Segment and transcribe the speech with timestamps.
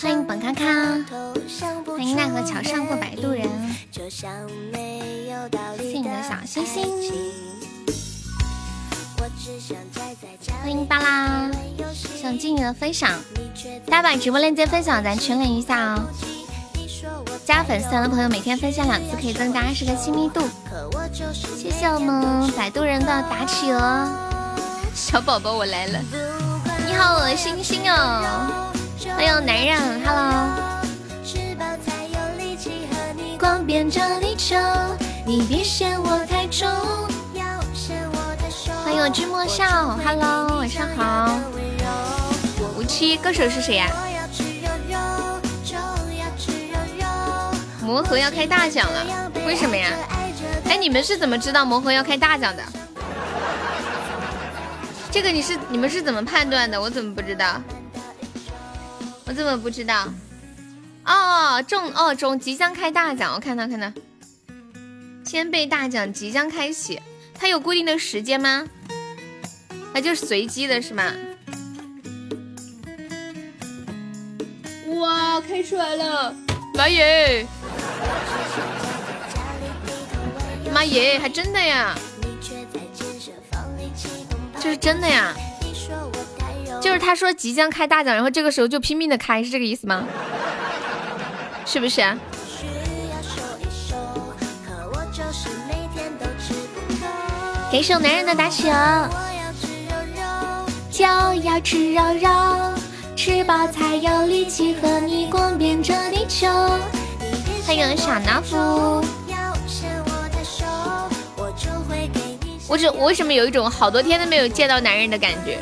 [0.00, 1.04] 欢迎本康康，
[1.84, 3.46] 欢迎奈何桥上过摆渡人，
[3.92, 4.28] 谢谢
[5.98, 6.86] 你的小心心。
[10.62, 11.50] 欢迎巴拉，
[12.18, 13.10] 想进你的分享，
[13.86, 16.08] 大家把直播链接分享咱群里一下啊！
[17.44, 20.40] 加粉丝团的朋友每天分享两次，可以增加二十个亲密度。
[21.16, 24.06] 谢谢我们摆渡人的打企鹅，
[24.94, 25.98] 小宝宝我来了，
[26.86, 28.70] 你好恶心心哦！
[29.16, 30.46] 欢迎男人，Hello。
[35.24, 36.68] 你别嫌我太重。
[38.84, 41.38] 欢迎我君莫笑，Hello，晚上好。
[42.76, 43.86] 无期歌手是谁呀？
[47.80, 49.88] 魔盒要开大奖了，为什么呀？
[50.68, 52.62] 哎，你们是怎么知道魔盒要开大奖的？
[55.10, 56.80] 这个你是你们是怎么判断的？
[56.80, 57.60] 我怎么不知道？
[59.26, 60.08] 我怎么不知道？
[61.04, 63.90] 哦，中哦中即将开大奖，我看到看到，
[65.24, 67.00] 千倍大奖即将开启，
[67.32, 68.66] 它有固定的时间吗？
[69.94, 71.12] 它就是随机的是吗？
[74.98, 76.34] 哇，开出来了，
[76.74, 77.46] 来耶！
[80.70, 81.94] 妈耶，还真的呀！
[84.60, 85.34] 这是真的呀！
[86.80, 90.04] 就是他说即将开大奖，然后这个时候就拼命的开，是这个意思吗？
[91.64, 92.02] 是不是？
[97.72, 99.08] 给手男人的打起哦！
[100.90, 102.74] 就要吃肉肉，
[103.16, 106.46] 吃饱才有力气和你逛遍这地球。
[107.66, 109.25] 欢迎小老虎。
[112.68, 115.58] 我只我为什么有一种好多天都没有见到男人的感觉？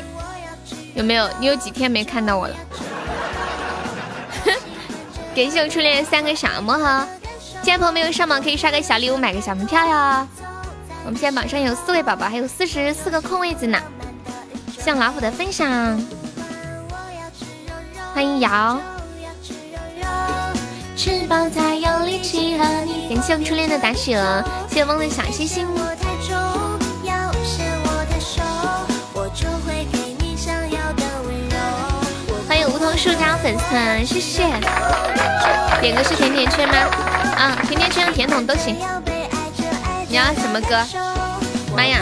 [0.95, 1.29] 有没有？
[1.39, 2.55] 你有几天没看到我了？
[5.35, 7.05] 感谢我初恋三个小魔盒，
[7.61, 10.27] 现在朋友没有上榜可以刷个小礼物，买个小门票哟。
[11.05, 13.77] 我们现在榜上有四位宝宝，还有四十四个空位子呢。
[14.79, 15.99] 向老虎的分享，
[18.13, 18.79] 欢迎瑶。
[20.95, 23.13] 吃饱才有力气和你。
[23.13, 25.23] 感谢我初恋的打雪鹅，谢谢梦的小
[32.47, 32.95] 欢迎梧桐。
[32.95, 34.43] 树加粉丝团，谢谢。
[35.81, 36.75] 点歌是甜甜圈吗？
[37.35, 38.77] 啊，甜甜圈、甜筒都行。
[40.07, 40.81] 你要什么歌？
[41.75, 41.99] 妈呀！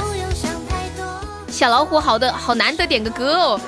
[1.49, 3.59] 小老虎，好的，好难得点个歌哦。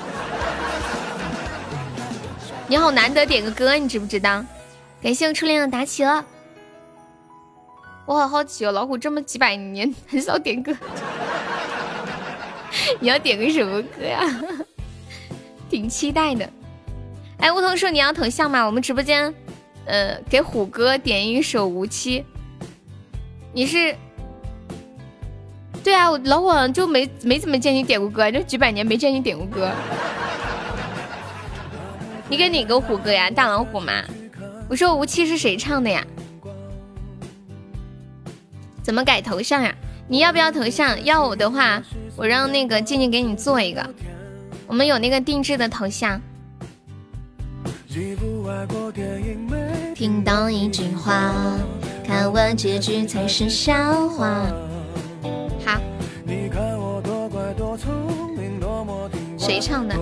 [2.67, 4.45] 你好难得点个歌，你知不知道？
[5.01, 6.23] 感谢我初恋的打起了。
[8.05, 10.71] 我好好奇哦，老虎这么几百年很少点歌。
[12.99, 14.21] 你要点个什么歌呀？
[15.69, 16.49] 挺期待的。
[17.37, 18.65] 哎，梧桐树，你要头像吗？
[18.65, 19.33] 我们直播间，
[19.85, 22.21] 呃，给虎哥点一首《无期》。
[23.53, 23.95] 你是？
[25.83, 29.71] 对啊，我老虎就没没怎么见你点过歌，就几百年没见你点过歌。
[32.27, 33.29] 你给哪个虎哥呀？
[33.29, 34.03] 大老虎吗？
[34.67, 36.05] 我说《无期》是谁唱的呀？
[38.81, 39.75] 怎么改头像呀？
[40.07, 41.03] 你要不要头像？
[41.03, 41.81] 要我的话，
[42.15, 43.83] 我让那个静静给你做一个。
[44.67, 46.21] 我们有那个定制的头像。
[49.95, 51.33] 听到一句话，
[52.05, 53.73] 看完结局才是笑
[54.09, 54.45] 话。
[55.65, 55.81] 好，
[59.39, 59.95] 谁唱的？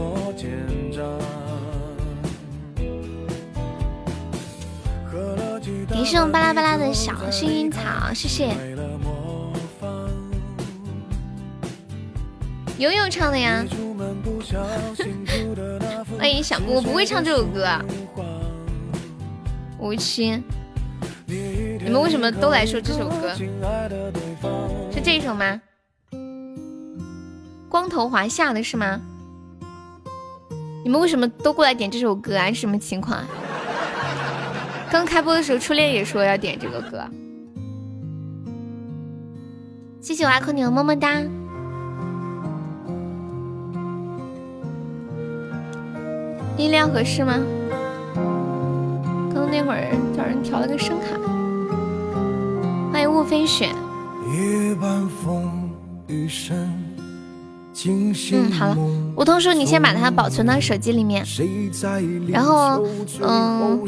[5.90, 8.50] 给送巴拉巴拉的小幸运草，谢谢。
[12.78, 13.64] 悠悠唱的呀。
[16.18, 17.68] 欢迎小木，我不会唱这首歌。
[19.80, 20.42] 无期，
[21.28, 23.34] 你们为什么都来说这首歌？
[24.92, 25.62] 是这首吗？
[27.70, 29.00] 光头华夏的是吗？
[30.84, 32.48] 你们为什么都过来点这首歌啊？
[32.48, 33.24] 是什么情况？
[34.92, 37.06] 刚开播的时候，初恋也说要点这个歌。
[40.02, 41.22] 谢谢我阿坤牛，么么哒。
[46.58, 47.40] 音量合适吗？
[49.34, 51.20] 刚那会儿叫人调了个声卡。
[52.92, 53.70] 欢迎雾飞雪。
[58.26, 58.78] 嗯，好了，
[59.16, 61.26] 梧桐树，你先把它保存到手机里面。
[62.28, 62.86] 然后，
[63.22, 63.80] 嗯，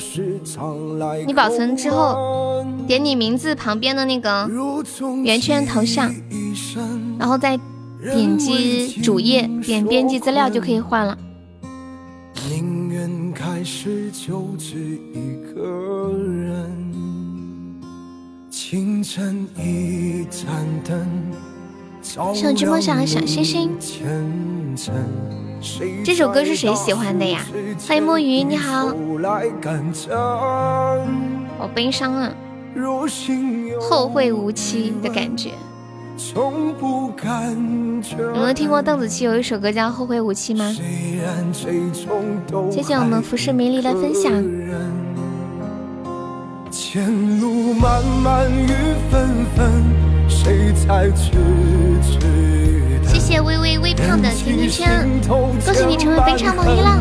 [1.27, 4.49] 你保存之后，点你名字旁边的那个
[5.23, 6.11] 圆圈头像。
[7.19, 7.59] 然后再
[8.01, 11.15] 点击主页，点编辑资料就可以换了。
[12.47, 17.81] 宁愿开始就只一个人，
[18.51, 20.45] 清晨一盏
[20.83, 21.07] 灯，
[22.03, 23.71] 手直播上的小星星。
[26.03, 27.41] 这首歌是谁喜欢的呀？
[27.87, 28.93] 欢迎墨鱼，你好。
[31.57, 32.31] 好悲伤啊，
[33.81, 35.49] 后会无期的感觉。
[38.17, 40.73] 有没有听过邓紫棋有一首歌叫《后会无期》吗？
[42.71, 44.31] 谢谢我们浮世迷离的分享。
[53.07, 56.97] 谢谢微微微胖的甜甜圈，恭喜你成为非常榜一了。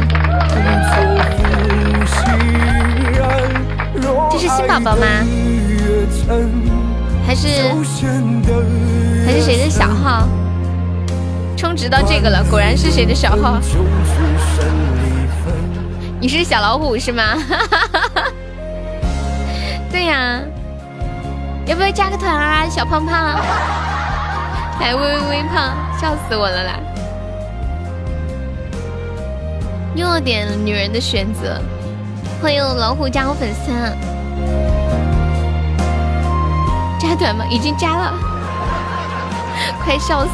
[4.32, 5.06] 这是新宝宝吗？
[7.26, 7.48] 还是
[9.24, 10.28] 还是谁的小号？
[11.56, 13.58] 充值到这个了，果然是谁的小号？
[16.20, 17.22] 你是小老虎是吗？
[19.90, 20.40] 对呀，
[21.66, 23.40] 要不要加个团啊，小胖胖？
[24.78, 26.74] 还微微微胖，笑死我了啦！
[29.96, 31.60] 弱点女人的选择，
[32.42, 33.70] 欢迎老虎加我粉丝。
[36.98, 37.46] 加团吗？
[37.48, 38.12] 已经加了，
[39.84, 40.30] 快笑死！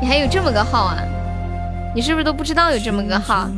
[0.00, 0.98] 你还有这么个号啊？
[1.94, 3.48] 你是不是都不知道有这么个号？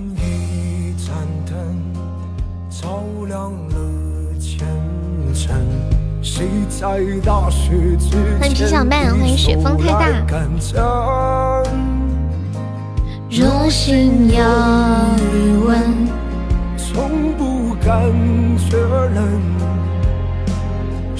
[8.38, 10.06] 欢迎皮小曼，欢迎雪风太大。
[13.30, 14.42] 若心有
[15.32, 16.06] 余温，
[16.76, 17.96] 从不感
[18.58, 19.42] 觉冷。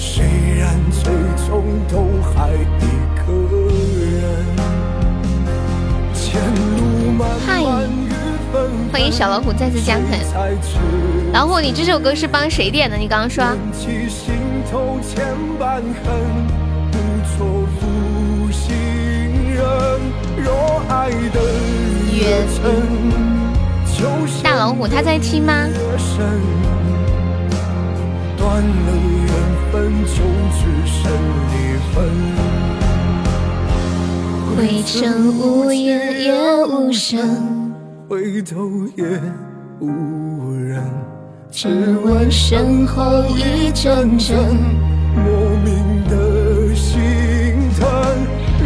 [0.09, 0.23] 虽
[0.57, 1.11] 然最
[1.45, 2.87] 终都还一
[3.17, 3.27] 个
[3.99, 4.55] 人。
[7.45, 7.61] 嗨，
[8.89, 10.17] 欢迎小老虎再次加粉。
[11.33, 12.95] 老虎，你这首歌是帮谁点的？
[12.95, 13.43] 你刚刚说。
[24.41, 25.67] 大老虎他在听吗？
[29.71, 30.23] 就
[30.53, 31.11] 只剩
[31.51, 31.55] 离
[31.93, 31.95] 分。
[34.55, 36.33] 回程无言也
[36.65, 37.71] 无声，
[38.09, 38.55] 回头
[38.95, 39.05] 也
[39.79, 40.81] 无人，
[41.51, 41.67] 只
[42.03, 44.37] 闻身后一阵阵
[45.15, 45.23] 莫
[45.63, 47.87] 名的心疼。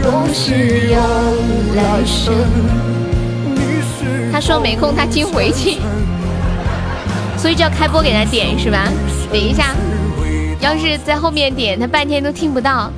[0.02, 0.98] 若是有
[1.76, 2.34] 来生，
[4.32, 5.80] 他说没空，他听回去，
[7.38, 8.88] 所以就要开播给他点是吧？
[9.32, 9.76] 等一下。
[10.62, 12.92] 要是在后面点，他半天都听不到。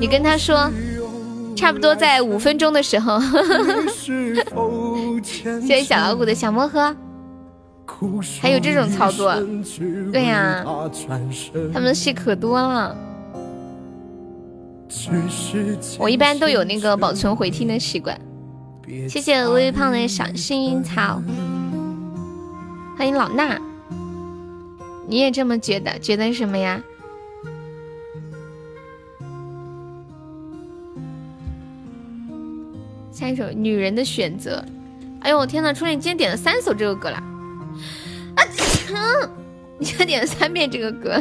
[0.00, 0.70] 你跟他说，
[1.56, 3.20] 差不多在五分钟的时候。
[4.02, 6.94] 谢谢小老虎的小魔盒，
[8.40, 9.34] 还有这种操作？
[10.12, 10.64] 对呀，
[11.72, 12.96] 他们的戏可多了。
[15.98, 18.16] 我一般都有那个保存回听的习惯。
[19.08, 21.20] 谢谢微胖的小幸运草，
[22.96, 23.58] 欢迎老衲。
[25.06, 25.98] 你也这么觉得？
[25.98, 26.82] 觉得什么呀？
[33.10, 34.64] 下一首《女人的选择》。
[35.20, 37.16] 哎呦我天呐，初恋今天点了三首这个歌了。
[38.36, 38.42] 啊！
[39.78, 41.20] 你竟然点了三遍这个歌，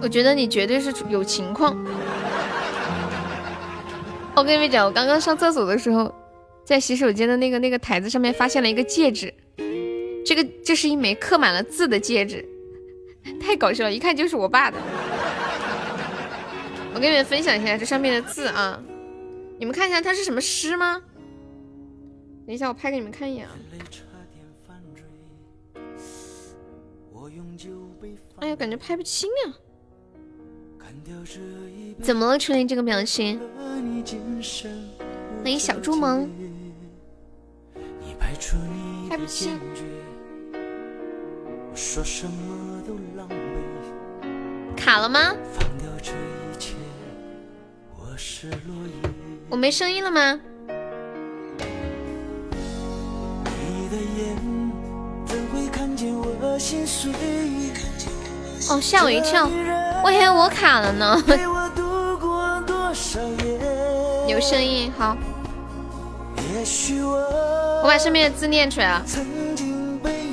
[0.00, 1.76] 我觉得你绝对是有情况。
[4.34, 6.12] 我跟你们讲，我刚刚上厕所的时候，
[6.66, 9.32] 在洗手间的那个那个台子上面发现了一个戒指。
[10.24, 12.44] 这个这是一枚刻满了字的戒指，
[13.40, 14.76] 太搞笑了，一看就是我爸的。
[16.92, 18.82] 我给你们分享一下这上面的字啊，
[19.60, 21.00] 你们看一下它是什么诗吗？
[22.44, 23.56] 等一下我拍给你们看一眼啊。
[28.40, 29.54] 哎呀，感觉拍不清啊。
[32.02, 33.40] 怎么了，初恋这个表情？
[35.44, 36.28] 欢迎小猪萌。
[39.08, 39.60] 拍不清。
[41.74, 43.32] 说什么都狼狈。
[44.76, 45.34] 卡了吗？
[49.48, 50.40] 我没声音了吗？
[58.68, 59.48] 哦，吓我一跳，
[60.04, 61.22] 我以为我卡了呢。
[64.26, 65.16] 有声音，好。
[67.82, 69.04] 我把上面的字念出来了。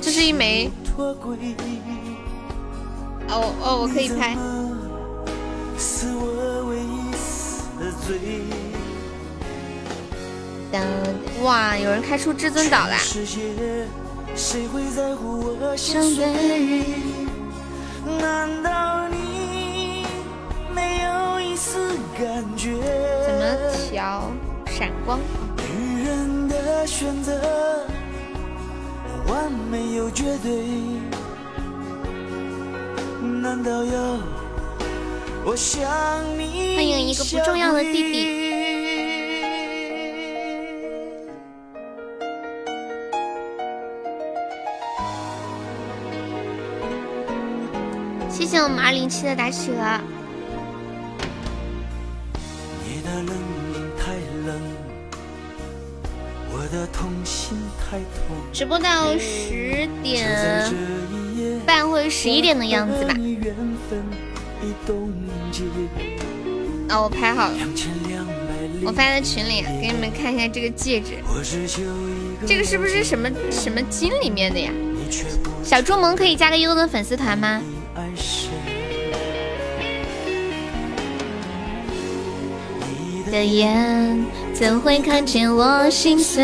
[0.01, 0.69] 这是一枚。
[3.29, 4.35] 哦哦，我可以拍。
[10.71, 10.81] 等
[11.43, 12.97] 哇，有人开出至尊岛啦！
[23.25, 23.43] 怎么
[23.89, 24.31] 调
[24.65, 25.19] 闪光？
[36.75, 38.53] 欢迎一个不重要的弟弟。
[48.29, 49.99] 谢谢我们二零七的大企鹅。
[58.51, 60.71] 直播到十点
[61.65, 63.15] 半或者十一点的样子吧。
[66.89, 67.55] 啊，我拍好了，
[68.83, 71.17] 我发在群里，给你们看一下这个戒指。
[72.45, 74.71] 这个是不是什么什么金里面的呀？
[75.63, 77.61] 小猪萌可以加个优的粉丝团吗？
[83.33, 84.23] 的眼
[84.53, 86.43] 怎会看见我心碎？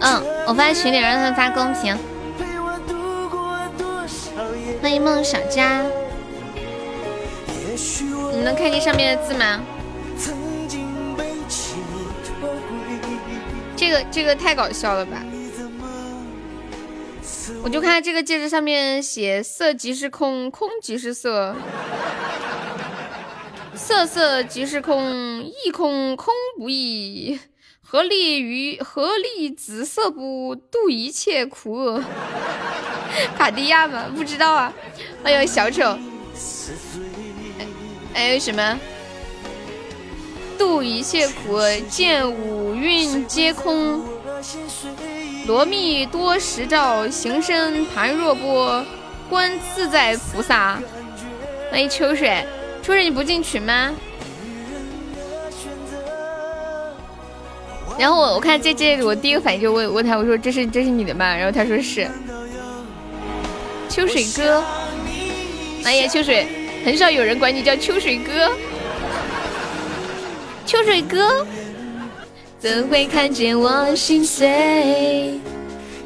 [0.00, 1.96] 嗯，我发群里让他们发公屏。
[4.82, 5.82] 欢迎梦小佳，
[8.34, 9.62] 你能看见上面的字吗？
[13.74, 15.22] 这个这个太搞笑了吧！
[17.62, 21.56] 我就看这个戒指上面写“色即是空，空即是色”。
[23.78, 27.38] 色色即是空，亦空空不异，
[27.80, 32.02] 何利于何利紫色不度一切苦？
[33.38, 34.06] 卡地亚吗？
[34.14, 34.72] 不知道啊。
[35.22, 35.96] 哎呦，小丑，
[38.12, 38.80] 还有什么？
[40.58, 44.02] 度一切苦，见五蕴皆空，
[45.46, 48.84] 罗密多时照，行深盘若波，
[49.30, 50.82] 观自在菩萨。
[51.70, 52.44] 欢迎秋水。
[52.88, 53.90] 秋水，你不进群吗？
[57.98, 61.36] 然后我我看这这，我第一个反应就问问他，我说这是这是你的吗？
[61.36, 62.08] 然后他说是。
[63.90, 64.64] 秋水哥，
[65.84, 66.46] 哎呀，秋水，
[66.82, 68.50] 很少有人管你叫秋水哥。
[70.64, 71.46] 秋水哥，
[72.58, 75.38] 怎会看见我心碎？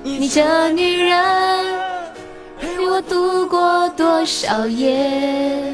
[0.03, 1.17] 你这女人，
[2.61, 5.73] 陪我度过多少夜？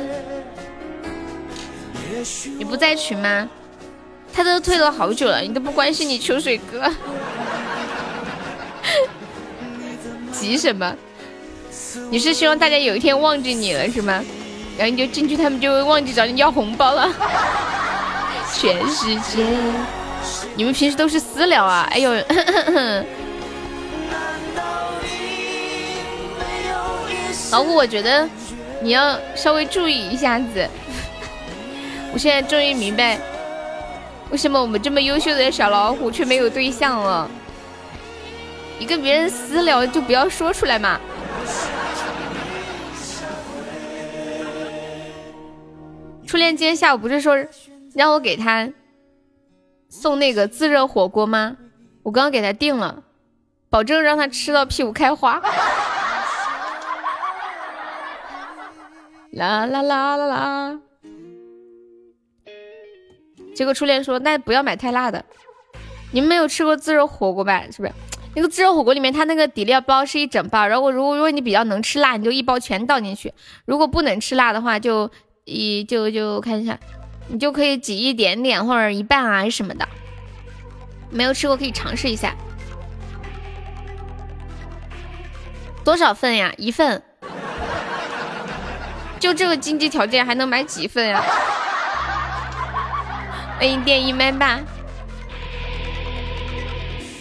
[2.57, 3.49] 你不在群吗？
[4.33, 6.93] 他都退了好久了，你都不关心你秋水哥，
[10.31, 10.95] 急什么？
[12.11, 14.23] 你是希望大家有一天忘记你了是吗？
[14.77, 17.11] 然后你就进去，他们就会忘记找你要红包了。
[18.55, 19.45] 全世界，
[20.55, 21.89] 你们平时都是私聊啊？
[21.91, 22.13] 哎呦，
[27.51, 28.29] 老虎，我觉得
[28.83, 30.69] 你要稍微注意一下子。
[32.13, 33.19] 我现在终于明白，
[34.31, 37.31] 为什么我们这么优秀的小老虎却没有对象了。
[38.79, 40.99] 你跟别人私聊就不要说出来嘛。
[46.27, 47.37] 初恋今天下午不是说
[47.95, 48.69] 让我给他
[49.89, 51.57] 送那个自热火锅吗？
[52.03, 53.03] 我刚刚给他订了，
[53.71, 55.41] 保证让他吃到屁股开花。
[59.33, 60.81] 啦啦啦啦啦。
[63.59, 65.25] 结果初恋说：“那不要买太辣的。”
[66.15, 67.61] 你们没有吃过自热火锅吧？
[67.73, 67.93] 是不是？
[68.37, 70.65] 那个自热火锅里面，它那个底料包是一整包。
[70.65, 73.29] 然后如果如果你比较能吃辣，你就一包全倒进去；
[73.65, 75.11] 如果不能吃辣的话，就
[75.45, 76.79] 一就就看一下，
[77.27, 79.89] 你就可以挤一点点或者一半啊什么的。
[81.11, 82.33] 没有吃过可以尝试一下。
[85.85, 86.55] 多少份呀？
[86.57, 87.03] 一份。
[89.19, 91.21] 就这个经济条件，还能买几份呀？
[93.59, 94.61] 欢迎电一麦霸，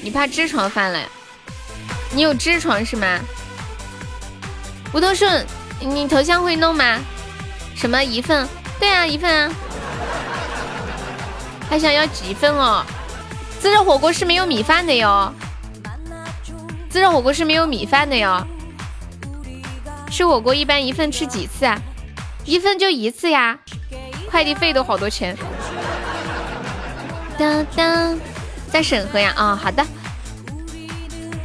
[0.03, 1.00] 你怕痔疮犯了？
[2.12, 3.20] 你有痔疮是吗？
[4.94, 5.44] 吴桐顺，
[5.79, 7.00] 你头像会弄吗？
[7.75, 8.48] 什么一份？
[8.79, 9.51] 对啊，一份啊。
[11.67, 12.86] 还想要几份哦？
[13.60, 15.34] 自热火锅是没有米饭的哟。
[16.88, 18.46] 自热火锅是没有米饭的哟。
[20.12, 21.82] 吃火锅一般一份吃几次啊？
[22.46, 23.58] 一份就一次呀。
[24.29, 25.36] 快递费都好多钱。
[27.38, 28.20] 当当，
[28.72, 29.86] 在审核呀啊、哦，好的，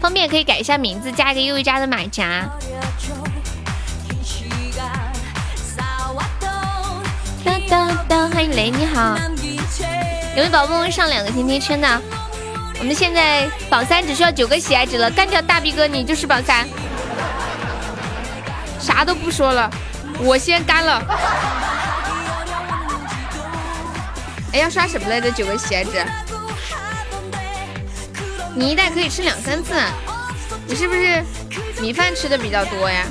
[0.00, 2.48] 方便可以改一下名字，加一个又一家的马甲。
[7.44, 9.18] 当当当，欢迎雷，你好，
[10.34, 12.00] 有位宝宝上两个甜甜圈的，
[12.78, 16.66] 我们现在榜三只需要九个喜爱值了，干掉大逼哥，你就是榜三，
[18.80, 19.70] 啥都不说了，
[20.20, 21.02] 我先干了。
[24.52, 25.30] 哎，要刷什么来着？
[25.32, 26.04] 九个鞋子，
[28.54, 29.74] 你一袋可以吃两三次。
[30.66, 31.24] 你是不是
[31.80, 33.06] 米饭吃的比较多呀？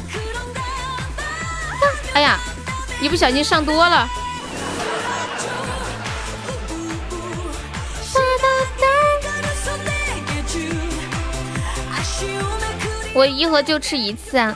[2.14, 2.40] 哎呀，
[3.02, 4.08] 一不小心上多了。
[13.14, 14.56] 我一盒就吃一次啊！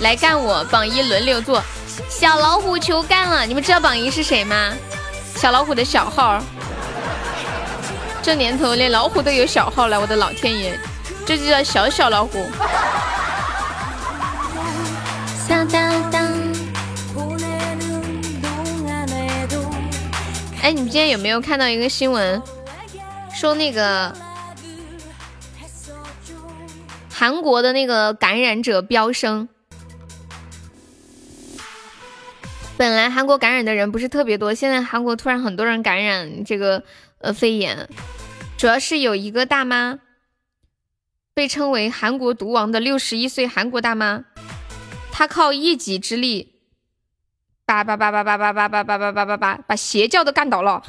[0.00, 1.62] 来干我榜一轮流做，
[2.18, 3.46] 小老虎求干了！
[3.46, 4.72] 你们知道榜一是谁吗？
[5.36, 6.42] 小老虎的小号。
[8.20, 10.76] 这年头连老虎都有小号了，我的老天爷！
[11.24, 12.44] 这就叫小小老虎。
[20.60, 22.42] 哎，你们今天有没有看到一个新闻，
[23.32, 24.12] 说那个
[27.14, 29.48] 韩国的那个感染者飙升？
[32.78, 36.84] 本来韩国感染的人不是特别多，现在韩国突然很多人感染这个
[37.18, 37.88] 呃肺炎。
[38.56, 39.98] 主要是有一个大妈，
[41.34, 44.26] 被称为韩国毒王的六十一岁韩国大妈，
[45.10, 46.60] 她靠一己之力，
[47.66, 50.80] 叭叭叭叭叭叭叭叭叭叭叭叭叭，把邪教都干倒了。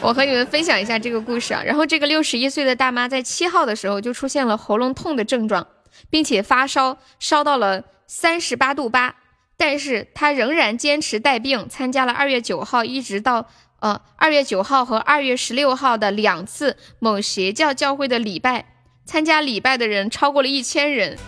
[0.00, 1.62] 我和你们分享一下这个故事啊。
[1.64, 5.64] 然后这个六十一岁的大妈在七号的时候就出现了喉咙痛的症状，
[6.10, 9.14] 并且发烧烧到了三十八度八，
[9.56, 13.48] 但是他仍然坚持带病参加了二月九号一直到。
[13.78, 18.64] 呃，二月九号和二月十六号的两次某邪教教会的礼拜，
[19.04, 21.18] 参加礼拜的人超过了一千人。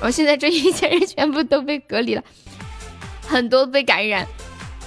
[0.00, 2.24] 我现在这一千人全部都被隔离了，
[3.28, 4.26] 很多被感染。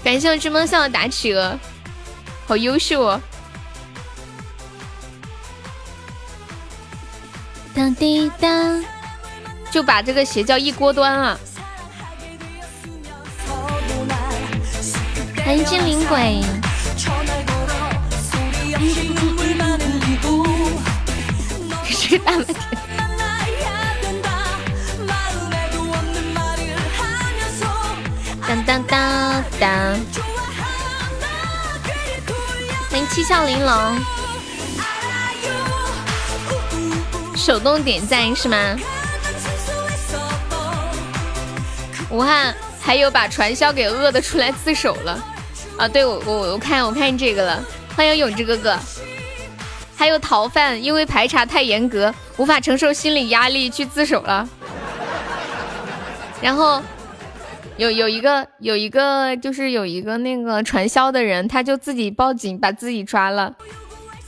[0.04, 1.58] 感谢我追梦笑的打企鹅，
[2.48, 3.22] 好优秀哦！
[7.76, 8.84] 当滴当，
[9.70, 11.40] 就把这个邪教一锅端了。
[15.48, 16.42] 欢迎精灵鬼。
[21.86, 22.54] 是大麦田。
[28.46, 29.70] 当当当当。
[32.90, 33.98] 欢迎七笑玲珑。
[37.38, 38.76] 手动点赞是吗？
[42.10, 45.18] 武汉还有把传销给饿的出来自首了。
[45.78, 47.64] 啊，对我我我看我看这个了，
[47.96, 48.76] 欢迎永志哥哥，
[49.96, 54.50] 还有逃犯因为排查太严格，无法承受心理压力去自首了，
[56.42, 56.82] 然后
[57.78, 63.54] 有有一个有一个就是有一个那个传销的人，他就自己报警把自己抓了，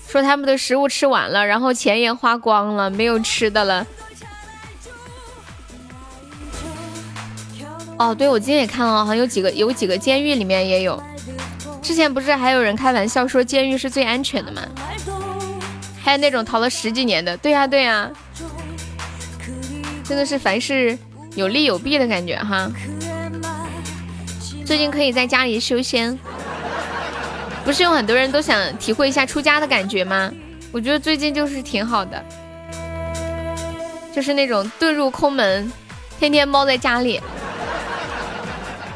[0.07, 3.88] 说他们的食物吃完了，然后钱也花光了，没有吃的了。
[7.99, 11.01] 哦，对，我今天也看了，好像有几个有几个监狱里面也有。
[11.81, 14.62] 之前不是还有人开玩笑说监狱是最安全的吗？
[16.01, 18.09] 还有那种逃了十几年的，对呀对呀，
[20.03, 20.97] 真的是凡事
[21.35, 22.71] 有利有弊的感觉哈。
[24.65, 26.17] 最近可以在家里修仙，
[27.65, 30.31] 不是有很多人都想体会一下出家的感觉吗？
[30.71, 32.23] 我觉得最近就是挺好的，
[34.15, 35.69] 就是那种遁入空门，
[36.17, 37.19] 天天猫在家里，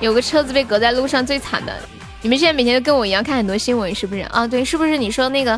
[0.03, 1.73] 有个车子被隔在路上最惨的。
[2.21, 4.45] 你们现在每天都跟我一样看很多新闻，是不是啊？
[4.45, 5.57] 对，是不是你说那个？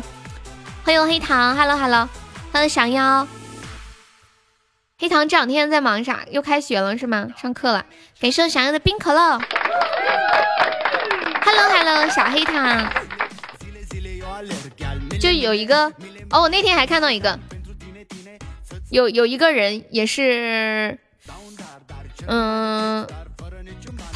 [0.84, 3.26] 欢迎黑糖，Hello Hello，Hello 闪耀。
[4.98, 6.24] 黑糖这两天在忙啥？
[6.30, 7.26] 又开学了是吗？
[7.36, 7.84] 上课了。
[8.20, 9.40] 感谢闪耀的冰可乐。
[11.44, 12.88] Hello Hello，小黑糖。
[15.20, 15.86] 就有一个
[16.30, 17.36] 哦，我那天还看到一个，
[18.90, 20.96] 有有一个人也是，
[22.28, 23.04] 嗯，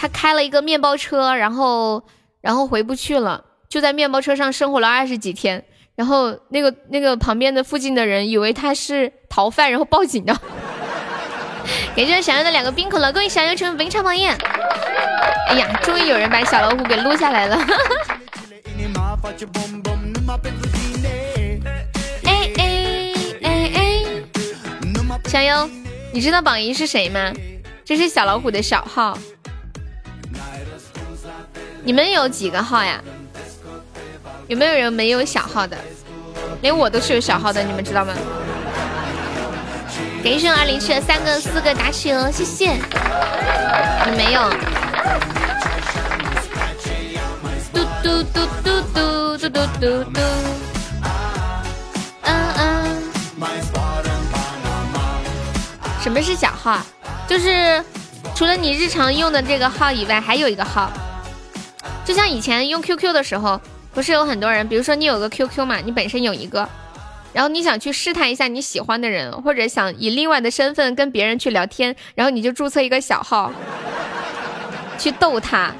[0.00, 2.02] 他开了一个面包车，然后。
[2.42, 5.62] 然后回不去了，就在面包车上生活了二十几天。
[5.94, 10.32] 然后那个那个旁边的附近的人以为他是逃犯，然后报警的。
[11.94, 14.24] 感谢小优的两个冰可乐，恭喜小优成为本场榜一。
[14.24, 14.38] 哎
[15.60, 17.58] 呀，终于有人把小老虎给录下来了。
[22.24, 24.02] 哎哎哎哎，
[25.26, 25.68] 小优，
[26.10, 27.30] 你知道榜一是谁吗？
[27.84, 29.18] 这是小老虎的小号。
[31.82, 33.00] 你们有几个号呀？
[34.48, 35.76] 有没有人没有小号的？
[36.60, 38.12] 连我都是有小号的，你们知道吗？
[40.22, 42.72] 感谢二零七的三个四个打起哦，谢谢。
[44.04, 44.50] 你没有。
[47.72, 50.20] 嘟嘟嘟嘟嘟嘟嘟嘟嘟。
[52.22, 53.02] 嗯嗯。
[56.02, 56.78] 什么是小号？
[57.26, 57.82] 就是
[58.34, 60.90] 除了你日常用的这个号以外，还有一个号。
[62.04, 63.60] 就像以前用 QQ 的时候，
[63.94, 66.68] 不是有很多人，比如说你有个 QQ 嘛，你本身有一个。
[67.32, 73.52] 然后你想去试探一下你喜欢的人，或者想以另外的身份跟别人去聊天，然后你就注册一个小号，
[74.98, 75.72] 去逗他。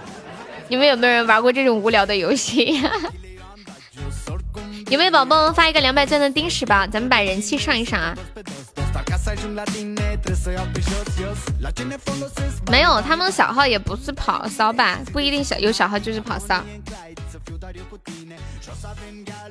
[0.69, 2.81] 你们有没有人玩过这种无聊的游戏？
[4.91, 6.85] 有没有宝宝发一个两百钻的丁石吧？
[6.85, 8.13] 咱们把人气上一上啊！
[12.73, 14.99] 没有，他们小号也不是跑骚吧？
[15.13, 16.61] 不一定小有小号就是跑骚。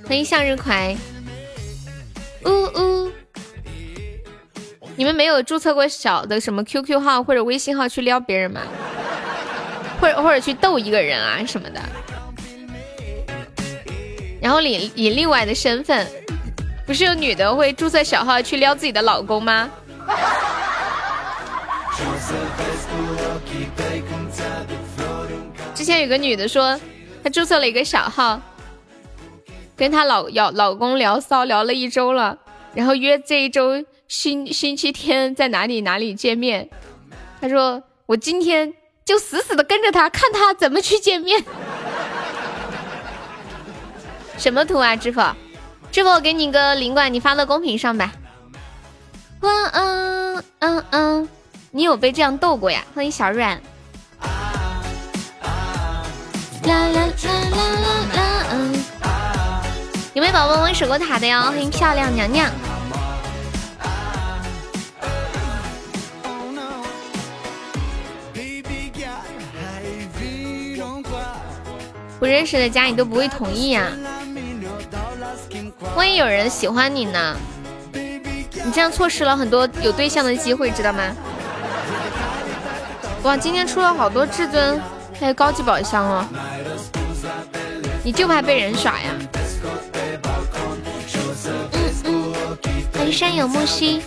[0.06, 0.97] 欢迎向日葵。
[2.43, 3.10] 呜呜！
[4.97, 8.60] 你们没有注册过小的什么 QQ 号或者微信号去撩别人吗？
[10.02, 11.82] 或者或者去逗一个人啊什么的？
[14.41, 16.08] 然后以以另外的身份，
[16.86, 19.69] 不是有女的会注册小号去撩自己的老公吗？
[25.75, 26.80] 之前有个女的说，
[27.23, 28.41] 她注册了一个小号。
[29.75, 32.38] 跟她老要老公聊骚聊了一周了，
[32.73, 36.69] 然后约这一周星星期天在哪里哪里见面。
[37.39, 38.73] 她说我今天
[39.06, 41.41] 就死死的跟着他，看他怎么去见面。
[44.39, 45.21] 什么图啊，知否？
[45.91, 48.13] 知否，我给你个领馆，你发到公屏上吧。
[49.41, 51.30] 嗯嗯，嗯嗯，
[51.71, 52.82] 你有被这样逗过呀？
[52.95, 53.62] 欢迎小软。
[56.63, 57.06] 啦啦啦
[57.52, 59.62] 啦啦啦，
[60.13, 61.41] 有没有宝宝们守过塔的哟？
[61.41, 62.49] 欢迎漂亮娘娘。
[72.19, 73.91] 不认识的家你都不会同意呀？
[75.95, 77.35] 万一有人喜欢你呢？
[77.93, 81.03] 你这样错失了很多有对象的机会，知道吗？
[83.23, 84.79] 哇，今天出了好多至尊，
[85.19, 86.25] 还有高级宝箱哦！
[88.03, 89.11] 你就怕被人耍呀？
[92.93, 94.01] 欢迎山有木兮。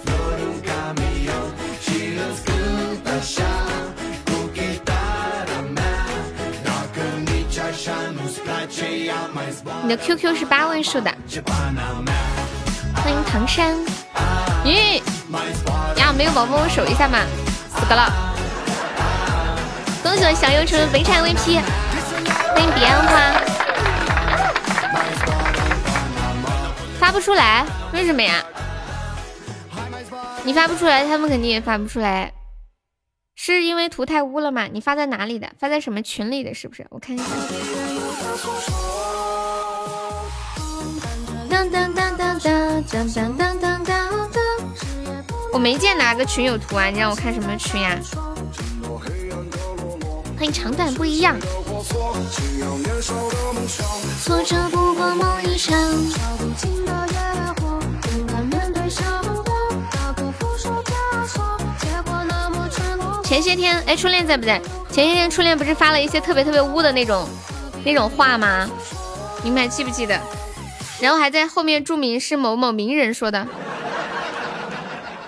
[9.83, 11.15] 你的 QQ 是八位数的，
[12.95, 13.77] 欢迎唐山。
[14.65, 15.03] 咦
[15.99, 17.19] 呀，没有宝宝我守一下嘛，
[17.69, 18.11] 死个了。
[20.03, 21.61] 恭喜我小优成为本场 VP，
[22.55, 23.13] 欢迎彼岸花。
[26.99, 28.43] 发不出来，为什么呀？
[30.45, 32.33] 你发不出来，他们肯定也发不出来，
[33.37, 34.67] 是因为图太污了吗？
[34.73, 35.53] 你发在哪里的？
[35.59, 36.55] 发在什么群里的？
[36.55, 36.87] 是不是？
[36.89, 37.25] 我看一下。
[41.49, 44.43] 当当当当当当当当当当。
[45.53, 47.97] 我没见哪个群有图啊，你让我看什么群呀？
[50.37, 51.37] 欢迎长短不一样。
[54.25, 55.79] 挫折不过梦一场。
[63.23, 64.61] 前些天，哎，初恋在不在？
[64.91, 67.27] 前些天初恋不是发了一些特别特别污的那种
[67.85, 68.69] 那种话吗？
[69.45, 70.21] 你们还记不记得？
[71.01, 73.47] 然后还在后面注明是某某名人说的。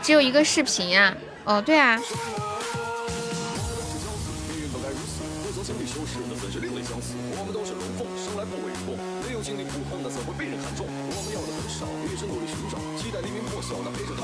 [0.03, 1.17] 只有一个视频呀？
[1.45, 2.01] 哦，对啊。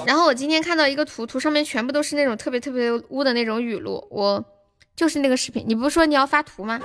[0.06, 4.44] 然后我今天看到一个图，图上面全部都是那种特别特别污的那种语录，我
[4.94, 5.64] 就是那个视频。
[5.66, 6.80] 你不是说你要发图吗？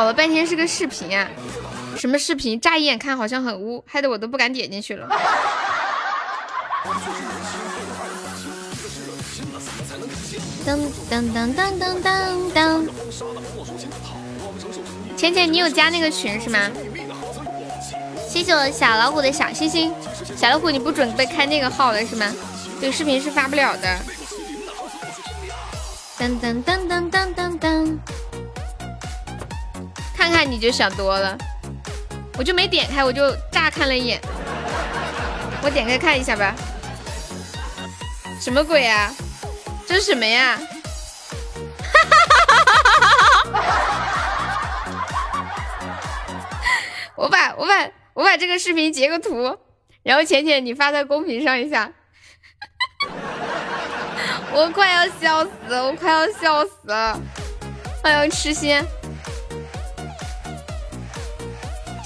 [0.00, 1.28] 搞了半天是个视频啊，
[1.94, 2.58] 什么视频？
[2.58, 5.06] 乍一眼看好像很污，害得我都不敢点进去了。
[10.66, 12.88] 噔噔噔噔噔噔噔。
[15.18, 16.70] 浅浅，你有加那个群是吗？
[18.26, 19.92] 谢谢我小老虎的小心心，
[20.34, 22.32] 小老虎你不准备开那个号了是吗？
[22.80, 23.98] 这个视频是发不了的。
[26.18, 27.98] 噔噔噔噔噔噔噔，
[30.20, 31.36] 看看你就想多了。
[32.36, 34.20] 我就没点开我就乍看了一眼。
[35.62, 36.54] 我点开看一下吧。
[38.38, 39.10] 什么鬼啊？
[39.86, 40.60] 这是什么呀？
[47.16, 49.56] 我把我把我把这个视频截个图
[50.02, 51.90] 然后浅浅你发在公屏上一下。
[54.52, 57.18] 我快要笑死了我快要笑死了。
[58.02, 58.84] 欢迎痴心。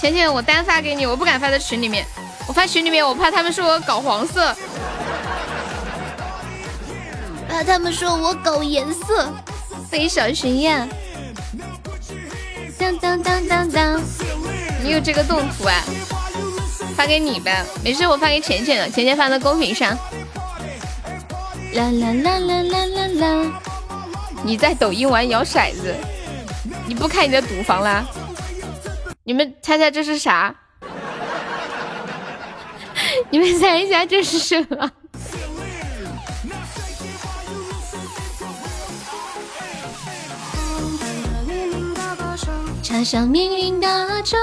[0.04, 2.04] 浅浅，我单发给你，我不敢发在群里面，
[2.46, 4.54] 我发群里面我怕他们说我搞黄色，
[7.48, 9.32] 怕他们说我搞颜色。
[9.90, 10.86] 飞小巡演，
[12.78, 14.02] 当当当当当，
[14.82, 15.82] 你有这个动图啊？
[16.94, 19.96] 发给你呗，没事，我发给浅浅的，浅浅发到公屏上。
[21.72, 23.62] 啦啦啦啦啦啦啦！
[24.42, 25.94] 你在抖音玩摇骰子，
[26.86, 28.04] 你不开你的赌房啦？
[29.26, 30.54] 你们猜猜这是啥？
[33.30, 34.90] 你们猜一下这是什么？
[42.82, 44.38] 插上命运的钟。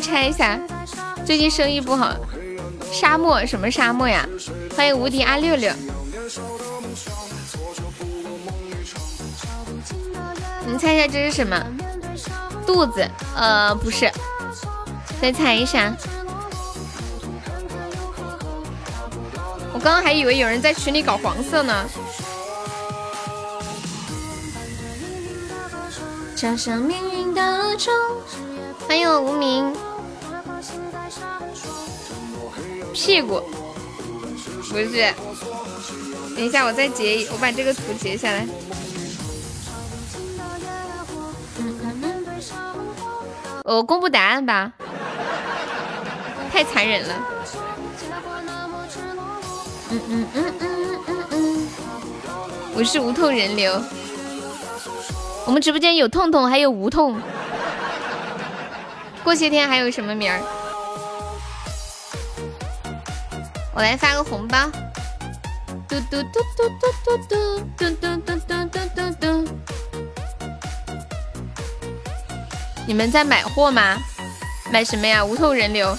[0.00, 0.56] 猜一下？
[1.26, 2.14] 最近生意不好。
[2.92, 4.24] 沙漠什么沙漠呀？
[4.76, 5.72] 欢迎无敌阿六六。
[10.66, 11.60] 你猜一下这是什么？
[12.66, 13.08] 肚子？
[13.36, 14.10] 呃，不是。
[15.20, 15.94] 再猜一下。
[19.72, 21.84] 我刚刚还以为有人在群里搞黄色呢。
[26.36, 27.92] 插上命运的钟。
[28.86, 29.74] 欢迎我无名。
[32.92, 33.42] 屁股
[34.68, 35.12] 不是，
[36.36, 38.46] 等一下我再截，我把这个图截下来。
[43.64, 44.70] 我公布答案吧，
[46.52, 47.14] 太残忍了。
[49.90, 51.68] 嗯嗯嗯嗯嗯嗯，
[52.76, 53.82] 我是无痛人流。
[55.46, 57.18] 我们直播间有痛痛，还有无痛。
[59.22, 60.38] 过些天还有什么名儿？
[63.74, 64.58] 我来发个红包，
[65.88, 68.36] 嘟嘟嘟嘟嘟嘟嘟嘟嘟嘟
[68.68, 69.48] 嘟嘟嘟。
[72.86, 73.96] 你们在买货吗？
[74.70, 75.24] 买什么呀？
[75.24, 75.96] 无痛人流。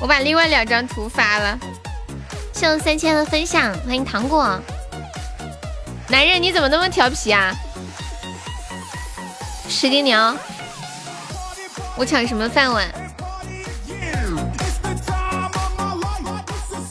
[0.00, 1.58] 我把另外两张图发了。
[2.52, 4.58] 谢我三千的分享，欢迎糖果。
[6.08, 7.54] 男人你怎么那么调皮啊？
[9.68, 10.36] 石丁鸟，
[11.96, 12.86] 我抢什么饭碗？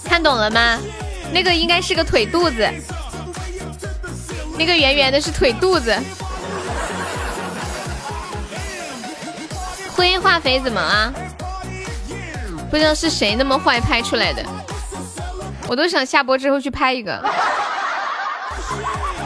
[0.06, 0.80] 看懂了吗？
[1.32, 2.70] 那个应该是个腿肚子，
[4.58, 5.96] 那个圆圆的是腿肚子。
[9.96, 11.14] 灰化肥怎么了？
[12.70, 14.44] 不知道是谁那么坏拍出来的，
[15.68, 17.24] 我都想下播之后去拍一个。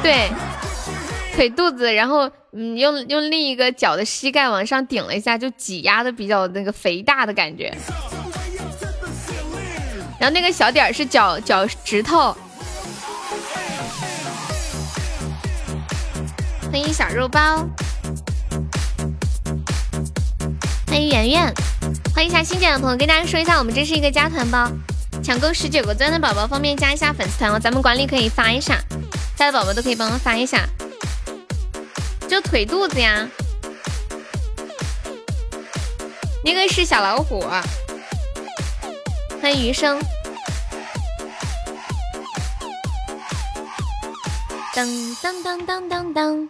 [0.04, 0.30] 对，
[1.34, 7.74] 腿肚子，然后嗯，用用另一个脚的膝盖往上顶了一下，就挤压的比较那个肥大的感觉。
[10.20, 12.36] 然后那个小点儿是脚脚趾头。
[16.70, 17.66] 欢迎小肉包，
[20.88, 21.54] 欢迎圆圆，
[22.14, 24.70] 欢迎一下新进的朋友，跟大家说一下，我们这是一个加团包，
[25.24, 28.78] 抢够十九个钻的宝宝方便加一下粉丝团哦，咱们管理可以发一下，
[29.36, 30.68] 在的宝宝都可以帮忙发一下，
[32.28, 33.28] 就腿肚子呀，
[36.44, 37.46] 那个是小老虎。
[39.42, 40.00] 欢迎余生，
[44.74, 44.88] 当
[45.22, 46.50] 当当当当当，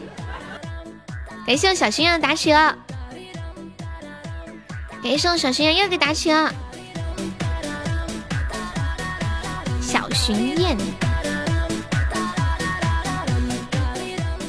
[1.51, 2.73] 感谢我小心愿打起了，
[5.03, 6.49] 感谢我小心愿又给打起了。
[9.81, 10.77] 小巡宴，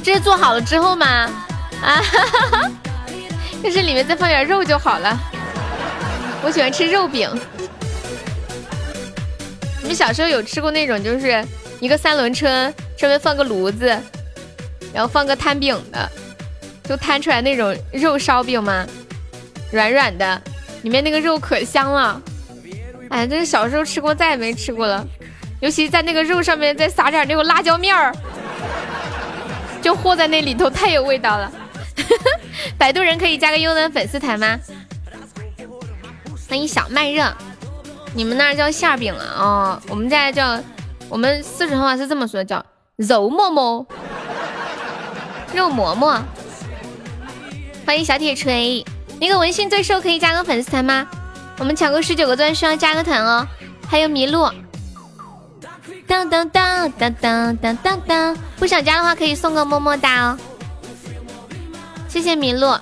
[0.04, 1.04] 这是做好了之后吗？
[1.06, 1.32] 啊
[1.82, 2.70] 哈哈哈！
[3.64, 5.18] 要是里面再放点肉就好了。
[6.44, 7.28] 我喜欢吃肉饼。
[9.80, 11.44] 你们小时候有吃过那种，就是
[11.80, 13.86] 一个三轮车上面放个炉子，
[14.94, 16.08] 然后放个摊饼的，
[16.84, 18.86] 就摊出来那种肉烧饼吗？
[19.70, 20.42] 软软的，
[20.82, 22.20] 里面那个肉可香了。
[23.08, 25.06] 哎，这是小时候吃过，再也没吃过了。
[25.60, 28.12] 尤其在那个肉上面再撒点那个辣椒面儿，
[29.80, 31.50] 就和在那里头，太有味道了。
[32.76, 34.58] 摆渡人可以加个优的粉丝团吗？
[36.48, 37.32] 欢迎小麦热。
[38.14, 39.24] 你们那儿叫馅饼啊？
[39.38, 40.60] 哦，我们家叫，
[41.08, 42.64] 我们四川话是这么说，叫
[42.96, 43.86] 肉馍馍，
[45.54, 46.20] 肉馍馍。
[47.84, 48.84] 欢迎小铁锤，
[49.20, 51.06] 那个文心最瘦可以加个粉丝团吗？
[51.58, 53.46] 我们抢够十九个钻需要加个团哦。
[53.88, 54.50] 还有麋鹿，
[56.06, 60.38] 当当当当当当当当，不想加的话可以送个么么哒哦。
[62.08, 62.78] 谢谢麋鹿，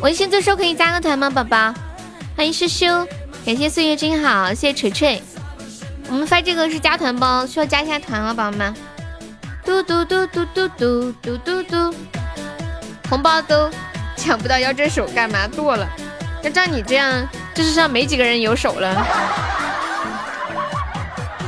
[0.00, 1.74] 文心最瘦可以加个团吗，宝宝？
[2.36, 3.06] 欢迎羞羞。
[3.44, 5.22] 感谢岁月真好，谢谢锤锤。
[6.08, 8.74] 我们发这个是加团包，需要加一下团了，宝宝们。
[9.64, 11.94] 嘟嘟嘟嘟嘟嘟嘟嘟嘟，
[13.08, 13.70] 红包都
[14.20, 15.48] 抢不到，要这手干嘛？
[15.48, 15.88] 剁了。
[16.42, 19.06] 要照你这样，这世上没几个人有手了。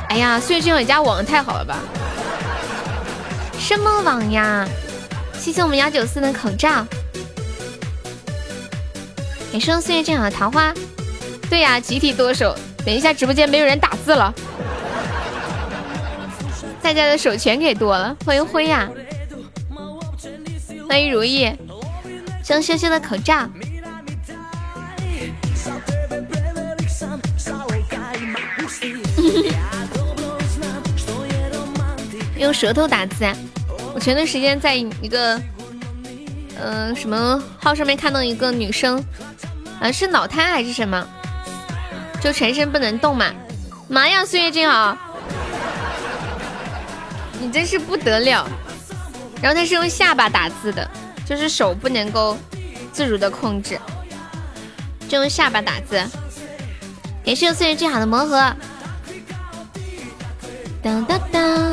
[0.08, 1.76] 哎呀，岁月真好，你家网太好了吧？
[3.58, 4.66] 什么网呀？
[5.38, 6.86] 谢谢我们幺九四的口罩。
[9.52, 10.72] 感谢岁月正好的桃花。
[11.50, 12.56] 对呀，集体剁手。
[12.84, 14.32] 等一下，直播间没有人打字了，
[16.82, 18.16] 大家的手全给剁了。
[18.24, 18.88] 欢迎灰呀，
[20.88, 21.52] 欢迎如意，
[22.52, 23.48] 香羞羞的口罩。
[32.36, 33.24] 用舌头打字。
[33.24, 33.34] 啊
[33.94, 35.40] 我前段时间在一个，
[36.58, 39.02] 嗯，什么号上面看到一个女生，
[39.80, 41.06] 啊，是脑瘫还是什么？
[42.20, 43.26] 就全身不能动嘛，
[43.88, 44.96] 妈呀，岁月静好，
[47.38, 48.48] 你真是不得了。
[49.42, 50.90] 然后她是用下巴打字的，
[51.32, 52.36] 就是手不能够
[52.92, 53.80] 自如的控制，
[55.08, 55.98] 就用下巴打字。
[57.24, 58.54] 也是岁月最好的魔盒。
[60.82, 61.72] 当当当，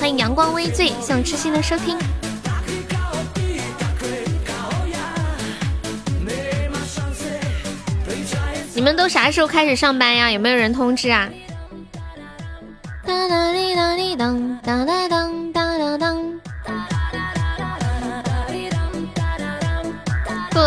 [0.00, 1.96] 欢迎阳光微醉，谢我痴心的收听。
[8.74, 10.28] 你们都啥时候开始上班呀？
[10.32, 11.28] 有没有人通知啊？
[13.06, 15.29] 哒哒滴哒滴当，哒哒当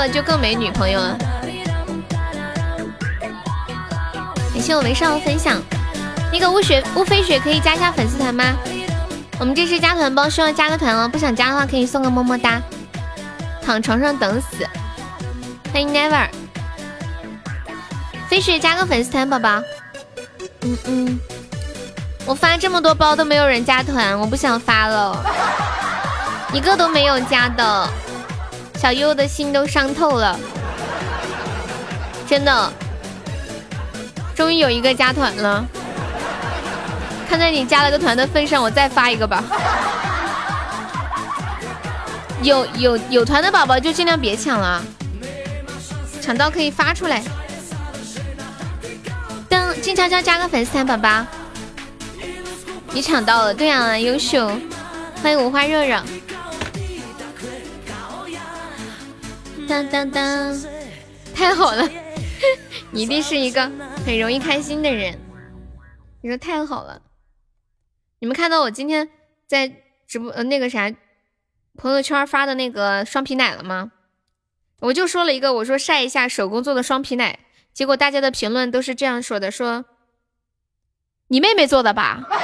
[0.08, 1.18] 就更没女朋友了。
[4.54, 5.62] 感谢我微少分享。
[6.32, 8.56] 那个雾雪雾飞雪可以加一下粉丝团吗？
[9.40, 11.08] 我们这是加团包，需要加个团哦。
[11.08, 12.62] 不想加的话可以送个么么哒。
[13.66, 14.66] 躺床上等死。
[15.72, 16.28] 欢迎 Never。
[18.30, 19.62] 飞雪加个粉丝团，宝宝。
[20.62, 21.20] 嗯嗯，
[22.26, 25.16] 我发这么多包都没有人加团，我不想发了，
[26.54, 27.90] 一个都没有加的，
[28.84, 30.38] 小优的心都伤透了，
[32.28, 32.74] 真的。
[34.36, 35.66] 终于有一个加团了，
[37.30, 39.42] 看在你加了个团的份上，我再发一个吧。
[42.42, 44.84] 有有有团的宝宝就尽量别抢了，
[46.22, 47.24] 抢到可以发出来。
[49.82, 51.26] 静悄悄加个粉丝团，宝宝，
[52.92, 54.52] 你抢到了，对呀，优秀，
[55.22, 55.98] 欢迎五花肉肉，
[59.74, 60.56] 当当当，
[61.34, 61.90] 太好了，
[62.94, 63.64] 你一定是一个
[64.06, 65.18] 很容易开心的人，
[66.22, 67.02] 你说太好了，
[68.20, 69.10] 你们看到我今天
[69.48, 69.68] 在
[70.06, 70.94] 直播呃那个啥
[71.76, 73.92] 朋友圈发的那个双皮奶了吗？
[74.82, 77.40] 我就说了一个，我说晒一下手工做的双皮奶。
[77.74, 79.86] 结果大家的评论都是这样说的：说
[81.30, 82.22] 你妹妹做的吧？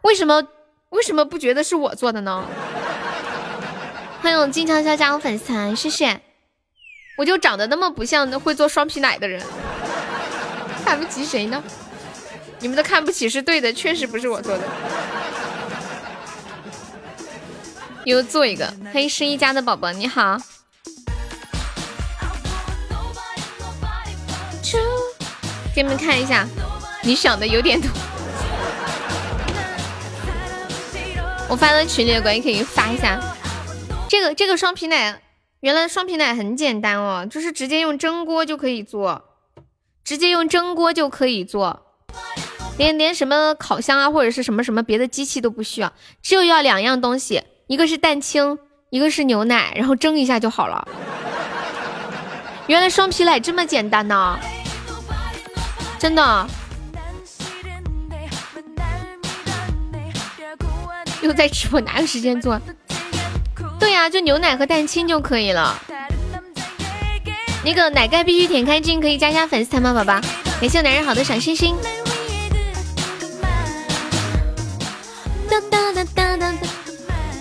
[0.00, 0.42] 为什么
[0.88, 2.42] 为什么不觉得是我做的呢？
[4.26, 6.20] 欢迎金悄悄加我粉丝团，谢谢。
[7.16, 9.40] 我就长得那么不像会做双皮奶的人，
[10.84, 11.62] 看不起谁呢？
[12.58, 14.64] 你们的看不起是对的，确实不是我做的。
[18.04, 20.36] 又做一个，欢迎十一家的宝宝，你好。
[25.72, 26.44] 给你们看一下，
[27.04, 27.88] 你想的有点多。
[31.48, 33.20] 我发到群里的，关系可以发一下。
[34.08, 35.20] 这个这个双皮奶，
[35.60, 39.24] 原来双皮奶很简单哦，就是直接用蒸锅就可以做，
[40.04, 41.86] 直接用蒸锅就可以做，
[42.78, 45.92] 连连什么烤箱啊或者是什么什么别的机器都不需要，
[46.22, 48.58] 就要两样东西，一个是蛋清，
[48.90, 50.86] 一个是牛奶，然后蒸一下就好了。
[52.68, 54.38] 原来双皮奶这么简单呢！
[55.98, 56.46] 真的，
[61.22, 62.60] 又在直播，哪有时间做？
[63.78, 65.78] 对呀，就牛奶和蛋清就可以了。
[67.64, 70.20] 那个奶盖必须舔开镜，可以加一下粉丝团吗，宝宝？
[70.60, 71.76] 感谢男人好的小心心。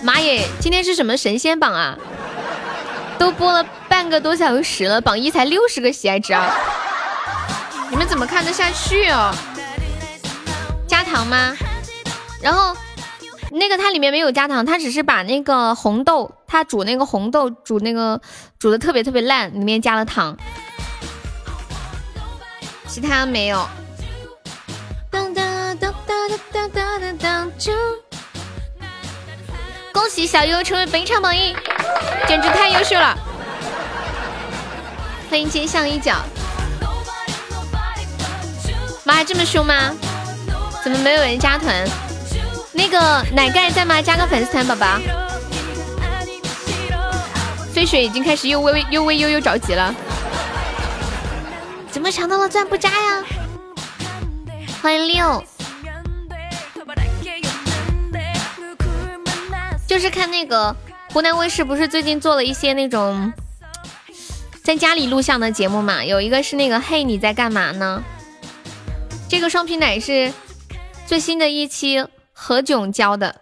[0.04, 1.98] 妈耶，今天是什么神仙榜啊？
[3.18, 6.54] 都播了半个多小时了，榜一才六十个喜爱值啊！
[7.90, 9.34] 你们怎么看得下去哦？
[10.88, 11.56] 加糖吗？
[12.42, 12.76] 然后
[13.58, 18.20] 那个它里面没有加糖，它只是把那个红豆，它煮那个红豆煮那个
[18.60, 20.36] 煮的特别特别烂，里面加了糖，
[22.86, 23.66] 其他没有。
[29.94, 31.56] 恭喜小优成为本场榜一，
[32.28, 33.18] 简直太优秀了！
[35.30, 36.18] 欢迎肩上一角。
[39.06, 39.96] 妈，这么凶吗？
[40.84, 41.88] 怎么没有人加团？
[42.76, 44.02] 那个奶盖在吗？
[44.02, 45.00] 加个粉丝团，宝宝。
[47.74, 49.96] 飞雪已经开始又微又微悠悠着急了。
[51.90, 53.24] 怎么抢到了钻不加呀？
[54.82, 55.44] 欢迎六。
[59.88, 60.76] 就是看那个
[61.14, 63.32] 湖南卫视，不是最近做了一些那种
[64.62, 66.04] 在家里录像的节目嘛？
[66.04, 68.04] 有一个是那个嘿你在干嘛呢？
[69.30, 70.34] 这个双皮奶是
[71.06, 72.06] 最新的一期
[72.38, 73.42] 何炅教的，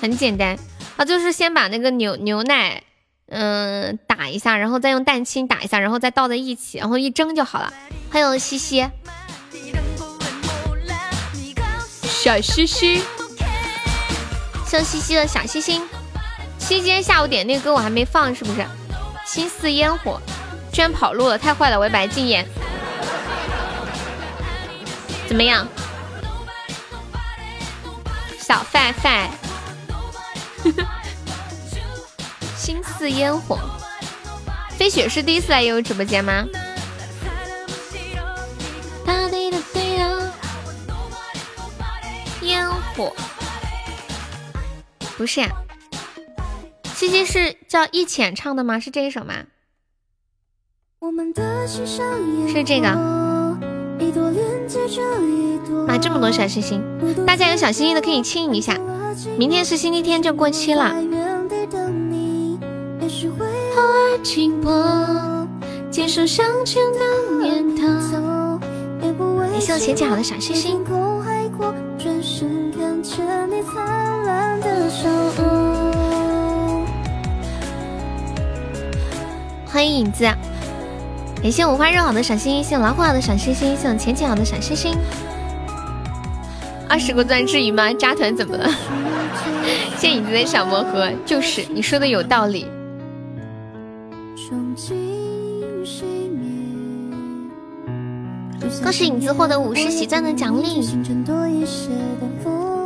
[0.00, 0.56] 很简单
[0.96, 2.82] 啊，就是先把那个牛牛奶
[3.26, 7.72] 嗯打一下，然后再用蛋清打一下，然后再倒在一起，然后一蒸就好了。
[8.10, 8.88] 欢迎西西，
[12.02, 13.02] 小西西。
[14.64, 15.82] 笑嘻嘻的小星星，
[16.58, 18.62] 七今天下午点那个歌我还没放，是不是？
[19.24, 20.20] 心似烟火，
[20.70, 21.78] 居然跑路了，太坏了！
[21.78, 22.46] 我要把它禁言。
[25.26, 25.66] 怎么样？
[28.48, 29.28] 小范范，
[32.56, 33.58] 心似烟火。
[34.70, 36.46] 飞雪是第一次来悠悠直播间吗？
[42.40, 43.14] 烟火。
[45.18, 45.48] 不是呀，
[46.94, 48.80] 西西是叫易浅唱的吗？
[48.80, 49.44] 是这一首吗？
[52.50, 54.57] 是这个。
[55.86, 56.82] 妈，这么多小星星，
[57.26, 58.78] 大家有小星星的可以亲一下。
[59.38, 60.94] 明天是星期天就过期了。
[69.60, 70.84] 谢谢我浅浅好的小星星。
[79.66, 80.24] 欢迎影子，
[81.40, 84.94] 感谢五花肉好的小心心，谢谢老虎好的小心心，谢谢浅浅好的小心心。
[86.88, 87.92] 二十个钻至于吗？
[87.92, 88.68] 扎团怎么了？
[89.96, 92.66] 谢谢影子的小魔盒，就是你说的有道理。
[98.82, 100.82] 恭喜影子获得五十喜钻的奖励。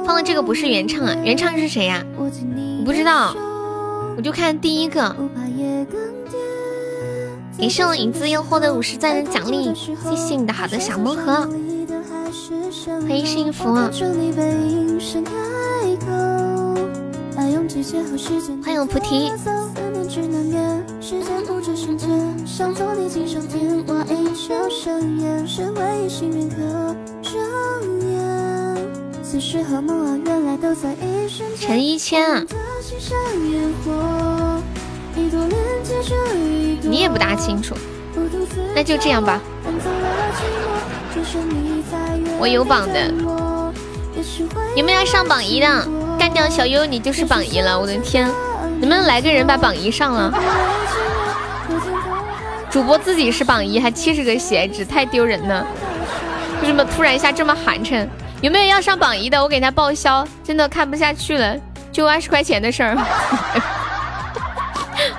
[0.04, 2.04] 放的这个不是原唱啊，原唱是谁呀？
[2.16, 2.30] 我
[2.84, 3.34] 不知道，
[4.16, 5.16] 我就看第一个。
[7.62, 11.48] 感谢我影子又获得五十赞的奖励，谢谢你的好的小魔盒。
[13.02, 13.72] 欢迎幸福。
[18.64, 19.30] 欢迎菩提。
[31.60, 32.44] 陈一千，
[36.82, 37.74] 你也不大清楚，
[38.74, 39.40] 那就这样吧。
[42.38, 43.12] 我有榜的，
[44.74, 45.88] 有没有要上榜一的？
[46.18, 47.78] 干掉小优，你就是榜一了！
[47.78, 48.30] 我的天，
[48.78, 50.32] 能不能来个人把榜一上了？
[52.70, 55.66] 主播自己是榜一，还七十个喜爱值，太丢人了！
[56.60, 58.06] 为什么突然一下这么寒碜？
[58.40, 59.42] 有没有要上榜一的？
[59.42, 61.56] 我给他报销，真的看不下去了，
[61.90, 62.96] 就二十块钱的事儿。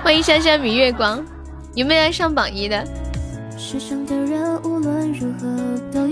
[0.04, 1.24] 欢迎珊珊明月光，
[1.74, 2.76] 有没有要上榜一的？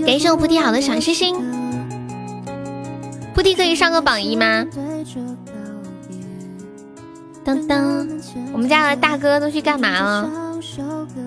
[0.03, 1.35] 感谢我菩提好的小星星，
[3.35, 4.65] 菩提可以上个榜一吗？
[7.45, 8.09] 当当，
[8.51, 10.27] 我们家的大哥都去干嘛了？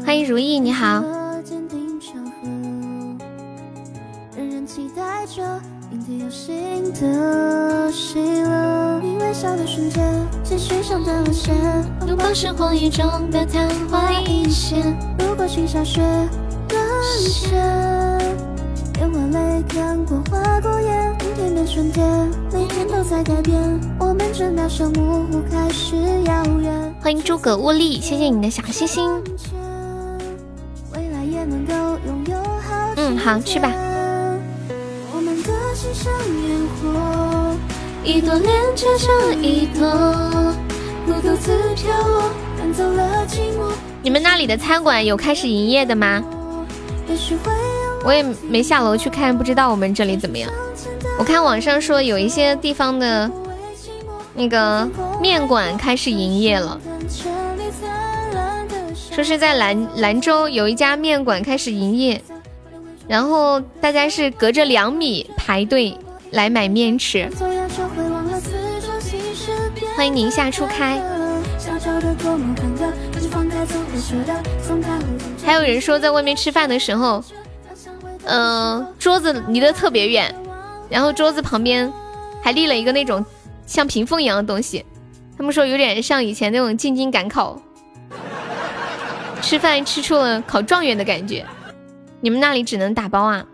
[0.05, 1.05] 欢迎如意，你好。
[6.05, 7.91] 有新的，
[9.01, 10.05] 你微笑的瞬间，
[10.45, 11.55] 继续上断了线，
[12.07, 16.03] 如果是回忆中的昙花一现，如果许下雪
[16.69, 16.79] 沦
[17.19, 17.51] 陷，
[19.01, 22.07] 用完泪看过花过眼，明天的春天，
[22.53, 23.59] 每天都在改变，
[23.99, 26.95] 我们正渺小模糊开始遥远。
[27.01, 29.11] 欢迎诸葛乌力，谢谢你的小心心。
[32.97, 33.73] 嗯，好，去吧。
[35.97, 36.13] 上
[36.47, 37.57] 烟火，
[38.05, 39.87] 一朵连接着一朵，
[41.07, 43.73] 我独自飘落，赶走了寂寞
[44.03, 46.23] 你们那里的餐馆有开始营业的吗？
[48.05, 50.51] 我也没下楼去看，不知道我们这里怎么样。
[51.19, 53.31] 我看网上说有一些地方的
[54.35, 54.87] 那个
[55.19, 56.79] 面馆开始营业了，
[59.11, 62.23] 说是在兰兰州有一家面馆开始营业，
[63.09, 65.97] 然后大家是隔着两米排队
[66.33, 67.31] 来买面吃。
[69.97, 71.01] 欢迎宁夏初开。
[75.45, 77.23] 还有人说在外面吃饭的时候，
[78.25, 80.35] 嗯，桌子离得特别远，
[80.91, 81.91] 然后桌子旁边
[82.43, 83.25] 还立了一个那种
[83.67, 84.85] 像屏风一样的东西，
[85.39, 87.61] 他们说有点像以前那种进京赶考，
[89.41, 91.47] 吃饭吃出了考状元的感觉。
[92.27, 93.47] 你们那里只能打包啊？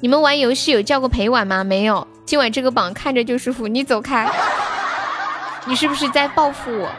[0.00, 1.62] 你们玩游戏有叫过陪玩吗？
[1.62, 2.04] 没有。
[2.26, 4.28] 今晚这个榜看着就舒服，你走开。
[5.68, 6.90] 你是不是在报复我？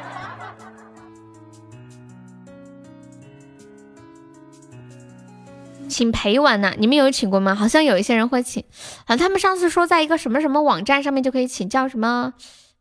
[5.89, 6.73] 请陪玩呢？
[6.77, 7.53] 你们有请过吗？
[7.53, 8.63] 好像有一些人会请，
[9.03, 12.31] 啊他们上次说在一个什么什么网站上面就可以请，叫什么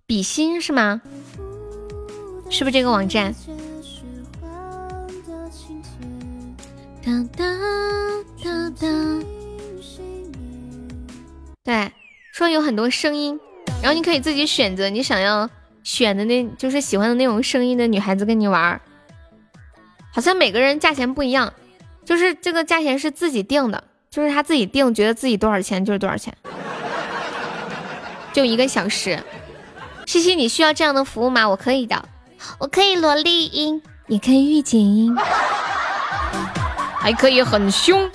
[0.07, 1.03] 比心是吗？
[2.49, 3.35] 是不是这个网站？
[7.05, 7.45] 哒哒
[8.43, 8.87] 哒哒。
[11.65, 11.93] 对，
[12.33, 13.39] 说有很多声音，
[13.83, 15.49] 然后你可以自己选择你想要。
[15.85, 18.81] 选的那就是喜欢的那种声音的女孩子跟你玩，
[20.13, 21.53] 好像每个人价钱不一样，
[22.05, 26.33] 就是这个价钱是自己定的，就是他自己定，觉得自己多少钱就是多少钱，
[28.33, 29.19] 就一个小时。
[30.07, 31.49] 西西，你需要这样的服务吗？
[31.49, 32.09] 我可以的，
[32.61, 35.13] 我可以萝莉音，也可以御姐音，
[37.03, 38.09] 还可以很凶。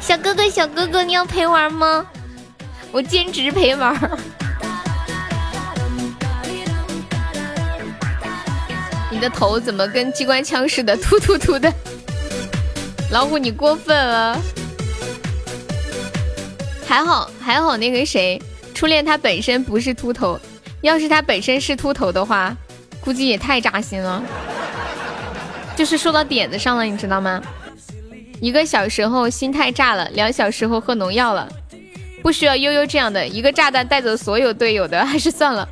[0.00, 2.04] 小哥哥，小哥哥，你要陪玩吗？
[2.90, 3.96] 我兼职陪玩。
[9.08, 11.72] 你的头怎么跟机关枪似的，突突突的？
[13.12, 14.36] 老虎，你过分了。
[16.84, 18.42] 还好还好，那个谁，
[18.74, 20.38] 初恋他本身不是秃头，
[20.80, 22.52] 要是他本身是秃头的话，
[23.00, 24.20] 估计也太扎心了。
[25.76, 27.42] 就是说到点子上了，你知道吗？
[28.40, 31.48] 一个小时后心态炸了，两小时后喝农药了。
[32.22, 35.68] 不需要悠悠这样的一个炸弹带走所有队友的，还是算了。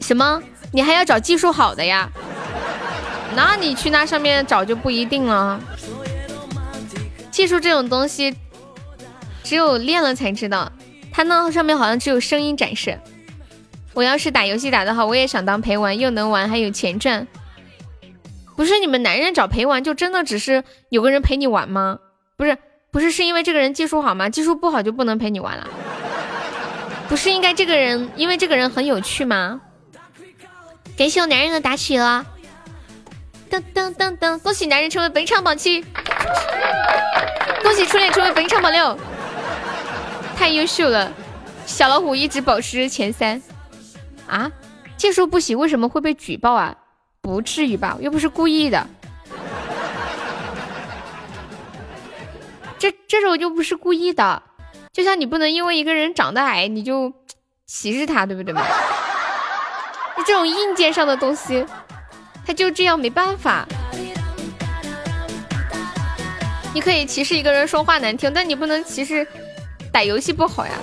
[0.00, 0.42] 什么？
[0.72, 2.10] 你还要找技术好的呀？
[3.34, 5.60] 那你去那上面找就不一定了。
[7.30, 8.34] 技术这种东西，
[9.42, 10.70] 只有练了才知道。
[11.12, 12.98] 它那上面好像只有声音展示。
[13.94, 17.26] 我要是打游戏打得好，我也想当陪玩，又能玩还有钱赚。
[18.56, 21.98] 不是你们男人找陪玩，就真的只是有个人陪你玩吗？
[22.36, 22.56] 不是，
[22.90, 24.28] 不是，是因为这个人技术好吗？
[24.28, 25.68] 技术不好就不能陪你玩了？
[27.08, 29.60] 不是应该这个人，因为这个人很有趣吗？
[30.96, 32.24] 感谢我男人的打起了。
[33.50, 34.38] 噔噔噔噔！
[34.40, 35.80] 恭喜男人成为本场榜七，
[37.62, 38.98] 恭喜初恋成为本场榜六，
[40.36, 41.12] 太优秀了！
[41.64, 43.40] 小老虎一直保持前三
[44.26, 44.50] 啊！
[44.96, 46.74] 技术不行为什么会被举报啊？
[47.26, 47.98] 不至于吧？
[48.00, 48.86] 又不是故意的，
[52.78, 54.40] 这这种就不是故意的。
[54.92, 57.12] 就像你不能因为一个人长得矮你就
[57.66, 58.62] 歧视他，对不对嘛？
[60.16, 61.66] 你这种硬件上的东西。
[62.46, 63.66] 他就这样没办法，
[66.72, 69.26] 你可以歧视一个人说话难听，但你不能歧视
[69.90, 70.74] 打游戏不好呀。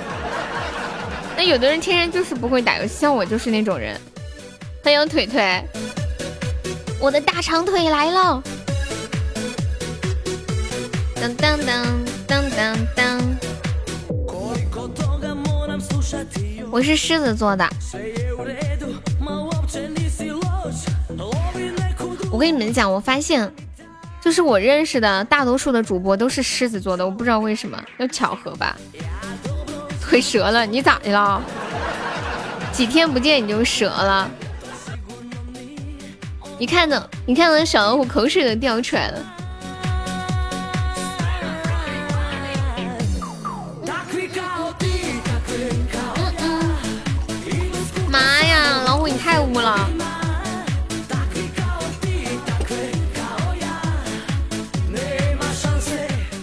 [1.37, 3.97] 那有的人天生就是不会打游戏，像我就是那种人。
[4.83, 5.63] 欢迎腿腿，
[7.03, 8.41] 我的大长腿来了！
[11.19, 11.85] 当当当
[12.25, 13.19] 当当当，
[16.71, 17.69] 我是狮子座的。
[22.31, 23.53] 我跟你们讲，我发现，
[24.21, 28.77] 就是我认识的大多数的主播都是狮子座的，我不知道为什么，要巧合吧？
[29.99, 31.41] 腿折了，你咋的了？
[32.71, 34.31] 几天不见你就折了？
[36.59, 37.09] 你看呢？
[37.25, 39.19] 你看那小老虎口水都掉出来了。
[48.09, 49.89] 妈呀，老虎你太污了！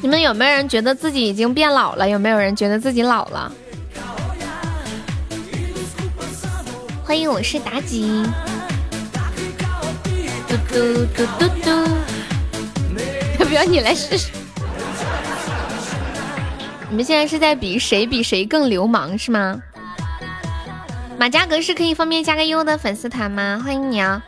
[0.02, 2.08] 你们有没有人觉得自己已经变老了？
[2.08, 3.50] 有没有人觉得自己老了？
[7.04, 8.26] 欢迎，我是妲己。
[10.50, 11.70] 嘟嘟嘟嘟嘟，
[13.38, 14.32] 要不要你来试试？
[16.88, 19.62] 你们现在是在比谁比谁更流氓是吗？
[21.16, 23.60] 马家格是可以方便加个优的粉丝团吗？
[23.62, 24.20] 欢迎你啊！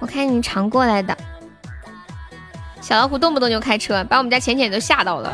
[0.00, 1.16] 我看你常过来的。
[2.80, 5.32] 小老虎动不动就开车，把我们家浅浅都吓到了。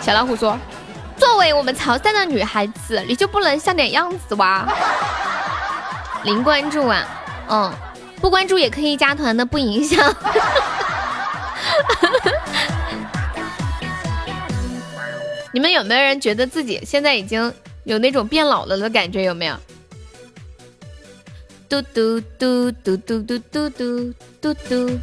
[0.00, 0.58] 小老虎说
[1.16, 4.66] ：“作为我们潮汕的女孩子，你就不能像点样子哇？”
[6.24, 7.04] 零关注啊，
[7.48, 7.72] 嗯，
[8.22, 9.98] 不关注也可以加团的，不影响。
[15.52, 17.52] 你们有没有人觉得自己现在已经
[17.82, 19.24] 有那种变老了的感觉？
[19.24, 19.56] 有没有？
[21.68, 24.98] 嘟嘟嘟嘟嘟嘟嘟嘟嘟嘟，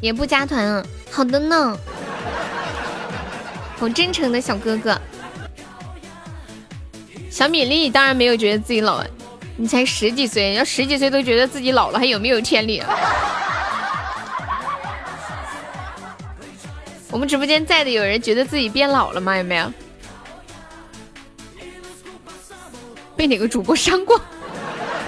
[0.00, 0.82] 也不加团啊？
[1.10, 1.76] 好的呢，
[3.76, 4.98] 好真诚的小哥哥。
[7.30, 9.04] 小米粒当然没有觉得自己老，
[9.56, 12.82] 你才十几岁，要十几岁都觉得自己老了，还有没有天理？
[17.10, 19.36] 我们直播间在的有人觉得自己变老了吗？
[19.36, 19.72] 有没有？
[23.14, 24.20] 被哪个主播伤过？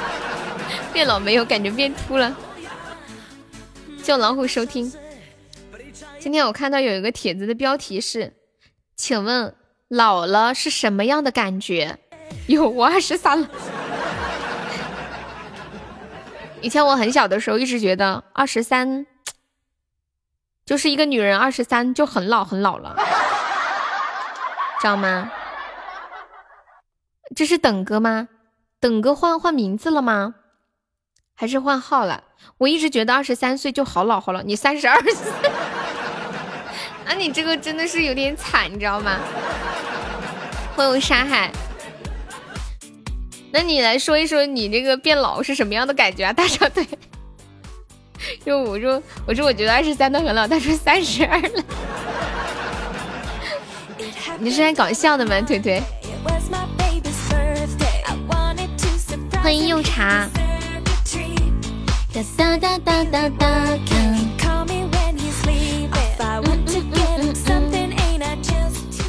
[0.92, 1.44] 变老没有？
[1.44, 2.36] 感觉变秃了。
[4.02, 4.92] 叫老虎收听。
[6.20, 8.34] 今天我看到有一个帖子的标题是：
[8.94, 9.54] 请问
[9.88, 11.98] 老了是什么样的感觉？
[12.46, 13.48] 有我二十三了。
[16.64, 19.06] 以前我很小的时候，一直觉得二十三。
[20.64, 22.96] 就是一个女人二十三就很老很老了，
[24.80, 25.30] 知道吗？
[27.36, 28.28] 这是等哥吗？
[28.80, 30.36] 等哥换换名字了吗？
[31.34, 32.24] 还是换号了？
[32.56, 35.50] 我一直觉得二十三岁就好老好老，你三十二岁，
[37.04, 39.18] 啊，你这个真的是有点惨，你知道吗？
[40.74, 41.52] 欢迎沙海，
[43.54, 46.32] 那你来说一说你这个变老是什么样的感觉啊？
[46.32, 46.84] 大长腿。
[48.44, 51.64] 就我说，我说我觉得二十三都很老，他说三十二了。
[54.40, 55.80] 你是来搞笑的吗，腿腿？
[59.40, 60.28] 欢迎用茶。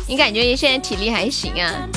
[0.07, 1.89] 你感觉你现在体力还行啊？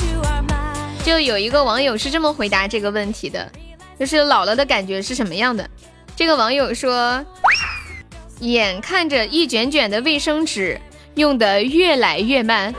[1.09, 3.51] 就有一个网友是这么回答这个问题的，
[3.99, 5.67] 就是老了的感觉是什么样的？
[6.15, 7.25] 这个网友说
[8.41, 10.79] ：“眼看着一卷卷的卫生纸
[11.15, 12.71] 用的越来越慢。”。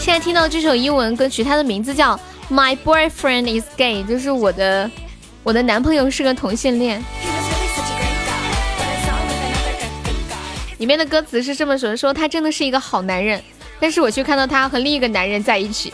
[0.00, 2.16] 现在听到这首英文歌曲，它的名字叫
[2.48, 4.88] 《My Boyfriend Is Gay》，就是我的
[5.42, 7.04] 我的男朋友是个同性恋。
[10.78, 13.42] 里面的歌词是这么说的：说他真的是一个好男人，
[13.80, 15.92] 但是我却看到他和另一个男人在一起，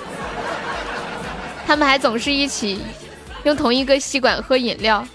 [1.67, 2.83] 他们还总是一起
[3.45, 5.07] 用同一个吸管喝饮料，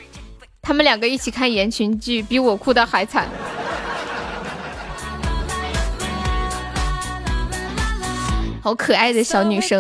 [0.61, 3.27] 他们两个一起看言情剧，比我哭的还惨。
[8.59, 9.79] 好可爱的小女生，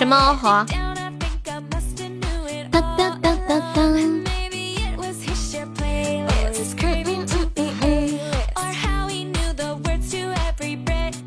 [0.00, 0.64] 什么好？
[2.72, 3.82] 哒哒哒哒哒。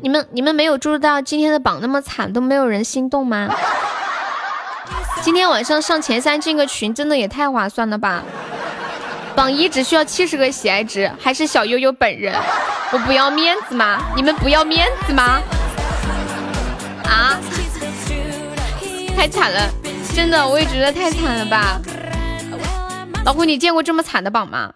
[0.00, 3.48] 你们你们没有注意到今天的榜那么惨，都没有人心动吗？
[5.22, 8.24] 今天晚上上前三进个群，真的也太划算了吧！
[9.36, 12.34] 榜一只需要七十个喜爱值，还是小悠悠本人，
[12.90, 14.02] 我不要面子吗？
[14.16, 15.40] 你们不要面子吗？
[17.04, 17.38] 啊！
[19.16, 19.70] 太惨了，
[20.14, 21.80] 真的，我也觉得太惨了吧！
[23.24, 24.72] 老虎，你见过这么惨的榜吗？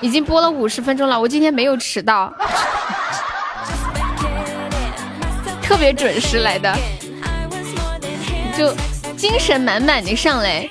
[0.00, 2.32] 已经播了五十分钟了，我今天没有迟到。
[5.62, 6.76] 特别准时来的，
[8.56, 8.74] 就
[9.16, 10.68] 精神满满的上来，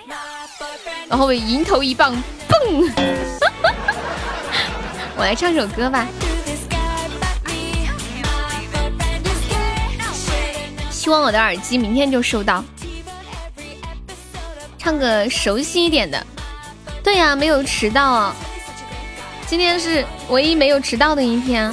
[1.10, 2.14] 然后我迎头一棒，
[2.48, 2.92] 蹦！
[5.18, 6.06] 我来唱首歌吧，
[11.12, 12.64] 望我的耳机明天就收到。
[14.78, 16.26] 唱个熟悉一点的，
[17.04, 18.34] 对呀，没有迟到，
[19.46, 21.72] 今天是唯一没有迟到的一天。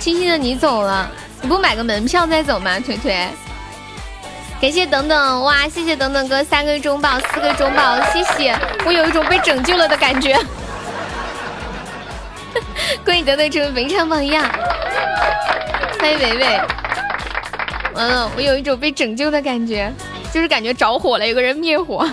[0.00, 1.08] 清新的你走了。
[1.44, 2.78] 你不买个门票再走吗？
[2.78, 3.28] 腿腿，
[4.60, 10.38] 感谢等等哇，谢谢等等哥三个中宝，四个中宝，谢谢，我有一种被拯救了的感觉。
[13.04, 14.48] 恭喜等等成为本场榜样，
[15.98, 16.81] 欢迎伟伟。
[18.02, 19.92] 完了，我有一种被拯救的感觉，
[20.32, 22.08] 就是感觉着火了，有个人灭火。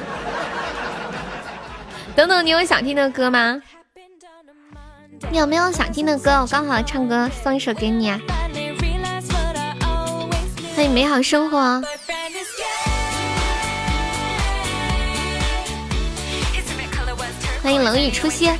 [2.16, 3.60] 等等，你有想听的歌吗？
[5.32, 6.42] 你有没有想听的歌？
[6.42, 8.20] 我刚好唱歌送一首给你啊。
[10.76, 11.82] 欢迎美好生活。
[17.64, 18.56] 欢迎冷雨初歇。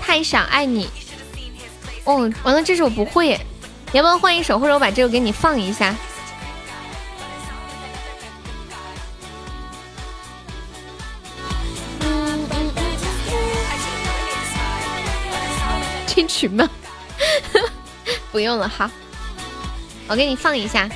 [0.00, 0.88] 太想爱你。
[2.06, 3.38] 哦，完了，这首不会，
[3.92, 5.94] 你要不要换一首，或者我把这个给你放一下？
[16.06, 16.70] 进群吗？
[18.32, 18.88] 不用了，好，
[20.08, 20.88] 我给你放一下。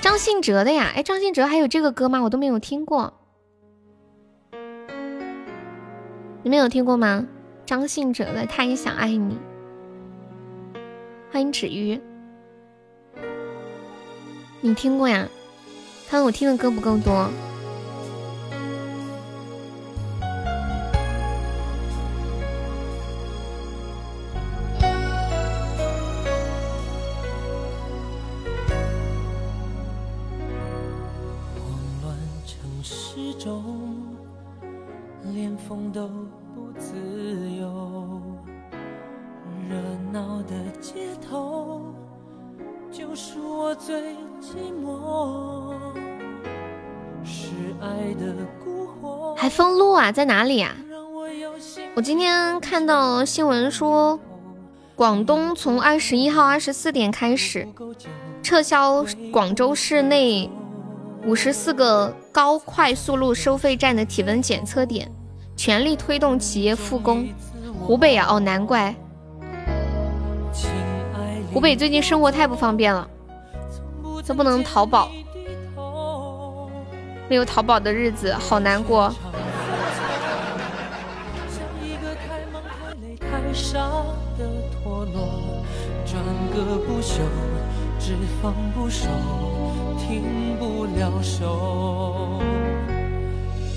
[0.00, 2.20] 张信哲的呀，哎，张信哲还有这个歌吗？
[2.20, 3.14] 我都没有听过，
[6.42, 7.24] 你们有听过吗？
[7.66, 9.34] 张信哲的《他也想爱你》，
[11.32, 12.00] 欢迎芷鱼，
[14.60, 15.28] 你听过呀？
[16.08, 17.28] 看我听的歌不够多。
[50.12, 50.74] 在哪里呀？
[51.94, 54.18] 我今天看到新闻说，
[54.94, 57.66] 广东从二十一号二十四点开始
[58.42, 60.50] 撤销广州市内
[61.24, 65.10] 五十四个高快速路收费站的体温检测点，
[65.56, 67.26] 全力推动企业复工。
[67.80, 68.94] 湖北啊，哦，难怪，
[71.52, 73.08] 湖北最近生活太不方便了，
[74.26, 75.10] 都不能淘宝。
[77.28, 79.12] 没有淘宝的日子好难过。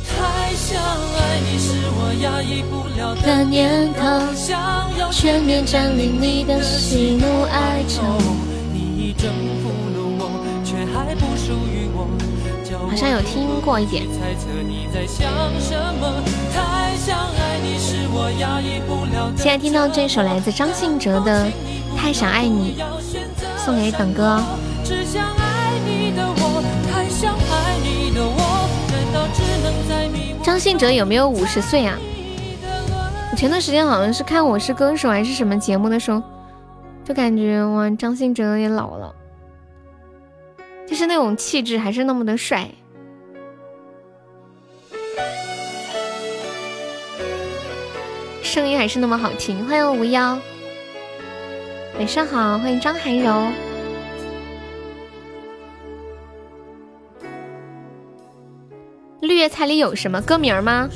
[0.03, 4.03] 太想爱你是我压抑不了的念头，
[4.35, 4.59] 想
[4.97, 8.03] 要全面占领你的喜怒哀愁。
[8.73, 10.21] 你已征服了我，
[10.65, 12.05] 却还不属于我。
[12.89, 14.05] 好像有听过一点。
[19.35, 21.45] 现在听到这首来自张信哲的
[21.97, 22.75] 《太想爱你》，
[23.57, 24.41] 送给等哥。
[30.43, 31.97] 张信哲有没有五十岁啊？
[33.31, 36.21] 我前段时间好像是看《我是歌手》还是什么节目的时候，
[37.05, 39.13] 就感觉哇，张信哲也老了。
[40.87, 42.67] 就是那种气质还是那么的帅，
[48.49, 49.63] 声音还是那么好听。
[49.67, 50.35] 欢迎无妖，
[51.99, 53.45] 晚上好，欢迎张涵柔。
[59.21, 60.89] 绿叶菜里有什么歌名吗？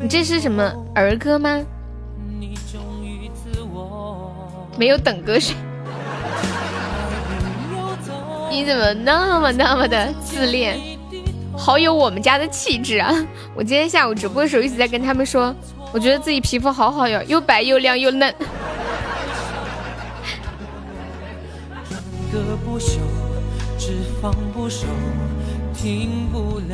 [0.00, 1.62] 你这是什么儿歌吗？
[4.78, 5.54] 没有等歌谁？
[8.50, 10.80] 你怎么那么那么的自恋？
[11.58, 13.14] 好有我们家的气质啊！
[13.54, 15.54] 我今天下午直播的时候一直在跟他们说，
[15.92, 18.34] 我觉得自己皮肤好好哟，又白又亮又嫩。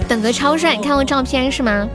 [0.08, 1.88] 等个超帅，你看过照片是吗？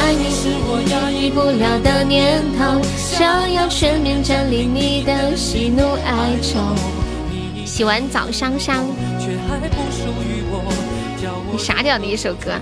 [0.00, 6.58] 爱你是我压抑不了的念头，想要全面占领你的喜怒哀愁。
[7.64, 8.84] 洗完澡香香，
[11.52, 12.52] 你傻屌的一首歌，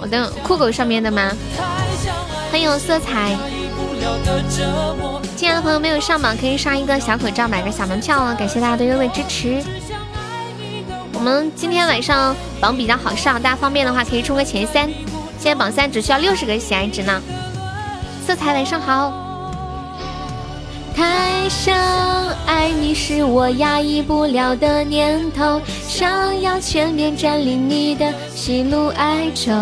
[0.00, 1.30] 我的酷狗上面的吗？
[2.50, 3.36] 欢迎色彩，
[5.36, 8.34] 进来的朋友没有上榜可以刷一个小口罩，买个小门票哦！
[8.38, 9.62] 感谢大家的热烈支持。
[11.12, 14.88] 我们今天晚上榜比较好上，大家方便的话可以冲个前三。
[15.38, 17.20] 现在榜三只需要六十个喜爱值呢。
[18.26, 19.27] 色彩晚上好。
[20.98, 21.72] 太想
[22.44, 29.52] 爱你是我压抑不了的念头，想要全面占领你的喜怒哀愁。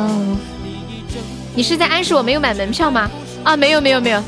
[1.55, 3.11] 你是在暗示我没有买门票吗？
[3.45, 4.23] 啊，没有没有没有，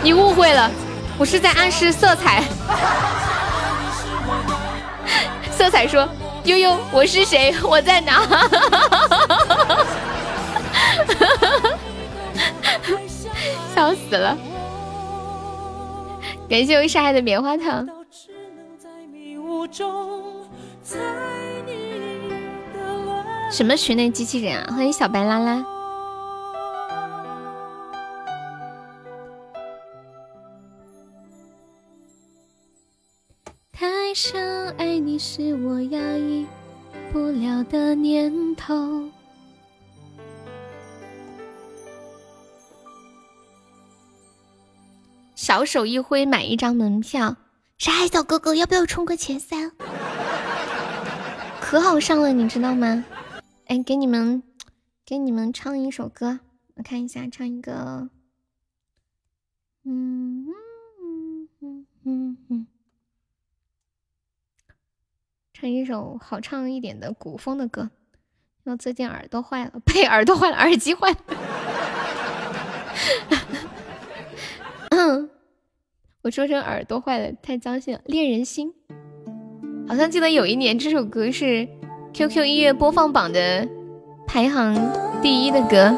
[0.00, 0.70] 你误会了，
[1.18, 2.44] 我是在暗示色彩。
[5.50, 6.08] 色彩说：
[6.44, 7.52] 悠悠，我是谁？
[7.64, 8.22] 我在哪？
[13.74, 14.38] 笑死了。
[16.50, 17.88] 感谢我晒爱的棉花糖。
[23.52, 24.66] 什么群内机器人啊？
[24.74, 25.64] 欢迎小白拉拉。
[33.70, 34.42] 太想
[34.76, 36.44] 爱你是我压抑
[37.12, 38.74] 不了的念头。
[45.40, 47.38] 小手一挥，买一张门票。
[47.78, 49.72] 傻海小哥哥，要不要冲个前三？
[51.62, 53.02] 可好上了，你知道吗？
[53.64, 54.42] 哎，给你们，
[55.06, 56.40] 给你们唱一首歌，
[56.74, 58.10] 我看一下，唱一个，
[59.84, 60.46] 嗯
[61.00, 62.66] 嗯嗯嗯嗯，
[65.54, 67.88] 唱一首好唱一点的古风的歌。
[68.64, 71.16] 我最近耳朵坏了，呸，耳朵坏了，耳机坏了。
[76.22, 78.00] 我说成耳朵坏了，太脏心了。
[78.04, 78.74] 恋人心，
[79.88, 81.66] 好像记得有一年这首歌是
[82.12, 83.66] QQ 音乐播放榜的
[84.26, 84.76] 排行
[85.22, 85.96] 第一的歌。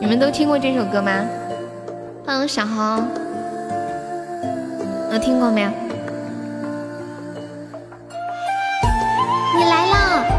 [0.00, 1.26] 你们都听过这首歌吗？
[2.24, 3.06] 欢迎小豪，
[5.12, 5.68] 有听过没有？
[9.58, 10.35] 你来了。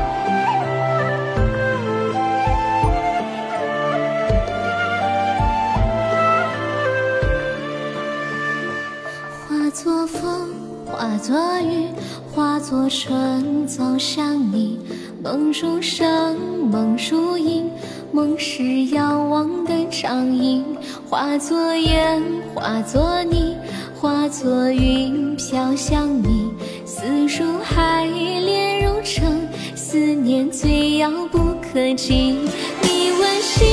[11.07, 11.87] 化作雨，
[12.35, 14.77] 化作春走向你。
[15.23, 16.37] 梦如声，
[16.69, 17.71] 梦如影，
[18.11, 20.65] 梦是遥望的掌印。
[21.09, 22.21] 化作烟，
[22.53, 23.55] 化作泥，
[23.95, 26.51] 化作云飘向你。
[26.85, 29.47] 思如海，恋如城，
[29.77, 32.35] 思念最遥不可及。
[32.83, 33.63] 你问西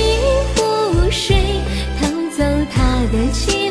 [0.54, 1.36] 湖水，
[2.00, 3.63] 偷走他的情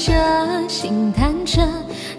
[0.00, 1.60] 着，轻弹着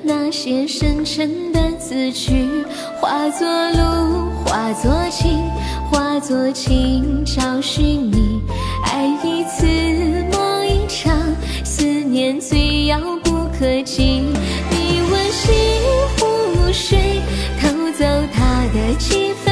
[0.04, 2.64] 那些深沉的字句。
[3.00, 5.40] 化作路，化作情，
[5.90, 8.40] 化作情找寻你。
[8.84, 9.66] 爱一次，
[10.32, 11.12] 梦一场，
[11.64, 14.26] 思念最遥不可及。
[14.70, 15.52] 你问西
[16.20, 17.20] 湖水
[17.60, 17.68] 偷
[17.98, 19.51] 走他的几分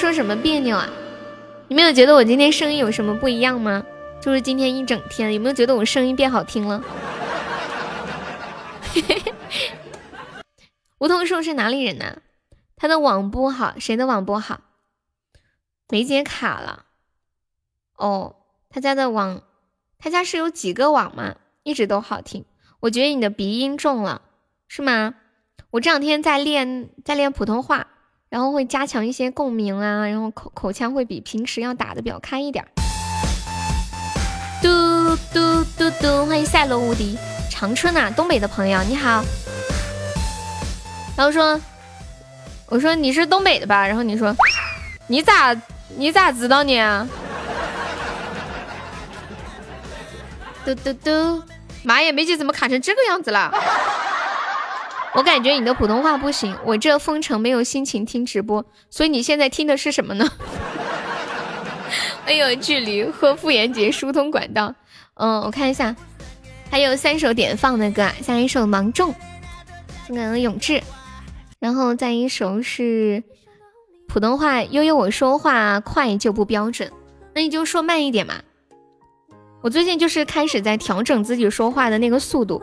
[0.00, 0.88] 说什么别扭啊？
[1.68, 3.84] 你没有觉得我今天声音有什么不一样吗？
[4.18, 6.82] 就是今天一整天，有没有觉得我声音变好听了？
[11.00, 12.22] 梧桐树是哪里人呢？
[12.76, 14.62] 他的网不好，谁的网不好？
[15.90, 16.86] 梅姐卡了。
[17.98, 18.36] 哦，
[18.70, 19.42] 他家的网，
[19.98, 21.34] 他家是有几个网吗？
[21.62, 22.46] 一直都好听。
[22.80, 24.22] 我觉得你的鼻音重了，
[24.66, 25.16] 是吗？
[25.72, 27.88] 我这两天在练，在练普通话，
[28.30, 32.64] 然后会加强一些共鸣啊，然后口口腔会比平时要打的比较开一点。
[34.62, 37.18] 嘟嘟嘟嘟，欢迎赛罗无敌，
[37.50, 39.24] 长春呐，东北的朋友你好。
[41.16, 41.60] 然后说，
[42.66, 43.84] 我说你是东北的吧？
[43.84, 44.32] 然后你说，
[45.08, 45.52] 你咋
[45.96, 47.08] 你咋知道呢？
[50.64, 51.42] 嘟嘟嘟，
[51.82, 53.52] 妈呀，梅姐怎么卡成这个样子了？
[55.14, 60.30] 我感觉你的普通话不行，我这封城没有心情听直播，所以你现在听的是什么呢？
[62.24, 64.72] 哎呦，距离和傅炎杰疏通管道，
[65.14, 65.96] 嗯，我看一下，
[66.70, 69.12] 还有三首点放的歌，下一首《芒种》，
[70.06, 70.80] 这个永志，
[71.58, 73.24] 然后再一首是
[74.06, 76.92] 普通话，悠悠我说话快就不标准，
[77.34, 78.34] 那你就说慢一点嘛。
[79.60, 82.62] 我最近就是开始在调整自己说话的那个速度，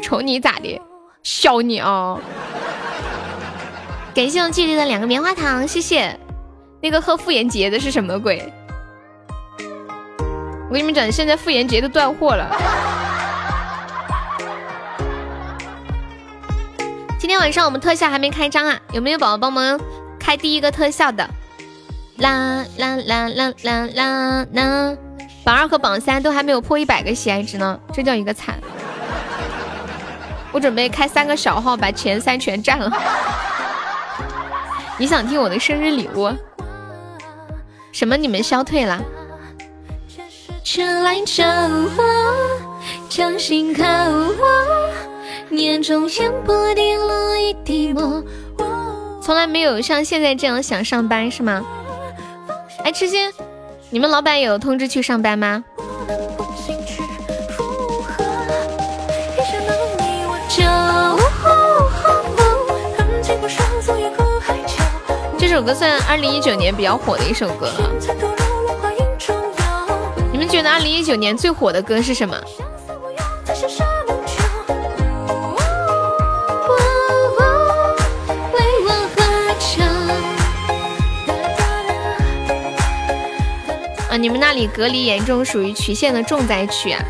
[0.00, 0.80] 瞅你咋的，
[1.28, 2.18] 笑你啊！
[4.14, 6.18] 感谢我距离的两个棉花糖，谢谢。
[6.80, 8.50] 那个喝妇炎洁的是什么鬼？
[9.58, 12.50] 我跟你们讲，现在妇炎洁都断货了。
[17.18, 19.78] 今天晚上我们特效还没开张啊，有没有宝宝帮忙
[20.18, 21.28] 开第一个特效的？
[22.16, 24.96] 啦啦啦啦啦啦啦！
[25.44, 28.58] 榜二和榜三都还没有破一百个喜爱值呢，这叫一个惨。
[30.52, 32.90] 我准备开三个小号，把前三全占了。
[34.96, 36.30] 你想听我的生日礼物？
[37.92, 38.16] 什么？
[38.16, 39.00] 你们消退了？
[49.22, 51.62] 从来没有像现在这样想上班是吗？
[52.84, 53.32] 哎，痴心，
[53.90, 55.64] 你们老板有通知去上班吗？
[65.50, 67.90] 这首歌算二零一九年比较火的一首歌了。
[70.30, 72.36] 你们觉得二零一九年最火的歌是什么？
[84.10, 87.02] 啊，你们那里隔离严重，属于曲线的重灾区啊！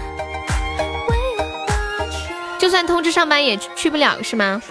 [2.56, 4.62] 就算通知上班也去不了是吗？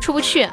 [0.00, 0.48] 出不去。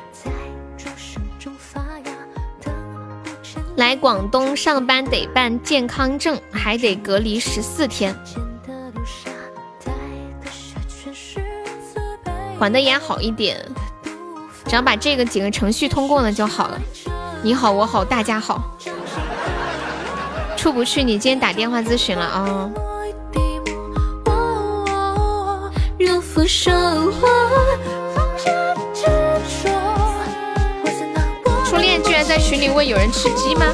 [3.75, 8.15] 来广东上班得办健康证，还得隔离十四天，
[12.57, 13.59] 管的严好一点，
[14.65, 16.79] 只要把这个几个程序通过了就好了。
[17.43, 18.61] 你好，我好，大家好。
[20.55, 22.69] 出不去，你今天打电话咨询了啊？
[32.27, 33.65] 在群里问有人吃鸡吗？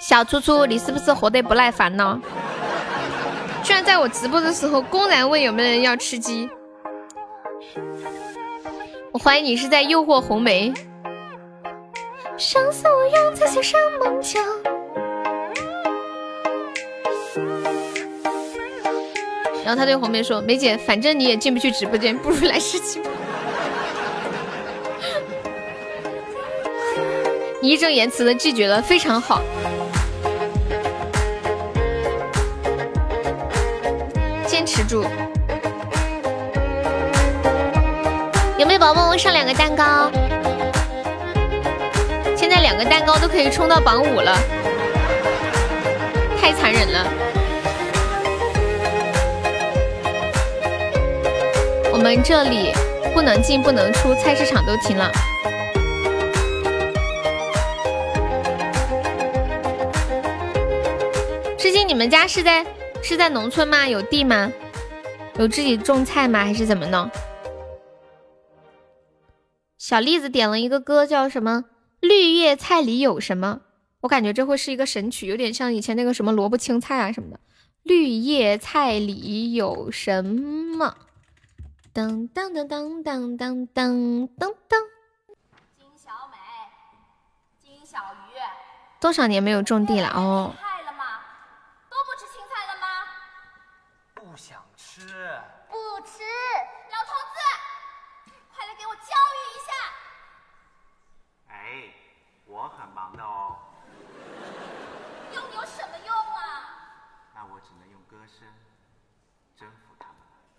[0.00, 2.20] 小猪猪，你是不是活得不耐烦呢？
[3.64, 6.48] 居然在我直播的时候公然问有没有人要吃鸡，
[9.10, 10.72] 我怀疑你是在诱惑红梅。
[19.64, 23.00] 然后他对红梅说：“梅姐，反正你也进不去直播间，不如来吃鸡。”
[27.66, 29.40] 义正言辞的拒绝了，非常好。
[34.46, 35.04] 坚持住。
[38.58, 40.10] 有没有宝宝帮我上两个蛋糕？
[42.36, 44.36] 现在两个蛋糕都可以冲到榜五了，
[46.40, 47.06] 太残忍了。
[51.90, 52.72] 我们这里
[53.14, 55.10] 不能进不能出，菜市场都停了。
[61.82, 62.64] 你们家是在
[63.02, 63.88] 是在农村吗？
[63.88, 64.52] 有地吗？
[65.38, 66.44] 有自己种菜吗？
[66.44, 67.10] 还是怎么弄？
[69.78, 71.64] 小栗子点了一个歌，叫什么？
[72.00, 73.60] 绿叶菜里有什么？
[74.00, 77.40] 我感觉这会是一个神曲，有点像以前那个什么萝卜青菜啊什么的。
[77.82, 80.96] 绿叶菜里有什么？
[81.92, 84.76] 噔噔噔噔噔噔噔噔噔。
[85.76, 86.36] 金小美，
[87.62, 88.40] 金小鱼，
[89.00, 90.54] 多少年没有种地了哦。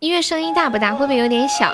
[0.05, 0.93] 音乐声音大不大？
[0.93, 1.73] 会不会有点小？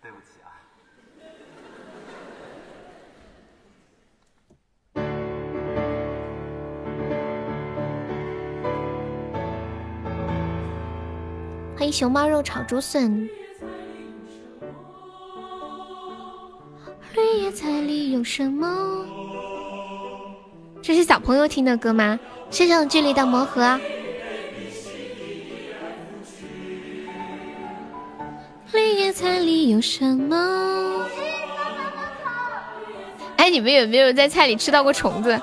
[0.00, 0.48] 对不起啊！
[11.76, 13.28] 欢迎熊猫肉炒竹笋。
[17.12, 19.04] 绿叶菜里有什么？
[20.80, 22.18] 这是小朋友听的歌吗？
[22.48, 23.78] 谢谢我距离的魔盒。
[29.18, 31.04] 菜里有什么？
[33.36, 35.36] 哎，你们有没有在菜里吃到过虫子？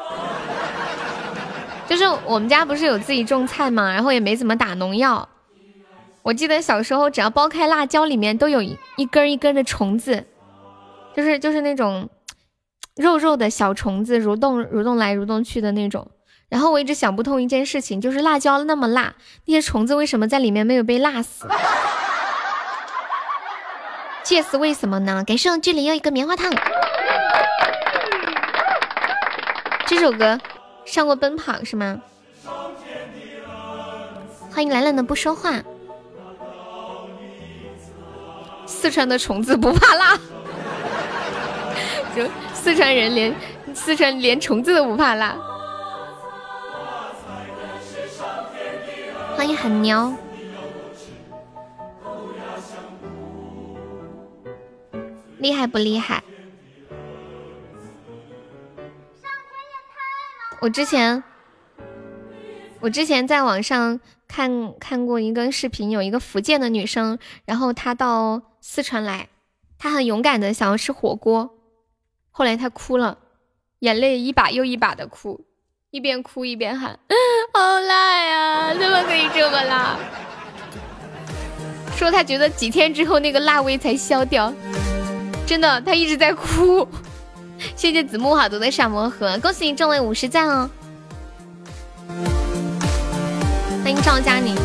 [1.86, 5.28] 就是我们家不是有自己种菜嘛，然后也没怎么打农药。
[6.22, 10.24] 我记得小时候，只要剥开辣椒，里面都有一一根一根的虫子，
[11.14, 12.08] 就是就是那种
[12.96, 16.10] 肉肉的小虫子，蠕动蠕动来蠕动去的那种。
[16.48, 19.16] 然后我一直想不通一件事情，就是辣椒那么辣，
[19.48, 21.46] 那些虫子为什么在里面没有被辣死？
[24.28, 25.24] 这是为什么呢？
[25.24, 26.52] 感谢这里有一个棉花糖。
[29.86, 30.40] 这首歌
[30.84, 32.02] 上过奔跑是吗？
[34.52, 35.62] 欢迎懒懒的不说话。
[38.66, 40.18] 四川的虫子不怕辣，
[42.16, 43.36] 就 四川人连
[43.76, 45.36] 四川连虫子都不怕辣。
[49.38, 50.12] 欢迎很牛。
[55.46, 56.24] 厉害不厉害？
[60.60, 61.24] 我之前，
[62.80, 69.30] 我之前在网上看看过一个视频，有一个福建的女生，然后她到四川来，
[69.78, 71.56] 她很勇敢的想要吃火锅，
[72.32, 73.20] 后来她哭了，
[73.82, 75.46] 眼泪一把又一把的哭，
[75.92, 76.98] 一边哭一边喊
[77.54, 80.00] ：“好辣呀，怎么可以这么辣？”
[81.96, 84.52] 说她觉得几天之后那个辣味才消掉。
[85.46, 86.88] 真的，他一直在哭。
[87.76, 90.70] 谢谢子木好多的小魔盒，恭喜你中了五十赞哦！
[93.82, 94.56] 欢迎赵佳宁，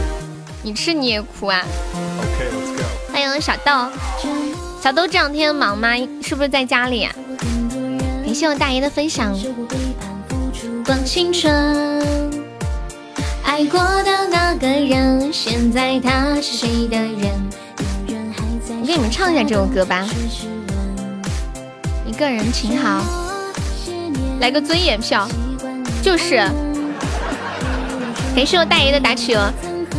[0.62, 1.62] 你吃你也哭啊？
[3.12, 3.88] 欢迎小豆，
[4.82, 5.94] 小豆这两天忙吗？
[6.22, 7.06] 是不是在家里？
[8.24, 9.36] 感谢我大爷的分享。
[10.84, 11.52] 光青春，
[13.44, 17.30] 爱过的那个人，现在他是谁的人？
[18.80, 20.04] 我给你们唱一下这首歌吧。
[22.10, 23.04] 一个人挺好，
[24.40, 25.28] 来个尊严票，
[26.02, 26.38] 就是。
[28.34, 29.48] 感谢我大爷的打企鹅，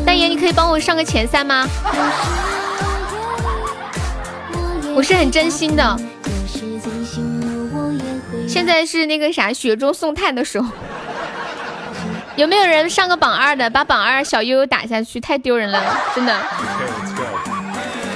[0.05, 1.65] 大爷你可以帮我上个前三吗？
[4.93, 5.97] 我是很真心的。
[8.45, 10.69] 现在是那个啥雪中送炭的时候，
[12.35, 13.69] 有没有人上个榜二的？
[13.69, 15.81] 把榜二小悠悠打下去，太丢人了，
[16.13, 16.37] 真的。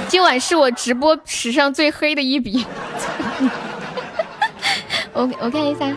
[0.06, 2.66] 今晚是我直播史上最黑的一笔。
[5.16, 5.96] 我我看一下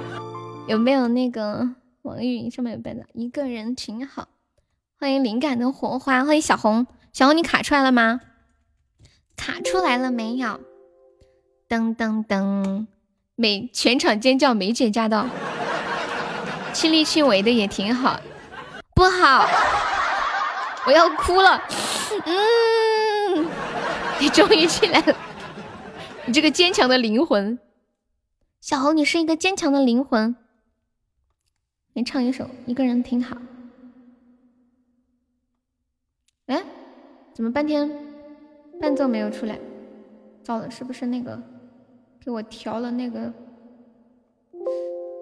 [0.65, 1.67] 有没有那个
[2.03, 4.29] 网易云上面有班的，一个人挺好。
[4.97, 8.21] 欢迎灵感的火花，欢迎小红，小红你卡出来了吗？
[9.35, 10.61] 卡出来了没有？
[11.67, 12.87] 噔噔噔，
[13.35, 15.27] 美全场尖叫，梅姐驾到，
[16.71, 18.21] 亲力亲为的也挺好。
[18.95, 19.45] 不好，
[20.87, 21.61] 我要哭了。
[22.25, 23.47] 嗯，
[24.17, 25.13] 你终于进来了，
[26.25, 27.59] 你这个坚强的灵魂。
[28.61, 30.35] 小红，你是一个坚强的灵魂。
[31.93, 33.35] 你唱一首《一个人挺好》。
[36.47, 36.63] 哎，
[37.33, 37.89] 怎么半天
[38.81, 39.57] 伴奏没有出来？
[40.43, 41.41] 糟了，是不是那个
[42.19, 43.33] 给我调了那个？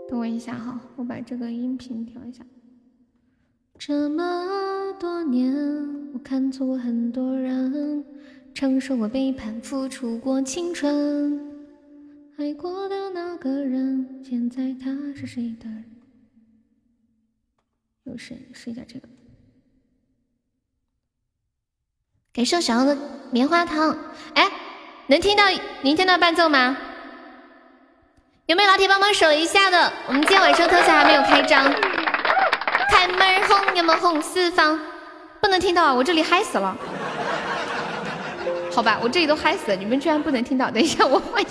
[0.10, 2.44] 等我一下哈，我把这个音频调一下。
[3.78, 5.54] 这么多年，
[6.14, 8.04] 我看错过很多人，
[8.56, 11.47] 承受过背叛，付出过青春。
[12.38, 15.86] 爱过的那个人，现在他是谁的人？
[18.04, 19.08] 又是试一下这个。
[22.32, 22.96] 感谢小红的
[23.32, 23.98] 棉花糖。
[24.36, 24.52] 哎，
[25.08, 25.46] 能听到
[25.82, 26.78] 能听到伴奏吗？
[28.46, 29.92] 有没有老铁帮忙守一下的？
[30.08, 31.64] 我们今天晚上特效还没有开张。
[32.92, 34.80] 开门红，要么红四方。
[35.42, 36.78] 不能听到啊，我这里嗨死了。
[38.72, 40.70] 好吧，我这里都嗨死了，你们居然不能听到。
[40.70, 41.44] 等一下，我换。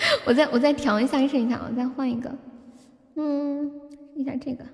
[0.24, 2.34] 我再我再调一下试一下，我再换一个，
[3.16, 3.70] 嗯，
[4.14, 4.64] 试一下这个，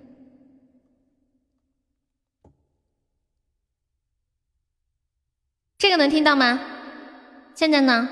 [5.79, 6.61] 这个能听到吗？
[7.55, 8.09] 现在呢？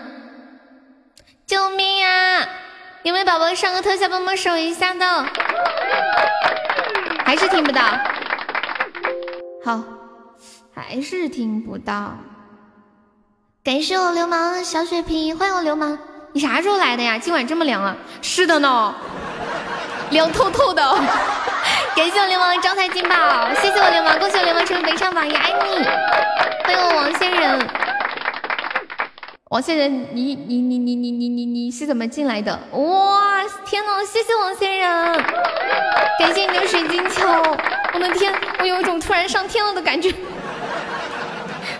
[1.47, 2.49] 救命啊！
[3.05, 5.07] 有没有宝宝上个特效帮忙守一下的？
[7.25, 7.83] 还是听不到？
[9.63, 9.85] 好，
[10.73, 12.17] 还是听不到。
[13.63, 15.99] 感谢我流氓小血瓶，欢迎我流氓。
[16.35, 17.17] 你啥时候来的呀？
[17.17, 17.97] 今晚这么凉啊！
[18.21, 18.93] 是的呢，
[20.11, 20.83] 凉透透的。
[21.95, 23.15] 感谢我流氓招财进宝，
[23.63, 25.85] 谢谢我流氓，恭喜我流氓成为北上榜一，爱你！
[26.65, 27.69] 欢迎我王仙人，
[29.51, 32.53] 王仙人，你你你你你你你你是怎么进来的？
[32.73, 35.23] 哇，天呐，谢谢王仙人，
[36.19, 37.29] 感谢你的水晶球，
[37.95, 40.13] 我的天，我有一种突然上天了的感觉。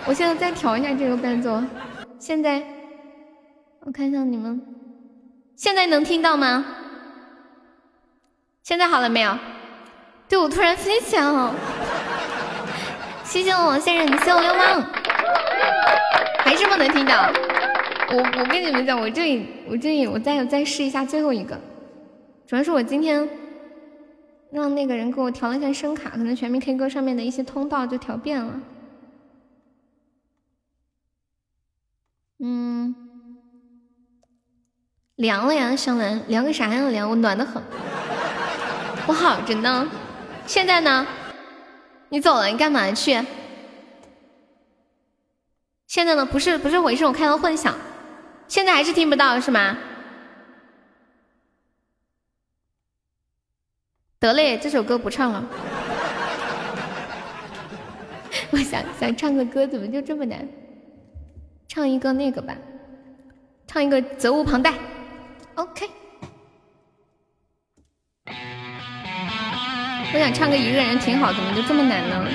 [0.05, 1.61] 我现在再调一下这个伴奏，
[2.17, 2.63] 现在。
[3.85, 4.59] 我看一下你们，
[5.55, 6.65] 现在能听到吗？
[8.63, 9.37] 现在好了没有？
[10.27, 11.53] 对我突然飞起来了，
[13.23, 14.81] 谢谢我王先生，谢我流氓，
[16.39, 17.31] 还是不能听到。
[18.09, 21.55] 我我跟你们讲，我这里我这里我再再试一下最后一个，
[22.47, 23.29] 主要是我今天
[24.49, 28.59] 让那个人给我调了一下声卡，可能全民 K 歌上面的一些通道就调变了。
[32.39, 33.04] 嗯，
[35.15, 36.89] 凉了呀，香兰，凉个啥呀？
[36.89, 37.63] 凉，我暖的很，
[39.07, 39.89] 我好着呢。
[40.45, 41.07] 现在呢？
[42.09, 43.17] 你走了，你干嘛去？
[45.87, 46.25] 现在呢？
[46.25, 47.73] 不是不是回事，我开了混响，
[48.49, 49.77] 现在还是听不到是吗？
[54.19, 55.43] 得嘞，这首歌不唱了。
[58.51, 60.45] 我想想唱个歌，怎么就这么难？
[61.69, 62.53] 唱一个那个吧，
[63.65, 64.73] 唱一个责无旁贷。
[65.55, 65.89] OK。
[70.13, 72.25] 我想唱个一个人挺好，怎么就这么难呢？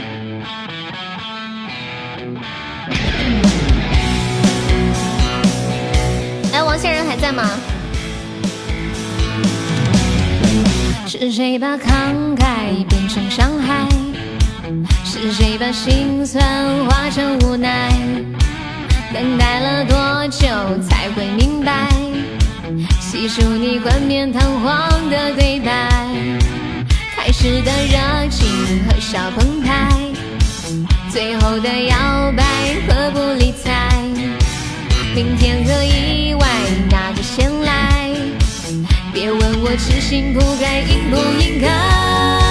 [6.53, 7.49] 哎，王先人还在吗？
[11.07, 13.89] 是谁把慷慨变成伤害？
[15.05, 17.91] 是谁把心酸化成无奈？
[19.13, 20.47] 等待了多久
[20.83, 21.89] 才会明白？
[23.01, 25.89] 细数你冠冕堂皇的对白。
[27.15, 28.47] 开始的热情
[28.87, 29.89] 和小澎湃，
[31.11, 32.45] 最后的摇摆
[32.89, 34.03] 和不理睬。
[35.15, 36.47] 明天和意外
[36.91, 38.15] 哪个先来？
[39.13, 42.50] 别问我痴心不改应不应该。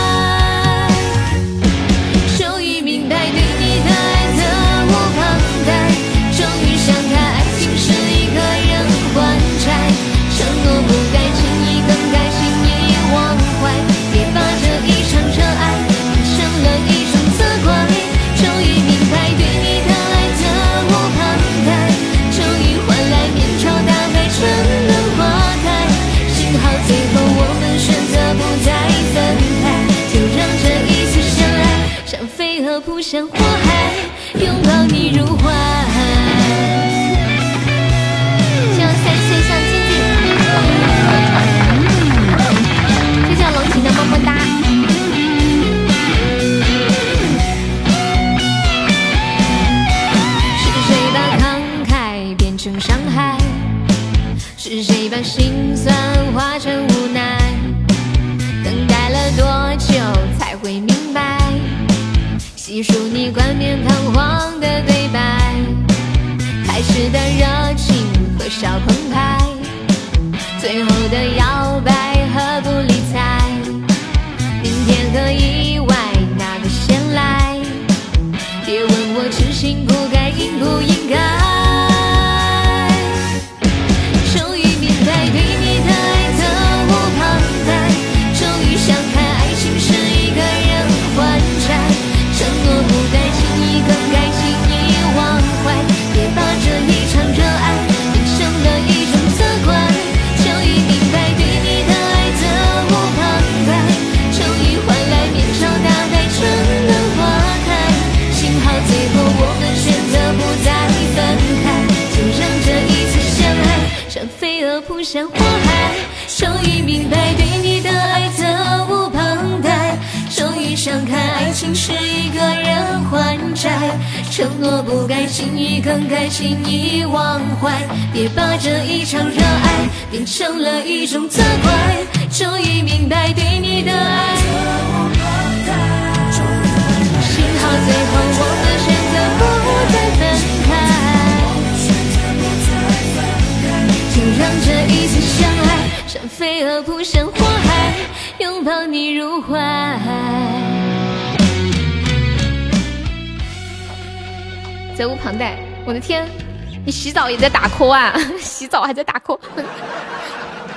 [158.59, 159.39] 洗澡还在打 call？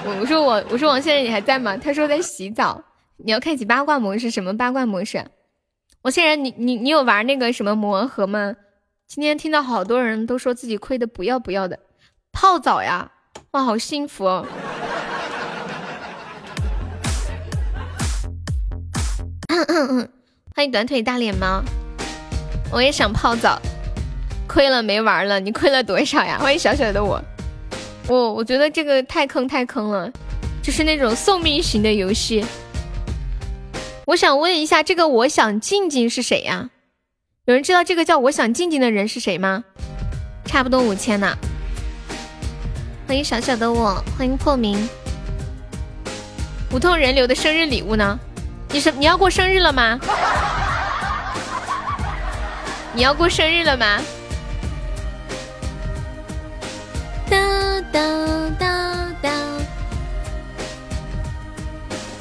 [0.07, 1.77] 我我说我我说王先生你还在吗？
[1.77, 2.81] 他说在洗澡。
[3.17, 5.25] 你要开启八卦模式，什么八卦模式？
[6.03, 8.55] 王先生，你你你有玩那个什么魔盒吗？
[9.09, 11.81] 今天听到好多人都说自己亏的不要不要的，
[12.31, 13.11] 泡澡呀。
[13.51, 14.47] 哇，好幸福哦！
[20.55, 21.61] 欢迎短腿大脸猫，
[22.71, 23.61] 我也想泡澡，
[24.47, 25.41] 亏了没玩了。
[25.41, 26.39] 你亏了多少呀？
[26.39, 27.21] 欢迎小小的我，
[28.09, 30.11] 我我觉得这个太坑太坑了，
[30.63, 32.45] 就是那种送命型的游戏，
[34.07, 36.71] 我想问一下，这个我想静静是谁呀？
[37.45, 39.65] 有人知道这个叫我想静静的人是谁吗？
[40.45, 41.37] 差不多五千呢。
[43.07, 44.89] 欢迎小小的我，欢迎破明。
[46.73, 48.19] 无痛人流的生日礼物呢？
[48.71, 49.99] 你是你要过生日了吗？
[52.95, 54.01] 你要过生日了吗？
[57.93, 58.01] 哒
[58.59, 59.31] 哒哒！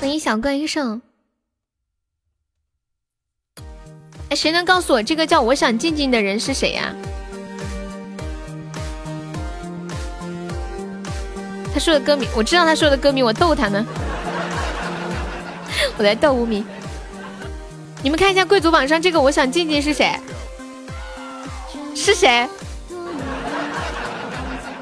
[0.02, 0.99] 欢迎小怪兽。
[4.30, 6.93] 哎，谁能告诉我这个叫我想静静的人是谁呀？
[11.73, 13.85] 他说的歌名，我知道他说的歌名，我逗他呢。
[15.98, 16.65] 我在逗无名。
[18.03, 20.19] 你们看一下贵族榜上这个，我想静静是谁？
[21.95, 22.45] 是谁？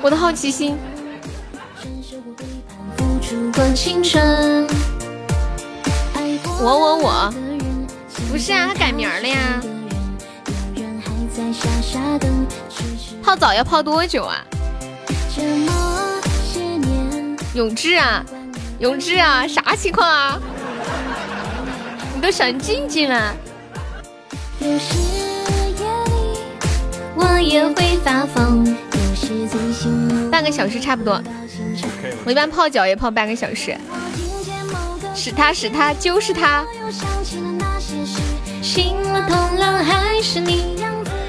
[0.01, 0.77] 我的好奇心。
[6.61, 7.33] 我我我，
[8.31, 9.61] 不是啊，他改名了呀。
[13.23, 14.43] 泡澡要泡多久啊？
[17.53, 18.23] 永志啊，
[18.79, 20.39] 永志啊，啥情况啊？
[22.15, 23.35] 你都想静静了？
[30.31, 31.21] 半个小时差不多。
[32.25, 33.77] 我一般泡脚也泡半个小时。
[35.15, 36.65] 是他是他就是他。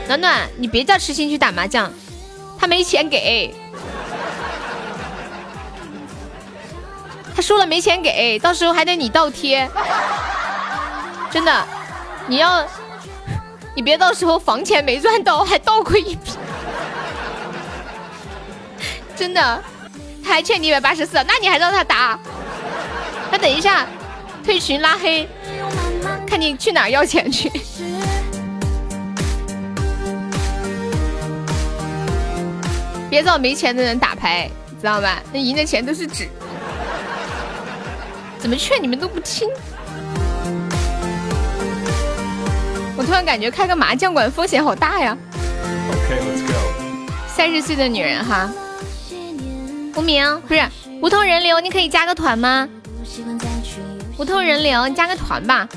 [0.07, 1.93] 暖暖，你别叫痴心去打麻将，
[2.59, 3.55] 他没钱给。
[7.35, 9.71] 他输了没钱给，到时候还得你倒贴。
[11.31, 11.65] 真的，
[12.27, 12.67] 你要，
[13.75, 16.33] 你别到时候房钱没赚到，还倒亏一笔。
[19.21, 19.63] 真的，
[20.25, 22.19] 他还欠你一百八十四，那你还让他打？
[23.31, 23.87] 那等一下，
[24.43, 25.29] 退群拉黑，
[26.27, 27.53] 看你去哪儿要钱去。
[33.11, 35.21] 别找没钱的人打牌，知道吧？
[35.35, 36.27] 那赢的钱都是纸。
[38.39, 39.51] 怎么劝你们都不听？
[42.97, 45.15] 我突然感觉开个麻将馆风险好大呀。
[47.29, 48.51] 三十岁的女人哈，
[49.97, 50.63] 无名不是
[51.01, 52.69] 无痛人流，你可以加个团吗？
[54.19, 55.69] 无痛人流，你加个团吧。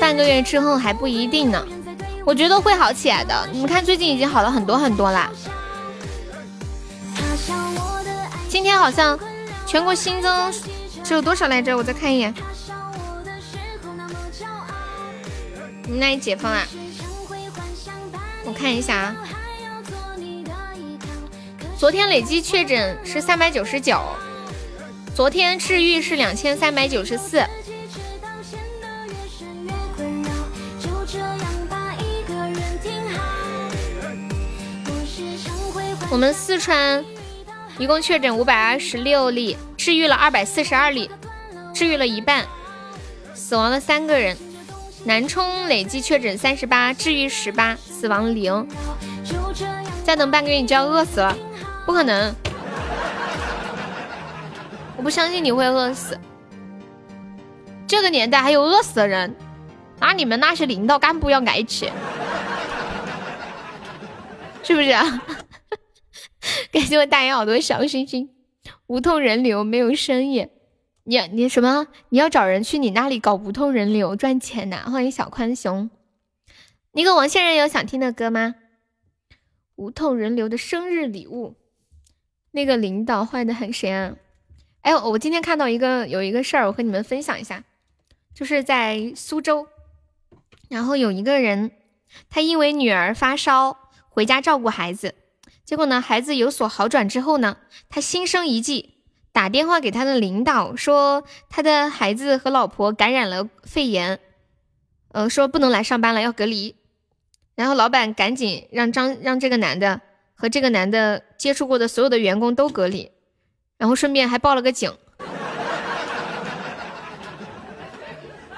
[0.00, 1.66] 半个月之后还不一定呢，
[2.24, 3.48] 我觉得会好起来的。
[3.50, 5.30] 你们看，最近已经好了很多很多啦。
[8.48, 9.18] 今天好像
[9.66, 10.52] 全国新增
[11.04, 11.76] 是有多少来着？
[11.76, 12.34] 我再看一眼。
[15.86, 16.66] 那你解封啊？
[18.44, 19.16] 我看一下啊。
[21.78, 24.00] 昨天累计确诊是三百九十九，
[25.14, 27.44] 昨天治愈是两千三百九十四。
[36.10, 37.04] 我们四川
[37.78, 41.10] 一共确诊五百二十六例，治愈了二百四十二例，
[41.74, 42.44] 治愈了一半，
[43.34, 44.36] 死亡了三个人。
[45.04, 48.66] 南充累计确诊三十八，治愈十八，死亡零。
[50.02, 51.36] 再等半个月你就要饿死了，
[51.84, 52.34] 不可能！
[54.96, 56.18] 我不相信你会饿死。
[57.86, 59.34] 这个年代还有饿死的人？
[59.98, 61.90] 那你们那些领导干部要挨起，
[64.62, 65.22] 是不是啊？
[66.72, 68.30] 感谢我大爷好多小心心，
[68.86, 70.48] 无痛人流没有生意，
[71.04, 71.86] 你你什么？
[72.10, 74.90] 你要找人去你那里搞无痛人流赚钱呐？
[74.90, 75.88] 欢迎小宽熊，
[76.92, 78.56] 那个王先生有想听的歌吗？
[79.76, 81.56] 无痛人流的生日礼物，
[82.52, 84.16] 那个领导坏的很谁啊？
[84.82, 87.64] 哎，我今天看到一个有一个事儿，我和你们分享一下，
[88.34, 89.66] 就是在苏州，
[90.68, 91.70] 然后有一个人，
[92.28, 93.78] 他因为女儿发烧
[94.10, 95.14] 回家照顾孩子。
[95.64, 97.56] 结果呢，孩子有所好转之后呢，
[97.88, 98.96] 他心生一计，
[99.32, 104.20] 打电话给他的领导说，他的孩子和老婆感染了肺炎，
[105.12, 106.76] 呃，说不能来上班了，要隔离。
[107.54, 110.00] 然后老板赶紧让张让这个男的
[110.34, 113.12] 和这个男的接触过的所有的员工都隔离，
[113.78, 114.92] 然后顺便还报了个警。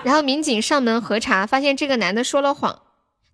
[0.02, 2.82] 然后民警上门核查，发现这个男的说了谎，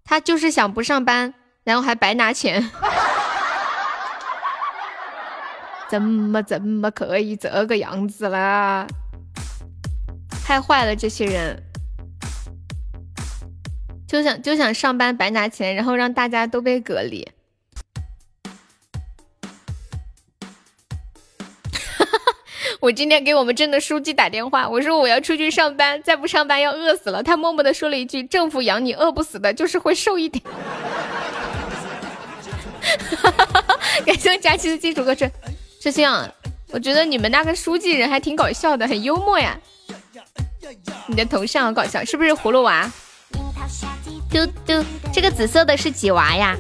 [0.05, 1.35] 他就是想不上班，
[1.65, 2.71] 然后还白拿钱。
[5.93, 8.87] 怎么怎么可以这个样子啦？
[10.43, 11.63] 太坏了，这些人
[14.09, 17.29] 就想就想上班白拿钱，然后让大家都被隔离。
[22.81, 27.23] 我今天给我们镇的书记打电话，我说我要出去上班，再不上班要饿死了。
[27.23, 30.43] 他默默的说了一句：“政府养你饿不死的，就是会瘦一点。”
[34.07, 35.31] 感谢佳期的基础歌声，
[35.83, 36.09] 志兴，
[36.71, 39.59] 我觉得你们那个书记人还挺搞笑的，很幽默呀。
[41.09, 42.89] 你的头像好搞笑，是不是葫芦娃？
[44.31, 46.57] 嘟嘟，这个紫色的是几娃呀？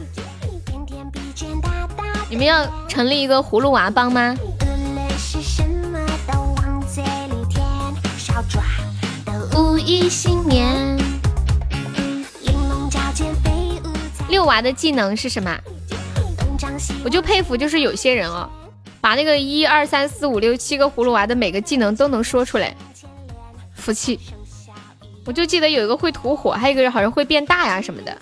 [2.28, 4.36] 你们要成立一个葫芦娃帮吗？
[14.28, 15.56] 六娃的技能是什么？
[17.04, 18.50] 我就佩服，就是有些人哦，
[19.02, 22.74] 把那个一二三四五六七个葫芦娃的每个技能都能说出来，
[23.74, 24.20] 服气。
[25.26, 28.16] 我就记得有一个会吐火，还有一个人好像会变大呀什么的。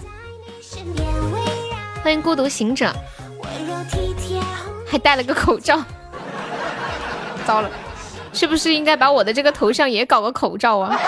[2.02, 2.90] 欢迎孤独行者，
[4.88, 5.84] 还戴了个口罩。
[7.46, 7.70] 糟了。
[8.32, 10.98] 是不是应该把我的这个头像也搞个口罩啊？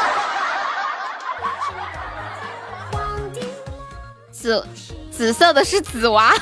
[4.30, 4.66] 紫
[5.10, 6.34] 紫色的是紫娃，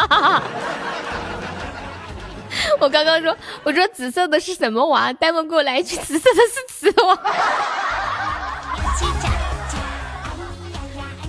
[2.82, 5.12] 我刚刚说我说紫色的是什么娃？
[5.12, 7.18] 呆萌给我来一句紫色的是紫娃。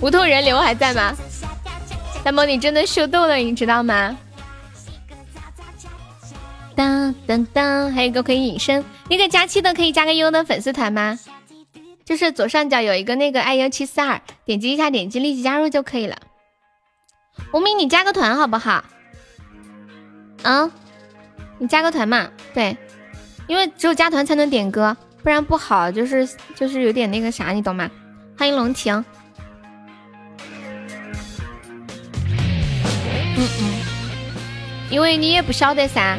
[0.00, 1.14] 无痛人流还在吗？
[2.24, 4.16] 呆萌你真的秀逗了，你知道吗？
[6.74, 11.18] 当当当，还有一个可以隐身，那个加七的可以加个优的粉丝团吗？
[12.04, 16.16] 就是左上角有一个那个爱幺七四二，点击一下，点击立即加入就可以了。
[17.52, 18.82] 无名，你加个团好不好？
[20.42, 20.70] 啊，
[21.62, 22.76] 你加个团嘛，对，
[23.46, 27.88] 因为只有加团才能点歌，不然不好，就是就是有点那个啥，你懂吗？
[28.36, 28.92] 欢迎龙婷。
[33.36, 33.80] 嗯嗯，
[34.90, 36.18] 因为你也不晓得噻。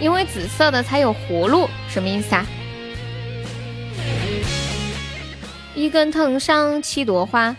[0.00, 2.46] 因为紫色的才有葫芦，什么意思啊？
[5.74, 7.56] 一根藤上七朵花，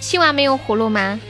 [0.00, 1.20] 七娃没有葫芦吗？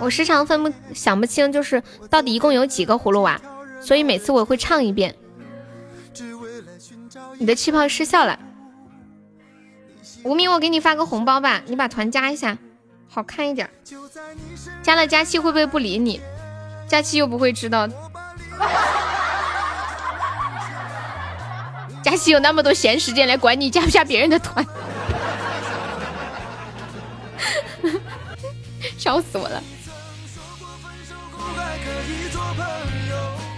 [0.00, 3.40] 我时常分不想不清，就是到底一共有几个葫芦娃，
[3.80, 5.14] 所以每次我会唱一遍。
[7.38, 8.38] 你的气泡失效了，
[10.24, 12.56] 无名，我给你发个红包吧，你把团加一下。
[13.08, 13.68] 好看一点，
[14.82, 16.20] 加了佳期会不会不理你？
[16.88, 17.86] 佳期又不会知道，
[22.02, 24.64] 佳期有那么多闲时间来管你加不加别人的团，
[29.02, 29.60] 笑死我了！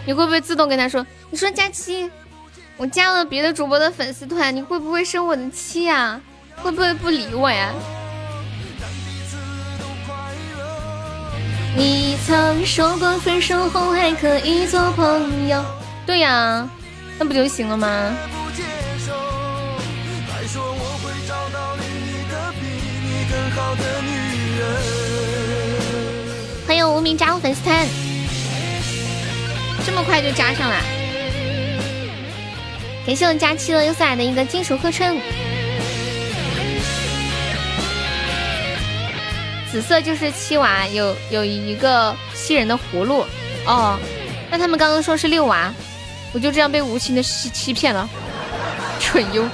[0.07, 1.07] 你会不会自动跟他说？
[1.29, 2.11] 你说佳期，
[2.79, 6.19] 我加了别的主播的粉丝团，你会不会生我的气呀？
[6.57, 7.75] 会不会不理我呀？
[11.77, 15.63] 你曾说过分手后还可以做朋友，
[16.07, 16.67] 对呀，
[17.19, 18.17] 那不就行了吗？
[23.55, 25.04] 欢
[26.91, 27.87] 无名加入粉丝团，
[29.85, 30.77] 这么快就加上了，
[33.07, 35.19] 感谢我佳期的又送来的一个金属合成。
[39.71, 43.27] 紫色就是七娃，有有一个吸人的葫芦
[43.67, 43.99] 哦。
[44.51, 45.75] 那他们刚刚说是六娃，
[46.33, 48.09] 我就这样被无情的欺欺骗了，
[49.01, 49.45] 蠢优。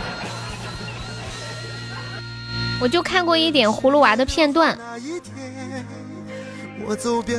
[2.81, 4.78] 我就看过一点葫芦娃的片段，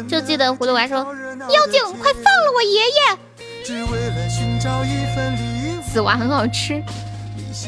[0.08, 0.98] 就记得葫芦娃说
[1.50, 3.18] ：“妖精，快放了我爷爷！”
[5.92, 6.82] 紫娃很好吃，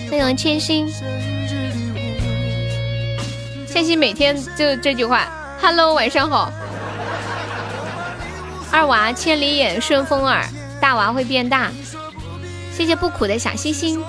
[0.09, 0.87] 欢迎千心。
[3.67, 5.27] 千玺每天就这句话
[5.61, 6.51] ，Hello，晚上好。
[8.71, 10.47] 二娃千里眼顺风耳，
[10.79, 11.71] 大娃会变大。
[12.71, 14.03] 谢谢不苦的小星星。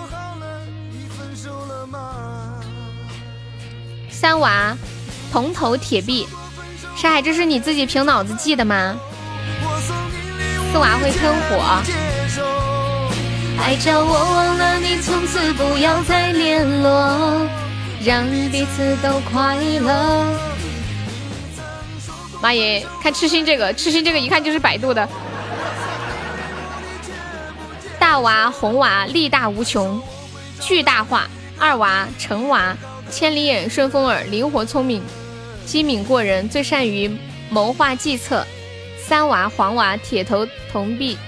[4.11, 4.77] 三娃
[5.33, 6.27] 铜头铁臂，
[6.97, 8.97] 沙海，这是你自己凭脑子记的吗？
[10.73, 11.83] 四娃会喷火。
[13.61, 17.47] 爱叫我忘了你，从此不要再联络。
[18.05, 20.27] 让彼此都快乐。
[22.43, 25.09] 妈耶，看痴心这个，痴心这个一看就是百度的。
[27.99, 30.01] 大娃红娃力大无穷，
[30.61, 31.27] 巨大化。
[31.59, 32.77] 二娃成娃
[33.11, 35.03] 千里眼顺风耳，灵活聪明，
[35.67, 37.11] 机敏过人，最善于
[37.51, 38.45] 谋划计策。
[38.99, 41.19] 三娃黄娃铁头铜臂，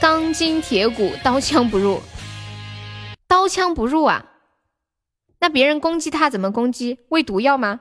[0.00, 2.00] 钢筋铁骨，刀枪不入。
[3.26, 4.24] 刀枪不入啊？
[5.38, 6.98] 那别人攻击他怎么攻击？
[7.10, 7.80] 喂毒药吗？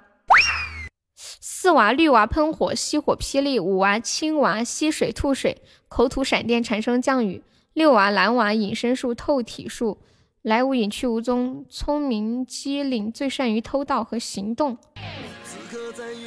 [1.16, 7.44] 四娃绿娃喷火熄火霹雳，五娃青娃吸水吐水，口吐闪电产生降雨，
[7.74, 9.98] 六娃蓝娃隐身术透体术，
[10.42, 14.78] 来无影去无踪，聪明机灵最善于偷盗和行动。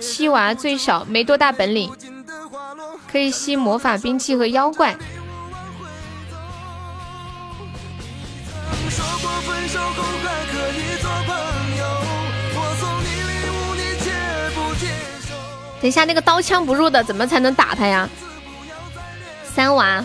[0.00, 1.90] 七娃最小没多大本领，
[3.10, 4.94] 可以吸魔法兵器和妖怪。
[15.80, 18.08] 等一下，那个刀枪不入的怎么才能打他呀？
[19.42, 20.04] 三娃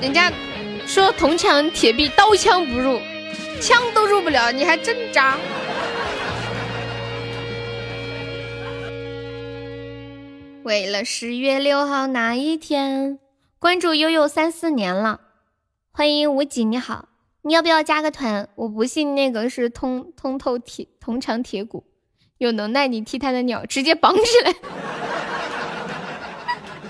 [0.00, 0.32] 人家
[0.86, 2.98] 说铜墙铁壁，刀枪不入，
[3.60, 5.38] 枪都入不了，你还真扎？
[10.62, 13.18] 为了十月六号那一天，
[13.58, 15.20] 关注悠悠三四年了，
[15.92, 17.08] 欢迎无极，你好，
[17.42, 18.48] 你要不要加个团？
[18.54, 21.84] 我不信那个是通通透铁铜墙铁骨。
[22.38, 24.54] 有能耐你踢他的鸟，直接绑起来。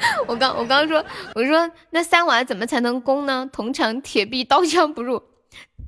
[0.27, 1.05] 我刚我刚说，
[1.35, 3.49] 我说那三娃怎么才能攻呢？
[3.53, 5.23] 铜墙铁壁，刀枪不入。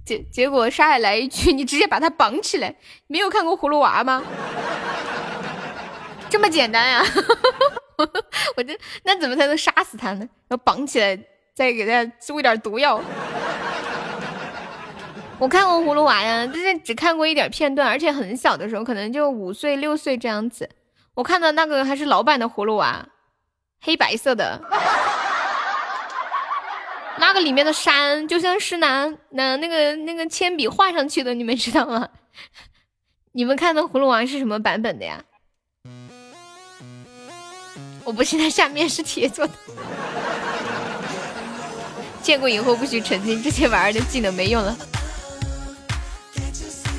[0.04, 2.74] 结结果沙海来一句，你直接把他绑起来。
[3.06, 4.22] 没有看过葫芦娃吗？
[6.28, 7.04] 这么简单呀？
[8.56, 10.28] 我这那怎么才能杀死他呢？
[10.48, 11.16] 要绑起来，
[11.54, 13.00] 再给他喂点毒药。
[15.38, 20.68] 我看过葫芦娃呀，但是只看过一点片段，而且很小的时候，可能就五岁六岁这样子。
[21.14, 23.06] 我看到那个还是老版的葫芦娃，
[23.82, 24.60] 黑白色的，
[27.18, 32.08] 那个里面的山就像是拿拿那个那个铅笔画上去的，你们知道吗？
[33.32, 35.22] 你们看的葫芦娃是什么版本的呀？
[38.04, 39.52] 我不信它下面是铁做的。
[42.22, 44.76] 见过以后不许澄清，这些玩意儿的技能没用了。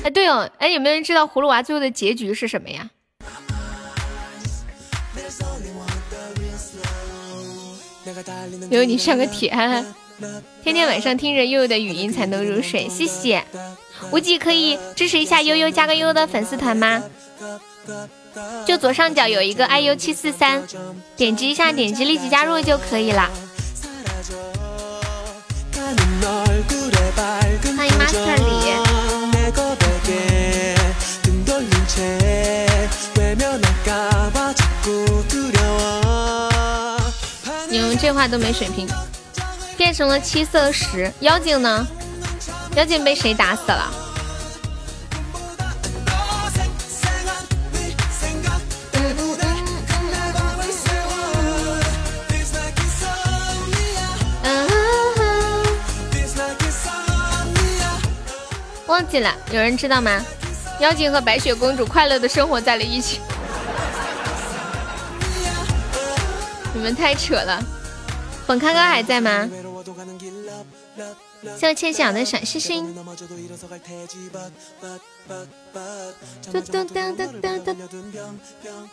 [0.04, 2.90] 哎，对哦，哎，有没有人知道葫芦娃最后的结局是什么呀？
[8.70, 9.50] 悠悠，你上个铁，
[10.62, 12.88] 天天晚上听着悠悠的语音才能入睡。
[12.88, 13.42] 谢谢，
[14.10, 17.02] 无忌可以支持一下悠悠，加个悠悠的粉丝团吗？
[18.66, 20.62] 就左上角有一个 iu 七四三，
[21.16, 23.30] 点击一下，点击立即加入就可以了。
[27.76, 28.83] 欢迎 master 李。
[37.74, 38.86] 你们这话都没水平，
[39.76, 41.12] 变成了七色石。
[41.18, 41.84] 妖精呢？
[42.76, 43.92] 妖精被谁打死了？
[58.86, 60.24] 忘记了，有人知道吗？
[60.78, 63.20] 妖精和白雪公主快乐的生活在了一起。
[66.84, 67.64] 你们太扯了。
[68.46, 69.48] 本康哥还在吗？
[71.56, 72.94] 谢谢千小的小星星。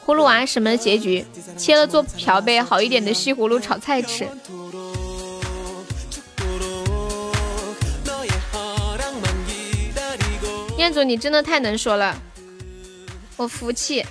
[0.05, 1.25] 葫芦娃什么结局？
[1.57, 4.25] 切了做瓢呗，好一点的西葫芦炒菜吃。
[10.77, 12.17] 彦祖，你真的太能说了，
[13.35, 14.05] 我服气。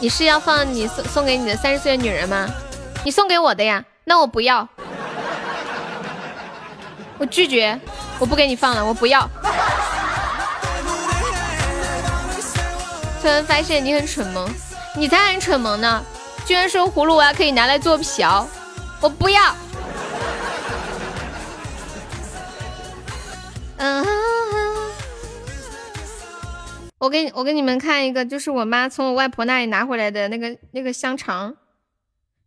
[0.00, 2.48] 你是要放你送送给你的三十岁的女人吗？
[3.04, 3.84] 你送给我的呀？
[4.04, 4.66] 那我不要，
[7.18, 7.78] 我拒绝，
[8.18, 9.28] 我不给你放了，我不要。
[13.20, 14.48] 突然发现你很蠢萌。
[14.94, 16.02] 你才很蠢萌呢，
[16.46, 18.46] 居然说葫芦娃可以拿来做瓢，
[19.00, 19.54] 我不要。
[23.78, 24.04] 嗯，
[26.98, 31.56] 我给你我给你们看一个，就是我妈从我外婆那里拿回来的那个那个香肠，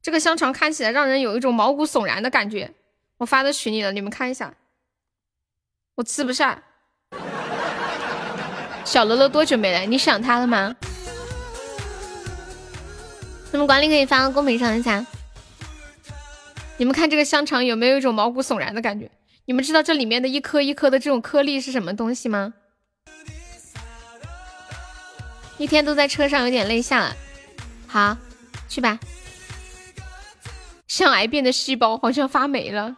[0.01, 2.73] 这个香肠看起来让人有一种毛骨悚然的感觉，
[3.17, 4.53] 我发到群里了，你们看一下，
[5.95, 6.61] 我吃不下。
[8.83, 9.85] 小乐乐多久没来？
[9.85, 10.75] 你想他了吗？
[13.51, 15.05] 咱们管理可以发到公屏上一下。
[16.77, 19.09] 你们看这个香肠有没有一种毛骨悚然的感觉？
[19.51, 22.53] 你们知道这里面的一颗一颗的这种颗粒是什么东西吗？
[25.57, 27.13] 一天都在车上，有点累下了。
[27.85, 28.15] 好，
[28.69, 28.97] 去吧。
[30.87, 32.95] 像癌变的细胞好像发霉了。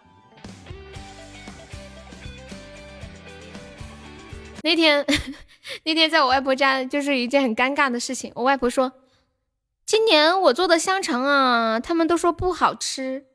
[4.62, 5.04] 那天，
[5.86, 8.32] 那天在我外婆家就是一件很尴尬的事情。
[8.36, 8.92] 我外婆说
[9.88, 13.26] ：“今年我做的香肠啊，他们都说不好吃。”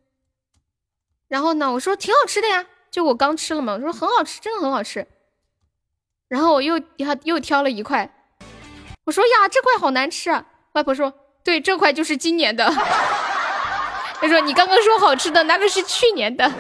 [1.27, 2.66] 然后呢，我说挺好吃的呀。
[2.98, 5.06] 就我刚吃了嘛，我说很好吃，真的很好吃。
[6.26, 8.12] 然后我又又又挑了一块，
[9.06, 10.30] 我说呀，这块好难吃。
[10.30, 10.44] 啊。
[10.72, 11.14] 外婆说，
[11.44, 12.68] 对，这块就是今年的。
[14.20, 16.52] 他说你刚刚说好吃的那个是去年的，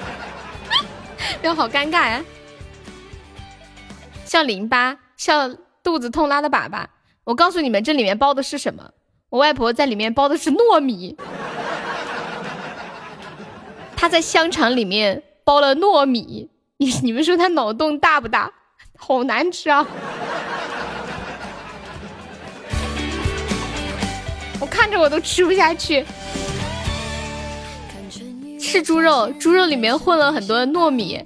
[1.42, 2.22] 就好尴尬呀。
[4.26, 6.84] 像淋巴，像肚子痛拉的粑粑。
[7.24, 8.90] 我告诉你们，这里面包的是什么？
[9.30, 11.16] 我外婆在里面包的是糯米。
[13.96, 18.52] 他在香肠里面包了糯米，你 你们说他脑洞大不大？
[18.98, 19.86] 好难吃啊！
[24.60, 26.04] 我看着我都吃不下去。
[28.60, 31.22] 吃猪肉，猪肉里面混了很多糯米，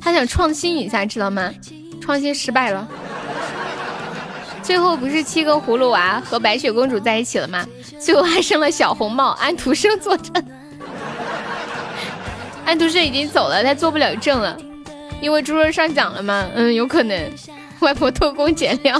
[0.00, 1.52] 他想创新一下，知道吗？
[2.00, 2.88] 创新失败了，
[4.62, 7.66] 最后不是七个葫芦娃和白雪公主在一起了吗？
[8.00, 10.44] 最后还生了小红帽，安徒生作证。
[12.72, 14.56] 安徒生已经走了，他做不了证了，
[15.20, 16.48] 因为猪肉上涨了嘛。
[16.54, 17.30] 嗯，有可能。
[17.80, 18.98] 外婆偷工减料。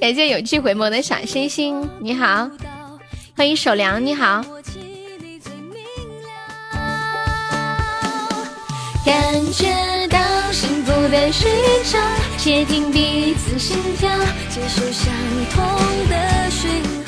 [0.00, 2.50] 感谢有趣回眸的小星星，你好，
[3.36, 4.44] 欢迎守良，你好。
[9.06, 10.18] 感觉到
[10.50, 11.46] 幸福的需
[11.84, 11.96] 求，
[12.36, 14.10] 窃听彼此心跳，
[14.50, 15.14] 接受相
[15.52, 15.64] 同
[16.10, 17.03] 的讯。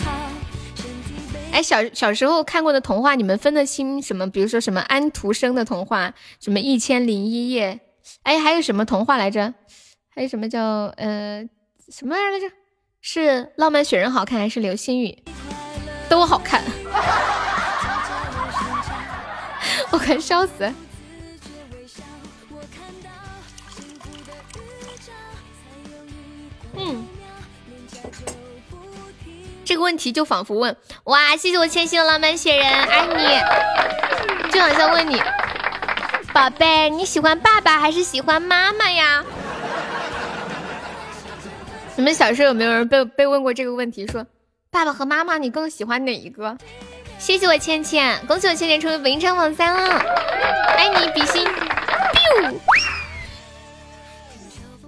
[1.57, 4.31] 哎，小小时候看过的童话，你们分得清什么？
[4.31, 7.81] 比如说什么安徒生的童话，什么一千零一夜，
[8.24, 9.55] 哎，还有什么童话来着？
[10.15, 10.61] 还有什么叫
[10.99, 11.49] 呃
[11.91, 12.55] 什么玩意来着？
[13.01, 15.24] 是浪漫雪人好看还是流星雨？
[16.11, 16.62] 都好看，
[19.91, 20.70] 我快笑死。
[26.74, 27.15] 嗯。
[29.66, 34.52] 这个问题就仿佛问哇，谢谢我千玺的浪漫雪人，爱你。
[34.52, 35.20] 就好像问你，
[36.32, 39.24] 宝贝，你喜欢爸爸还是喜欢妈妈呀？
[41.97, 44.06] 你们小时候有没有人被被问过这个问题？
[44.06, 44.24] 说
[44.70, 46.56] 爸爸和妈妈，你更喜欢哪一个？
[47.18, 49.98] 谢谢我倩倩，恭喜我倩倩成为文昌榜三了，
[50.76, 51.44] 爱你比心。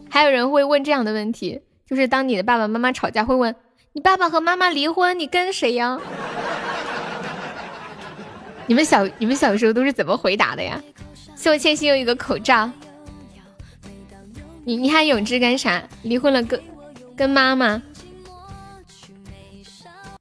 [0.09, 3.57] 还有人会问这样的问题，就是当你的爸爸妈妈吵架，会问。
[3.99, 5.99] 你爸爸和妈妈离婚，你跟谁呀？
[8.69, 10.81] 你们小你们小时候都是怎么回答的呀？
[11.35, 12.71] 谢我千玺有一个口罩。
[14.63, 15.83] 你你喊永志干啥？
[16.03, 16.63] 离婚了跟
[17.17, 17.83] 跟妈妈。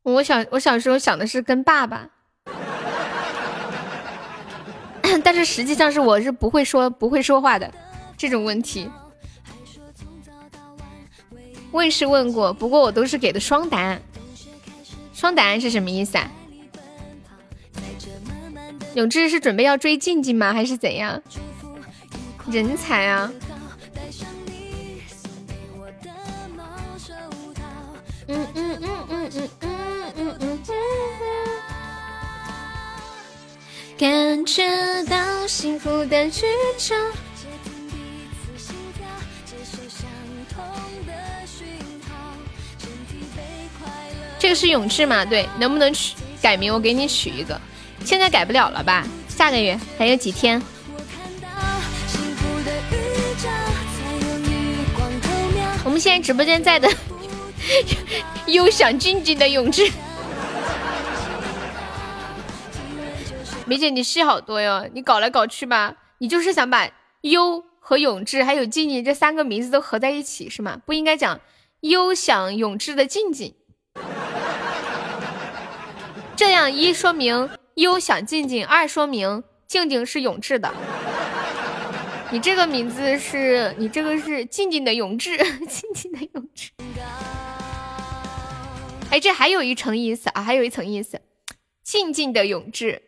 [0.02, 2.10] 我小我小时候想的是跟爸爸，
[5.24, 7.72] 但是实际上是我是不会说不会说话的
[8.18, 8.90] 这种问题。
[11.78, 14.02] 问是问过，不过我都是给的双答案。
[15.14, 16.32] 双答案是什么意思啊？
[18.96, 20.52] 永志是准备要追静静吗？
[20.52, 21.22] 还是怎样？
[22.50, 23.32] 人才啊！
[28.28, 30.60] 嗯嗯嗯嗯嗯嗯嗯嗯。
[34.00, 34.64] 感觉
[35.06, 36.46] 到幸福的需
[36.78, 36.96] 求。
[44.40, 45.26] 这个是永志吗？
[45.26, 46.74] 对，能不能取改名？
[46.74, 47.60] 我给你取一个，
[48.06, 49.06] 现在改不了了吧？
[49.28, 50.62] 下个月还有几天？
[55.84, 56.90] 我们现在直播间在的，
[58.46, 59.90] 又想静静的永志，
[63.66, 66.90] 梅姐你戏好多哟，你搞来搞去吧，你就是想把
[67.22, 70.80] 优和永志还有静静这三个名字都合在一起是吗？
[70.86, 71.40] 不应该讲
[71.80, 73.56] 优享永志的静静。
[76.38, 80.72] 这样一说明优想静静，二说明静静是永志的。
[82.32, 85.36] 你这个名字是你这个是静静的永志，
[85.68, 86.70] 静静的永志。
[89.10, 91.20] 哎，这还有一层意思啊，还有一层意思，
[91.82, 93.02] 静静的永志，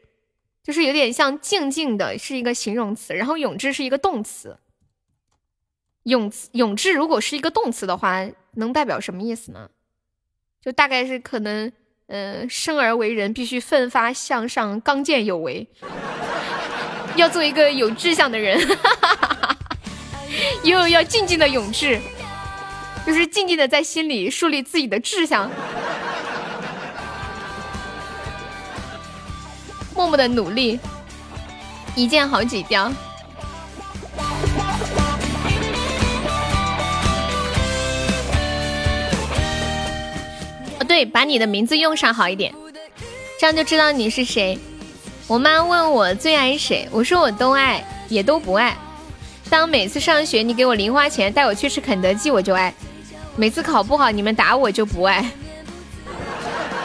[0.64, 4.57] 就是有点像静静的，是一个形容词，然后永志是一个动词。
[6.03, 9.69] 永永志如果是一个动词的话，能代表什么意思呢？
[10.60, 11.72] 就大概是可能，
[12.11, 15.68] 嗯，生而为人必须奋发向上，刚健有为，
[17.15, 18.60] 要做一个有志向的人，
[20.64, 21.99] 又要静静的永志，
[23.06, 25.52] 就是静静的在心里树立自己的志向，
[29.94, 30.80] 默默的努力，
[31.95, 32.91] 一箭好几雕。
[41.05, 42.53] 把你的名字用上好一点，
[43.39, 44.59] 这样就知道你是谁。
[45.27, 48.77] 我妈问我最爱谁，我说我都爱，也都不爱。
[49.49, 52.71] 当每次上学你给我零花钱带我去吃肯德基，我就爱；
[53.35, 55.30] 每次考不好你们打我就不爱。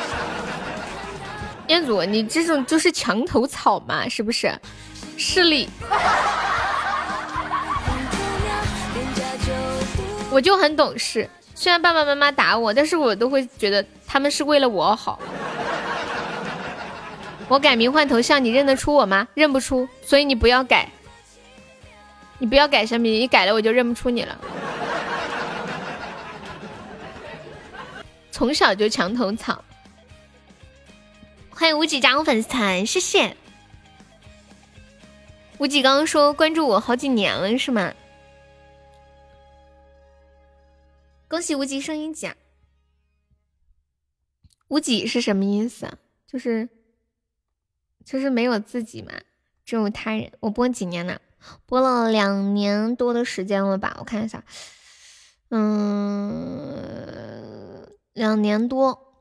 [1.69, 4.53] 彦祖，你这种就是墙头草嘛，是不是？
[5.17, 5.69] 势力，
[10.31, 11.31] 我就很懂事。
[11.55, 15.21] 虽然爸爸妈妈打我，但是我都会觉得他们是为了我好。
[17.49, 19.29] 我改名换头像，你认得出我吗？
[19.35, 20.89] 认不出，所以你不要改。
[22.39, 24.37] 你不要改什么名，你改了我就认不出你了。
[28.33, 29.65] 从小就墙头草。
[31.51, 33.37] 欢迎无极加入粉丝团，谢谢。
[35.59, 37.93] 无极刚刚说关注我好几年了，是吗？
[41.35, 42.31] 恭喜无极升一级，
[44.69, 45.99] 无己是什么意思啊？
[46.29, 46.69] 就是
[48.05, 49.11] 就是没有自己嘛，
[49.65, 50.31] 只有他人。
[50.39, 51.21] 我播几年了？
[51.67, 53.97] 播了两年多的时间了吧？
[53.99, 54.45] 我看一下，
[55.51, 56.79] 嗯，
[58.13, 59.13] 两年多，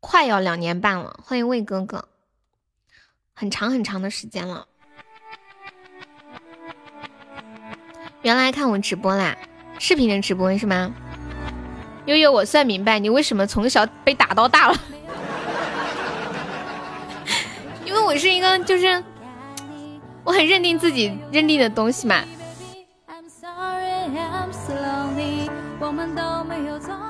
[0.00, 1.20] 快要两年半了。
[1.22, 2.08] 欢迎魏哥哥，
[3.34, 4.66] 很长很长的时间了。
[8.22, 9.36] 原来看我直播啦，
[9.78, 10.94] 视频的直播是吗？
[12.08, 14.80] 悠悠，我算明白你为什么从小被打到大了，
[17.84, 19.04] 因为我是一个就是
[20.24, 22.22] 我很认定自己认定的东西嘛。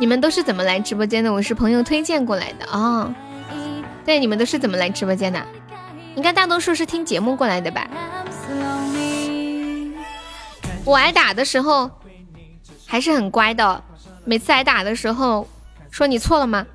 [0.00, 1.32] 你们都是怎么来直播间的？
[1.32, 3.14] 我是朋友推荐过来的哦。
[4.04, 5.40] 对，你们都是怎么来直播间的？
[6.16, 7.86] 应该大多数是听节目过来的吧？
[10.84, 11.88] 我挨打的时候
[12.84, 13.84] 还是很乖的。
[14.28, 15.48] 每次挨打的时候，
[15.90, 16.66] 说你错了吗？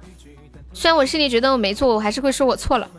[0.73, 2.89] 虽然我心里觉得我没错，我还是会说我错了。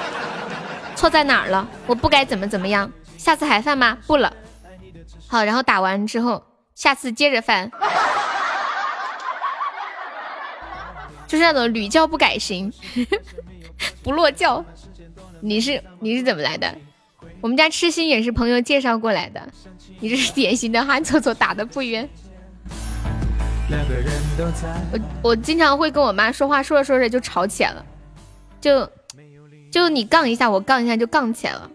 [0.96, 1.68] 错在哪儿了？
[1.86, 2.90] 我不该怎么怎么样？
[3.18, 3.98] 下次还犯吗？
[4.06, 4.32] 不了。
[5.28, 6.42] 好，然后打完之后，
[6.74, 7.70] 下次接着犯，
[11.28, 12.72] 就是那种屡教不改型，
[14.02, 14.64] 不落教。
[15.42, 16.74] 你是你是怎么来的？
[17.42, 19.46] 我们家痴心也是朋友介绍过来的。
[20.00, 22.08] 你这是典型的汉错错打的不冤。
[23.68, 24.06] 两个人
[24.38, 27.84] 都在我我经常会跟我妈说话，说着说着就吵起来了，
[28.60, 28.88] 就
[29.72, 31.70] 就你杠一下，我杠一下，就杠起来了。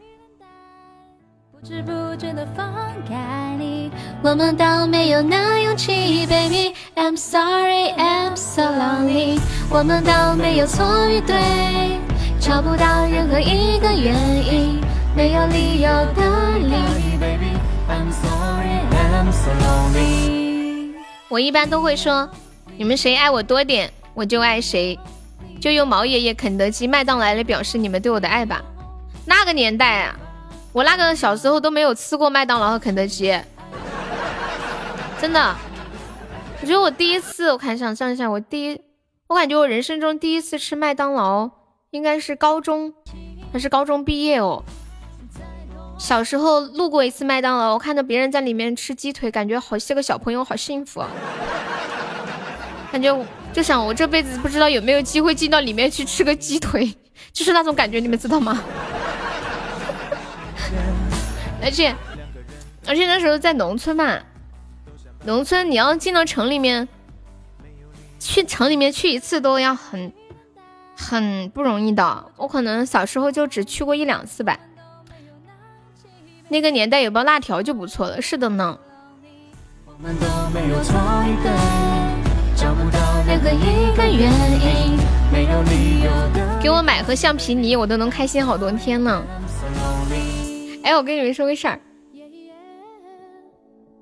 [1.52, 2.74] 不知不觉的放
[3.08, 3.92] 开你
[4.24, 6.74] 我们都没有那勇气，baby。
[6.96, 9.40] I'm sorry, I'm so lonely。
[9.70, 10.12] 我们都
[10.42, 12.00] 没有错与对，
[12.40, 14.16] 找不到任何一个原
[14.46, 14.82] 因，
[15.16, 16.74] 没有理由的理。
[17.20, 17.56] baby,
[17.88, 20.41] I'm sorry, I'm so lonely。
[21.32, 22.30] 我一般都会说，
[22.76, 25.00] 你们谁爱我多点，我就爱谁，
[25.62, 28.62] 就用毛爷爷、肯德基、麦当劳来表示你们对我的爱吧。
[29.26, 30.20] 那个年代啊，
[30.74, 33.34] 我那个小时候都没有吃过麦当劳和肯德基，
[35.22, 35.56] 真的。
[36.62, 38.82] 我觉得我第一次，我看想象一下，我第一，
[39.28, 41.50] 我感觉我人生中第一次吃麦当劳
[41.92, 42.94] 应该是高中，
[43.54, 44.62] 还是高中毕业哦。
[46.02, 51.08] 小时候路过一次麦当劳，我看到别人在里面吃鸡腿，感觉好像个小朋友，好幸福啊！
[52.92, 53.16] 感觉
[53.54, 56.92] 就想我这辈子不知道有没有机会进到里面去吃个鸡腿，
[57.32, 58.64] 就是那种感觉，你们知道吗？
[61.62, 61.96] 而且
[62.88, 64.18] 而且那时候在农村嘛，
[65.24, 66.90] 农村你要进到城里面，
[68.20, 70.12] 去城里面去一次都要很
[70.98, 72.26] 很不容易的。
[72.38, 74.58] 我可能小时候就只去过一两次吧。
[76.52, 78.78] 那个年代有包辣条就不错了，是的呢。
[86.62, 89.24] 给我买盒橡皮泥，我都能开心好多天呢。
[90.84, 91.80] 哎，我跟你们说个事儿，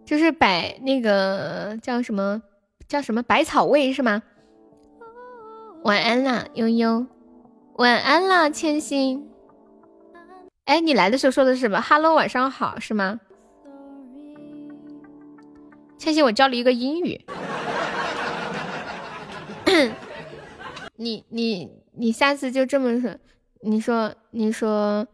[0.03, 2.41] 就是百那个叫什么
[2.88, 4.23] 叫什么百草味是吗？
[5.84, 7.05] 晚安啦，悠悠。
[7.76, 9.28] 晚安啦，千心。
[10.69, 13.19] 哎，你来的时候说的是什么？Hello，晚上好，是吗？
[15.97, 17.19] 倩倩，我教了一个英语。
[20.95, 23.15] 你你你下次就这么说，
[23.61, 25.07] 你说你说，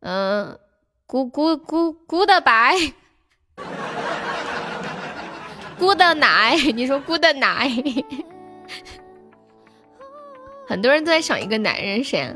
[0.00, 0.58] 嗯
[1.06, 2.88] ，good good good goodbye，good
[6.16, 7.70] 奶，你说 good 奶，
[10.66, 12.34] 很多人都在想一个男人谁？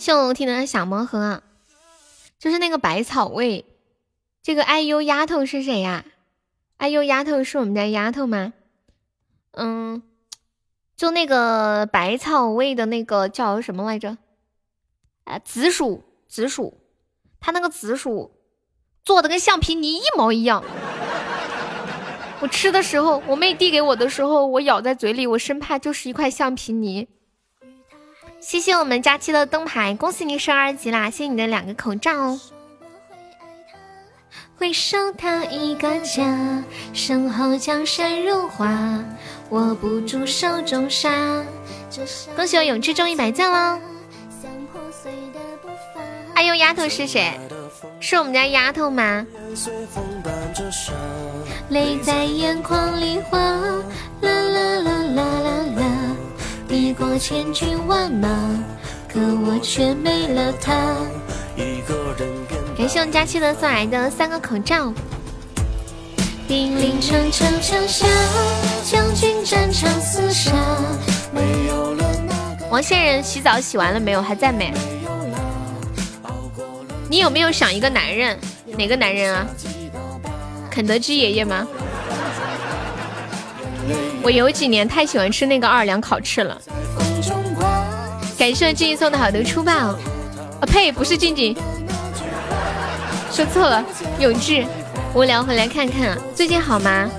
[0.00, 1.42] 谢楼梯的小魔盒，
[2.38, 3.66] 就是那个百草味。
[4.42, 6.06] 这个爱优丫头是谁呀？
[6.78, 8.54] 爱优丫头是我们家丫头吗？
[9.50, 10.02] 嗯，
[10.96, 14.16] 就那个百草味的那个叫什么来着？
[15.24, 16.80] 啊，紫薯，紫薯，
[17.38, 18.32] 它那个紫薯
[19.04, 20.64] 做的跟橡皮泥一毛一样。
[22.40, 27.06] 我吃的时候，我妹递给我的时候，我咬在嘴里，我生怕就是一块橡皮泥。
[28.40, 31.10] 谢谢我们佳期的灯牌，恭喜你升二级啦！
[31.10, 32.40] 谢谢你的两个口罩哦。
[34.56, 36.62] 会守他一个家，
[36.92, 39.04] 身后江山如画，
[39.50, 41.42] 握不住手中沙。
[42.34, 43.80] 恭喜我永志中一百赞喽！
[46.34, 47.38] 哎呦，丫头是谁？
[48.00, 49.26] 是我们家丫头吗？
[51.68, 55.99] 泪在眼眶里滑，啦啦啦啦啦啦。
[56.70, 58.28] 抵过千军万马，
[59.12, 60.94] 可我却没了他。
[62.78, 64.94] 感谢我们佳期的送来的三个口罩。
[66.46, 68.06] 兵临城城墙下，
[68.84, 70.52] 将军战场厮杀。
[72.70, 74.22] 王仙人洗澡洗完了没有？
[74.22, 74.72] 还在没？
[77.08, 78.38] 你有没有想一个男人？
[78.78, 79.44] 哪个男人啊？
[80.70, 81.66] 肯德基爷爷吗？
[84.22, 86.60] 我有几年太喜欢吃那个奥尔良烤翅了。
[88.38, 89.98] 感谢静静送的好的初爆，啊
[90.66, 91.54] 呸，不是静静，
[93.30, 93.84] 说错了。
[94.18, 94.64] 永志，
[95.14, 97.10] 无聊回来看看，最近好吗？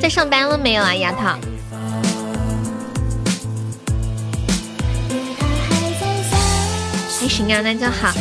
[0.00, 1.38] 在上班了没有啊，丫头？
[7.20, 8.12] 还行啊，那就好。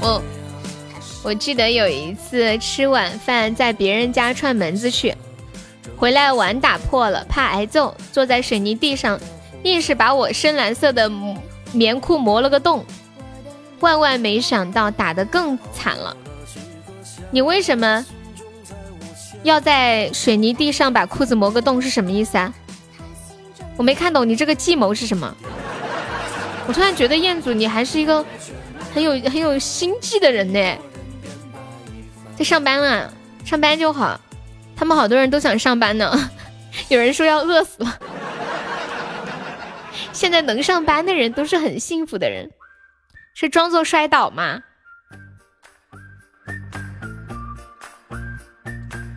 [0.00, 0.22] 我。
[1.28, 5.14] 我记得有一次吃晚饭，在别人家串门子去，
[5.94, 9.20] 回来碗打破了，怕挨揍，坐在水泥地上，
[9.62, 11.12] 硬是把我深蓝色的
[11.70, 12.82] 棉裤磨了个洞。
[13.80, 16.16] 万万没想到，打得更惨了。
[17.30, 18.02] 你为什么
[19.42, 21.82] 要在水泥地上把裤子磨个洞？
[21.82, 22.54] 是什么意思啊？
[23.76, 25.36] 我没看懂你这个计谋是什么。
[26.66, 28.24] 我突然觉得彦祖，你还是一个
[28.94, 30.78] 很有很有心计的人呢。
[32.38, 33.12] 在上班了，
[33.44, 34.20] 上班就好。
[34.76, 36.30] 他们好多人都想上班呢，
[36.88, 37.98] 有人说要饿死了。
[40.12, 42.52] 现在能上班的人都是很幸福的人，
[43.34, 44.62] 是装作摔倒吗？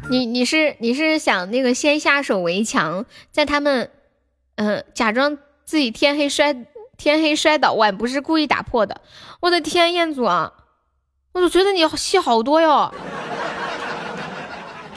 [0.09, 3.91] 你你是你是想那个先下手为强，在他们
[4.55, 6.65] 嗯假装自己天黑摔
[6.97, 8.99] 天黑摔倒碗不是故意打破的。
[9.41, 10.53] 我的天，彦祖啊！
[11.33, 12.93] 我就觉得你戏好多哟，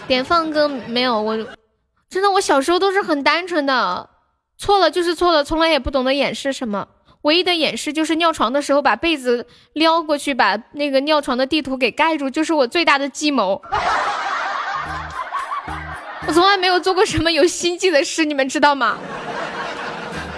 [0.07, 1.21] 点放歌没有？
[1.21, 1.37] 我
[2.09, 4.09] 真的，我小时候都是很单纯的，
[4.59, 6.89] 错了就是错了，从来也不懂得掩饰什么。
[7.23, 13.63] 唯一的掩饰就是尿床的时候把被子撩过去，把那个尿床的地图给盖住，就是我最大的计谋。
[16.27, 18.99] 我从来没有做过什么有心计的事，你们知道吗？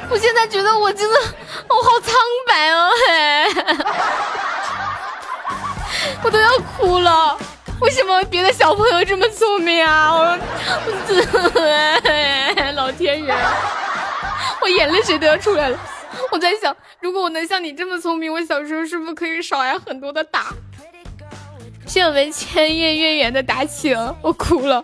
[0.09, 1.19] 我现在觉得我真的，
[1.69, 2.15] 我好苍
[2.47, 3.47] 白哦，嘿。
[6.23, 7.37] 我都要哭了，
[7.81, 10.13] 为什么别的小朋友这么聪明啊？
[10.17, 10.39] 我，
[11.55, 13.35] 我， 老天爷，
[14.63, 15.79] 我眼泪水都要出来了。
[16.33, 20.47] 我在想，如果我能像你这么聪明，我小时候是不是可以少挨很多的打？
[21.87, 24.83] 谢我们千叶月圆的打起了，我哭了，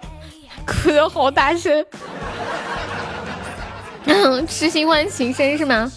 [0.67, 1.85] 哭的好大声。
[4.47, 5.91] 痴心换情深是吗？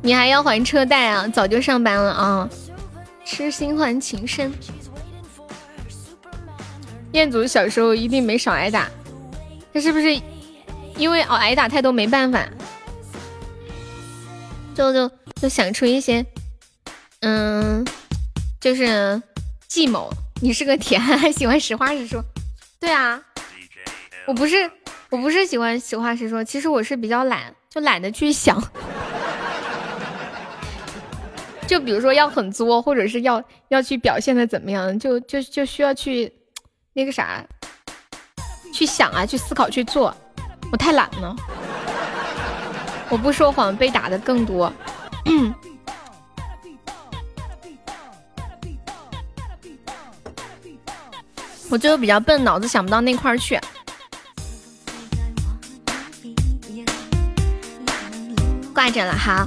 [0.00, 1.26] 你还要还车贷啊？
[1.28, 2.48] 早就上班了啊。
[3.24, 4.52] 痴心换情深，
[7.12, 8.88] 彦祖小时候一定没少挨打，
[9.72, 10.20] 他是不是
[10.96, 12.46] 因为哦挨打太多没办法，
[14.74, 15.10] 就就
[15.40, 16.24] 就想出一些，
[17.20, 17.84] 嗯，
[18.60, 19.20] 就是
[19.66, 20.10] 计谋。
[20.40, 22.22] 你是个铁憨憨喜欢实话实说？
[22.78, 23.20] 对啊，
[24.26, 24.70] 我不是
[25.10, 28.62] 我不是喜欢实话实说，其实我是比较懒，就懒得去想。
[31.66, 36.32] 就比如说要很作，或者是要要去表现的怎么样，就就就需要去
[36.98, 37.44] 那个啥，
[38.74, 40.12] 去想啊，去思考，去做。
[40.72, 41.36] 我太懒了，
[43.08, 44.72] 我不说谎，被打的更多。
[51.70, 53.60] 我就是比较笨，脑子想不到那块儿去，
[58.74, 59.46] 挂着了哈。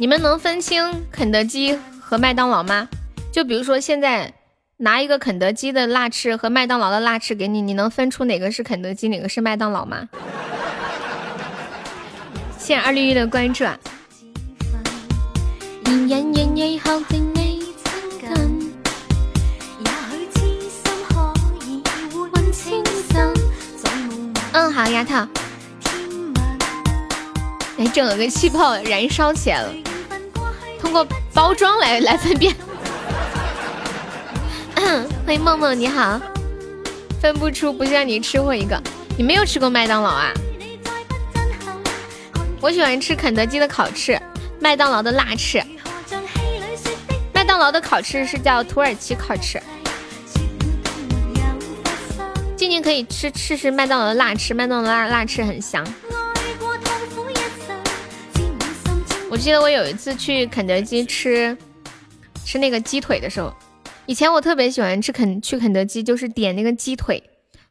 [0.00, 2.88] 你们能分清肯德基和麦当劳吗？
[3.32, 4.32] 就比如说现在
[4.76, 10.08] 拿一个肯德基的辣翅和麦当劳的辣翅给你，你能分出哪个是肯德基，哪个是麦当劳吗？
[12.56, 13.64] 谢谢二绿绿的关注。
[13.64, 13.76] 啊。
[24.52, 25.14] 嗯，好，丫头。
[27.78, 29.72] 哎，整了个气泡燃烧起来了。
[30.80, 32.54] 通过包装来来分辨。
[35.26, 36.20] 欢迎梦梦，你好。
[37.20, 38.80] 分不出，不像你吃过一个。
[39.16, 40.32] 你没有吃过麦当劳啊？
[42.60, 44.20] 我喜欢吃肯德基的烤翅，
[44.60, 45.62] 麦当劳的辣翅。
[47.34, 49.60] 麦当劳的烤翅是叫土耳其烤翅。
[52.56, 55.86] 静静可以吃试试麦当劳的辣翅，麦当劳辣辣翅很香。
[59.30, 61.56] 我记得我有一次去肯德基吃
[62.44, 63.52] 吃那个鸡腿的时候，
[64.06, 67.22] 以前我特别喜欢吃肯去肯德基，就是点那个鸡腿，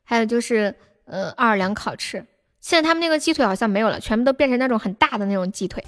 [0.03, 0.73] 还有就是
[1.05, 2.23] 呃奥尔良烤翅。
[2.61, 5.83] 现在他们那个鸡腿好像没有了，全部都变成那种很大的那种鸡腿。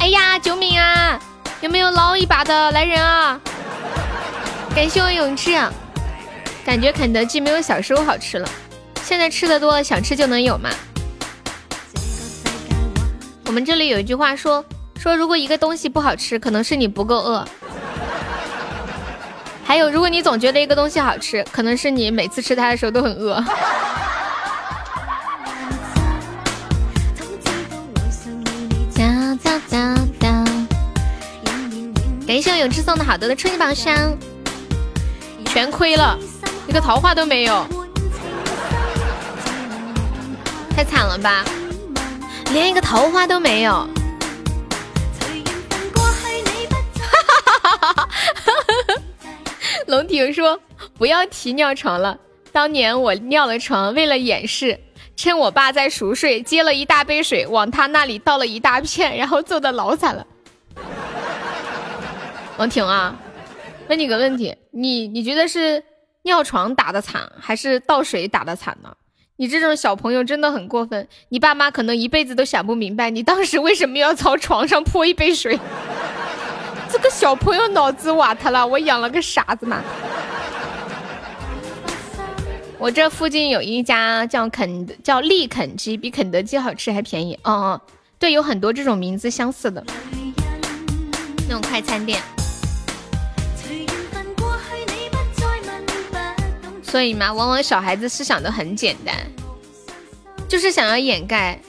[0.00, 1.20] 哎呀，救命啊！
[1.60, 3.38] 有没有捞一把的来人啊？
[4.74, 5.52] 感谢我永志。
[6.64, 8.48] 感觉肯德基没有小时候好吃了，
[9.02, 10.70] 现在吃的多了，想吃就能有嘛。
[13.46, 14.64] 我们这里有一句话说
[14.98, 17.46] 说，如果一个东西不好吃，可能是你不够饿。
[19.64, 23.42] 还有，如果你总觉得一个东西好吃，可能是你每次吃它的时候都很饿。
[32.26, 33.94] 感谢我永志送的好多的初级宝箱，
[35.46, 36.18] 全亏了。
[36.66, 37.64] 一个桃花都没有，
[40.74, 41.44] 太惨了吧！
[42.54, 43.72] 连一个桃花都没有。
[43.72, 43.88] 哈
[47.50, 48.08] 哈哈哈哈！
[49.88, 50.60] 龙婷说
[50.96, 52.16] ：“不要提尿床了。
[52.52, 54.78] 当年我尿了床，为了掩饰，
[55.16, 60.24] 趁我爸在熟睡，接了一大杯水往他那里倒了一大片，然后揍的老惨了。”
[62.56, 63.16] 龙婷啊，
[63.88, 65.82] 问你个问题，你你觉得是？
[66.22, 68.94] 尿床打的惨还是倒水打的惨呢？
[69.36, 75.58] 你这种小朋友真的很过分，你爸妈可能一辈子都想不明白，你当时为什么要朝床上泼一杯水？
[76.88, 79.82] 这个小朋友脑子瓦特了，我养了个傻子嘛。
[82.78, 87.36] 我这附近有一家叫肯叫利肯基，比肯德基好吃还便宜。
[87.42, 87.80] 哦哦，
[88.20, 89.84] 对，有很多这种名字相似的
[91.48, 92.22] 那种快餐店。
[96.94, 99.16] 所以嘛，往往小孩子思想都很简单，
[100.48, 101.60] 就是想要掩盖。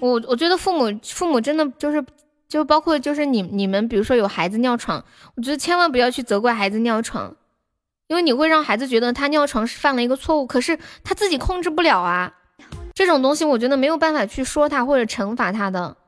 [0.00, 2.02] 我我觉得父母父母真的就是，
[2.48, 5.04] 就包括就是你你们，比如说有孩子尿床，
[5.36, 7.36] 我觉得千万不要去责怪孩子尿床，
[8.06, 12.32] 因为你会让孩子觉得他尿床是犯了一个错误，可是他自己控制不了啊。
[12.94, 15.98] 这种东西我觉得没有办法去说他或者惩罚他的，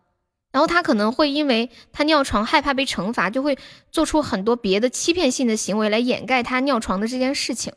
[0.53, 3.59] 然后他可能会因为他尿床害怕被惩罚，就会
[3.93, 7.71] 做出很多别的欺骗性的行为来掩盖他尿床的这件事情。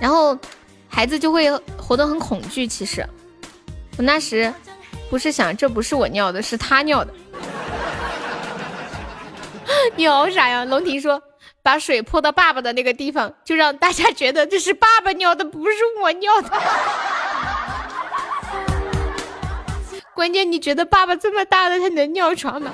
[0.00, 0.36] 然后
[0.88, 2.66] 孩子就会活得很恐惧。
[2.66, 3.06] 其实
[3.96, 4.52] 我那时
[5.10, 7.12] 不是想，这不是我尿的，是他尿的。
[9.96, 10.64] 你熬啥呀？
[10.64, 11.20] 龙婷说，
[11.62, 15.72] 把水泼到爸爸的那个地方，就让大家觉得这是爸爸尿的，不是
[16.02, 16.50] 我尿的。
[20.14, 22.72] 关键你觉得爸爸这么大了，他能尿床吗？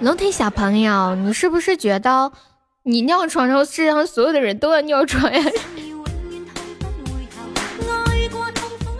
[0.00, 2.32] 龙婷小朋友，你是不是觉得？
[2.82, 5.38] 你尿床，然后世界上所有的人都要尿床呀！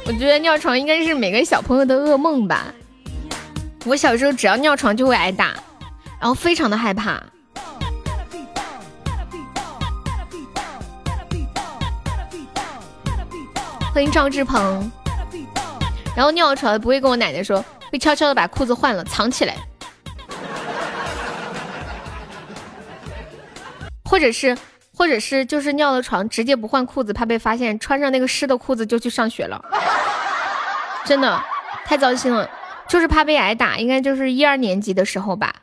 [0.07, 2.75] 我觉得尿床应该是每个小朋友的噩梦吧。
[3.87, 5.55] 我小时候只要尿床就会挨打，
[6.21, 7.23] 然后非常的害怕。
[13.95, 14.93] 欢迎赵志鹏。
[16.15, 19.57] 然后尿床不会跟我奶奶说，会悄悄的把裤子换了，藏起来。
[24.11, 24.59] 或者是，
[24.97, 29.65] 或者是，就是尿了床，直接不换裤子，怕被发现，穿上那个湿的裤子就去上学了。
[31.05, 31.41] 真的，
[31.85, 32.51] 太糟心了，
[32.89, 33.79] 就是怕被挨打。
[33.79, 35.55] 应该就是一二年级的时候吧。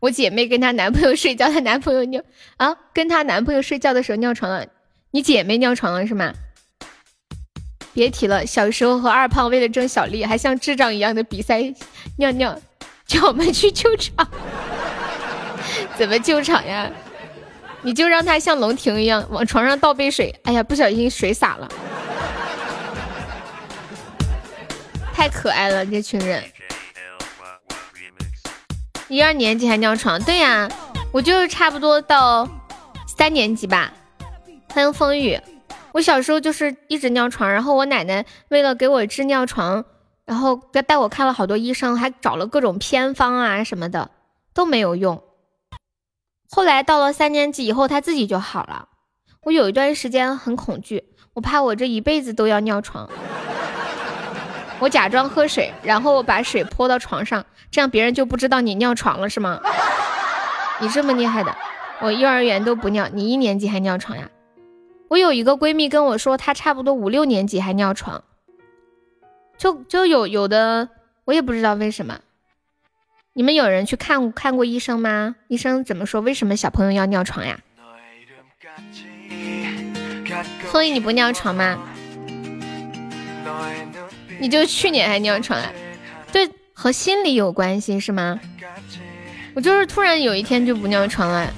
[0.00, 2.20] 我姐妹跟她男朋友睡觉，她男朋友尿
[2.56, 4.66] 啊，跟她男朋友睡觉的时候尿床了。
[5.12, 6.32] 你姐妹尿床了是吗？
[7.92, 11.62] 别提了，小时候和二胖为了争小丽，还像智障一样的比赛
[12.18, 12.60] 尿尿，
[13.06, 14.28] 叫我们去救场。
[15.96, 16.90] 怎么救场呀？
[17.82, 20.34] 你就让他像龙庭一样往床上倒杯水。
[20.44, 21.68] 哎呀，不小心水洒了，
[25.14, 26.42] 太可爱了这群人。
[29.08, 30.20] 一二年级还尿床？
[30.24, 30.68] 对呀，
[31.12, 32.48] 我就是差不多到
[33.06, 33.92] 三年级吧。
[34.70, 35.40] 欢迎风雨。
[35.92, 39.84] 我小时候就是一直尿床，然后我奶奶为了给我治尿床，
[40.24, 44.10] 然后带我看了好多医生，还找了各种偏方啊什么的，
[44.52, 45.22] 都没有用。
[46.50, 48.88] 后来到了三年级以后，他自己就好了。
[49.42, 51.04] 我有一段时间很恐惧，
[51.34, 53.08] 我怕我这一辈子都要尿床。
[54.78, 59.60] 我假装喝水，然后把水泼到床上，这样别人就不知道你尿床了，是吗？
[60.80, 61.56] 你这么厉害的，
[62.00, 64.28] 我幼儿园都不尿，你一年级还尿床呀？
[65.08, 68.22] 我有一个闺蜜跟我说，她差不多五六年级还尿床，
[69.56, 70.88] 就就有有的，
[71.24, 72.18] 我也不知道为什么。
[73.38, 75.36] 你们有人去看看过医生吗？
[75.48, 76.22] 医生怎么说？
[76.22, 77.60] 为什么小朋友要尿床呀？
[80.70, 81.78] 所以你不尿床吗？
[84.38, 85.70] 你就去年还尿床啊？
[86.32, 88.40] 对，和心理有关系是吗？
[89.52, 91.52] 我就是突然有一天就不尿床了。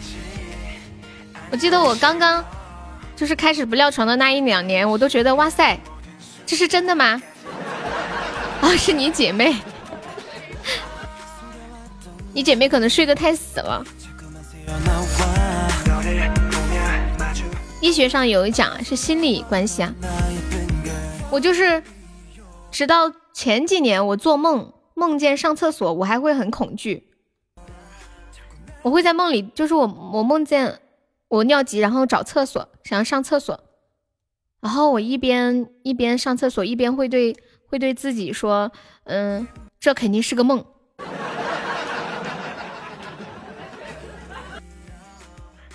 [1.52, 2.44] 我记得我刚刚
[3.14, 5.78] 就是开始不尿床的那一两年，我都觉得哇塞，
[6.44, 7.22] 这是真的吗？
[8.62, 9.54] 啊，是你姐妹。
[12.32, 13.84] 你姐妹可能睡得太死了。
[17.80, 19.94] 医学上有一讲是心理关系啊。
[21.30, 21.82] 我就是，
[22.70, 27.08] 直到前几年我做梦梦见上厕所，我还会很恐惧。
[28.82, 30.80] 我会在梦里，就是我我梦见
[31.28, 33.60] 我尿急，然后找厕所，想要上厕所，
[34.60, 37.36] 然后我一边一边上厕所，一边会对
[37.66, 38.72] 会对自己说，
[39.04, 39.46] 嗯，
[39.78, 40.64] 这肯定是个梦。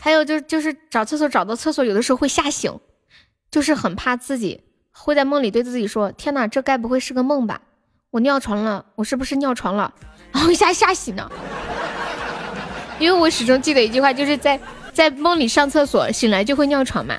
[0.03, 2.77] 还有就是就是找厕所找到厕所，有的时候会吓醒，
[3.49, 4.61] 就是很怕自己
[4.91, 7.61] 会在梦里对自己说：“天哪，这该不会是个梦吧？
[8.11, 9.93] 我尿床了，我是不是尿床了？”
[10.33, 11.31] 然后一下吓醒了，
[12.99, 14.59] 因为我始终记得一句话，就是在
[14.91, 17.15] 在梦里上厕所，醒来就会尿床嘛。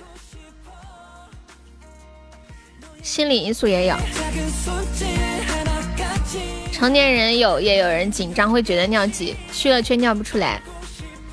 [3.03, 3.97] 心理因素也有，
[6.71, 10.61] 成年人有，也有人紧张会觉得尿急，去了却尿不出来。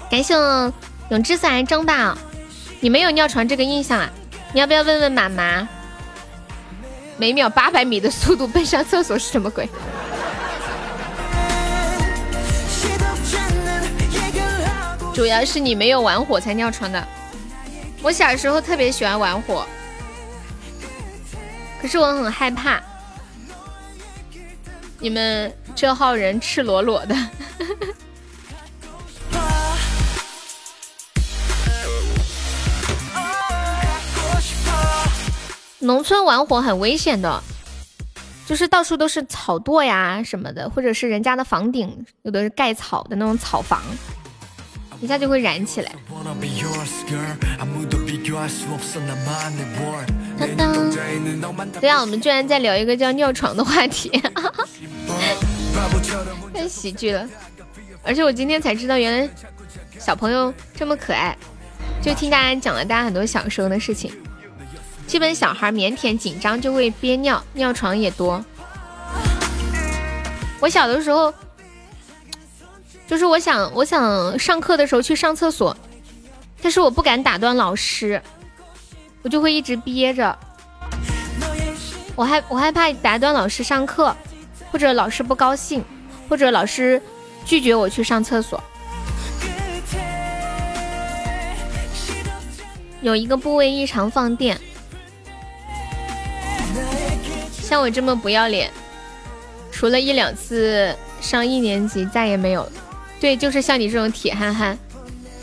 [0.10, 0.34] 感谢。
[1.12, 2.18] 永之伞争霸，
[2.80, 4.10] 你没有尿床这个印象啊？
[4.54, 5.68] 你要不要问问妈妈？
[7.18, 9.68] 每秒八百米的速度奔上厕所是什么鬼？
[15.14, 17.06] 主要是你没有玩火才尿床的。
[18.02, 19.68] 我小时候特别喜欢玩火，
[21.82, 22.82] 可是我很害怕，
[24.98, 27.14] 你们这号人赤裸裸的。
[35.82, 37.42] 农村玩火很危险的，
[38.46, 43.82] 就是到处都是草垛呀什么的，或者是人家的房顶，有的是盖草的那种草房，
[45.02, 45.92] 一下就会燃起来。
[50.38, 50.92] 当当，
[51.82, 54.10] 对啊，我们居然在聊一个叫尿床的话题，
[56.54, 57.28] 太喜剧了。
[58.04, 59.30] 而且我今天才知道，原来
[60.00, 61.36] 小朋友这么可爱，
[62.04, 64.12] 就听大家讲了大家很多小时候的事情。
[65.12, 68.42] 基本小孩腼腆紧张就会憋尿，尿床也多。
[70.62, 71.34] 我小的时候，
[73.08, 75.76] 就是我想我想上课的时候去上厕所，
[76.62, 78.22] 但是我不敢打断老师，
[79.22, 80.34] 我就会一直憋着。
[82.16, 84.16] 我害我害怕打断老师上课，
[84.72, 85.84] 或者老师不高兴，
[86.30, 87.02] 或者老师
[87.44, 88.64] 拒绝我去上厕所。
[93.02, 94.58] 有一个部位异常放电。
[97.72, 98.70] 像我这么不要脸，
[99.72, 102.70] 除了一两次上一年级，再也没有。
[103.18, 104.78] 对，就是像你这种铁憨憨，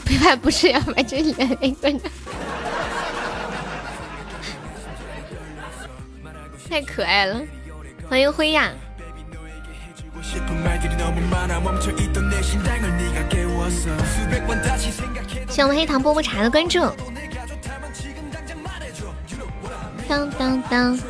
[0.05, 1.99] 不怕不是要把这脸一顿。
[6.69, 7.41] 太可爱了，
[8.11, 8.71] 欢迎辉亚。
[15.49, 16.79] 谢我们黑糖波波茶的关注。
[20.07, 21.01] 当当当。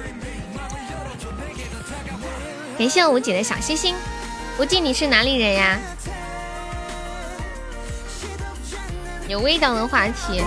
[2.79, 3.93] 感谢无姐的小心心，
[4.57, 5.77] 无姐你是哪里人呀？
[9.27, 10.41] 有味道的话题。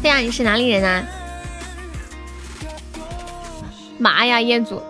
[0.00, 1.04] 对呀，你是哪里人啊？
[3.98, 4.80] 马呀，彦祖，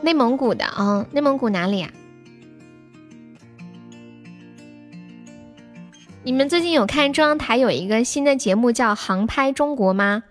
[0.00, 1.90] 内蒙古的啊，内蒙古哪里呀？
[6.22, 10.22] 你们最近有看中央台有一个新的节目叫《航拍中国》吗？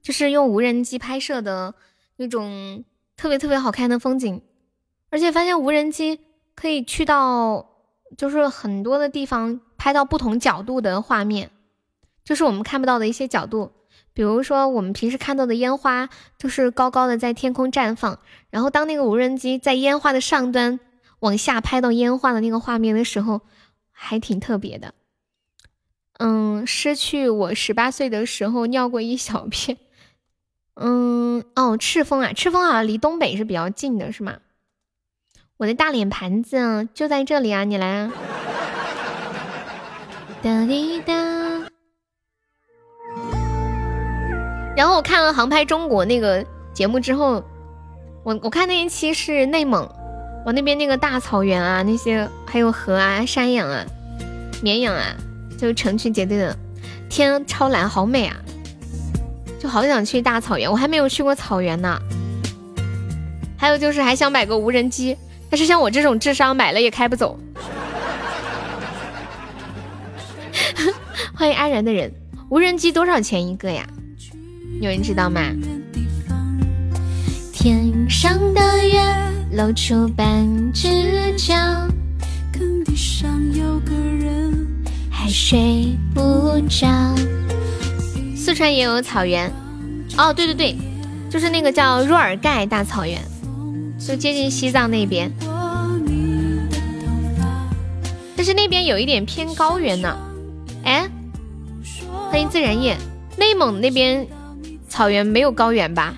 [0.00, 1.74] 就是用无人机拍摄的
[2.16, 2.84] 那种
[3.18, 4.40] 特别特别好看的风景，
[5.10, 6.20] 而且发现无人机
[6.54, 7.68] 可以去到
[8.16, 11.50] 就是很多的地方拍到不同角度的画面，
[12.24, 13.72] 就是我们看不到的一些角度。
[14.14, 16.08] 比如说我们平时看到的烟花，
[16.38, 18.18] 就是高高的在天空绽放，
[18.48, 20.80] 然后当那个无人机在烟花的上端
[21.18, 23.42] 往下拍到烟花的那个画面的时候，
[23.92, 24.94] 还挺特别的。
[26.18, 29.76] 嗯，失去我十八岁的时候尿过一小片。
[30.74, 34.38] 嗯，哦，赤峰啊，赤峰好像离东北是比较近的，是吗？
[35.58, 38.12] 我的大脸盘子就在这里啊，你来啊！
[40.42, 41.12] 哒滴哒。
[44.76, 46.44] 然后我看了《航拍中国》那个
[46.74, 47.42] 节目之后，
[48.22, 49.88] 我我看那一期是内蒙，
[50.44, 53.86] 我那边那个大草原啊，那些还有河啊、山羊啊、
[54.62, 55.16] 绵羊啊。
[55.58, 56.56] 就成群结队的，
[57.08, 58.36] 天超蓝，好美啊！
[59.58, 61.98] 就好想去大草原，我还没有去过草原呢。
[63.56, 65.16] 还有就是还想买个无人机，
[65.48, 67.38] 但是像我这种智商，买了也开不走。
[71.34, 72.12] 欢迎安然的人，
[72.50, 73.86] 无人机多少钱一个呀？
[74.80, 75.40] 有人知道吗？
[77.52, 79.00] 天上的月
[79.52, 81.54] 露出半只脚，
[82.52, 84.65] 坑地上有个人。
[85.26, 86.20] 还睡不
[86.68, 86.86] 着。
[88.36, 89.52] 四川也有草原，
[90.16, 90.76] 哦，对对对，
[91.28, 93.20] 就是那个叫若尔盖大草原，
[93.98, 95.28] 就接近西藏那边。
[98.36, 100.16] 但是那边有一点偏高原呢。
[100.84, 101.08] 哎，
[102.30, 102.96] 欢迎自然叶。
[103.36, 104.24] 内蒙那边
[104.88, 106.14] 草原没有高原吧？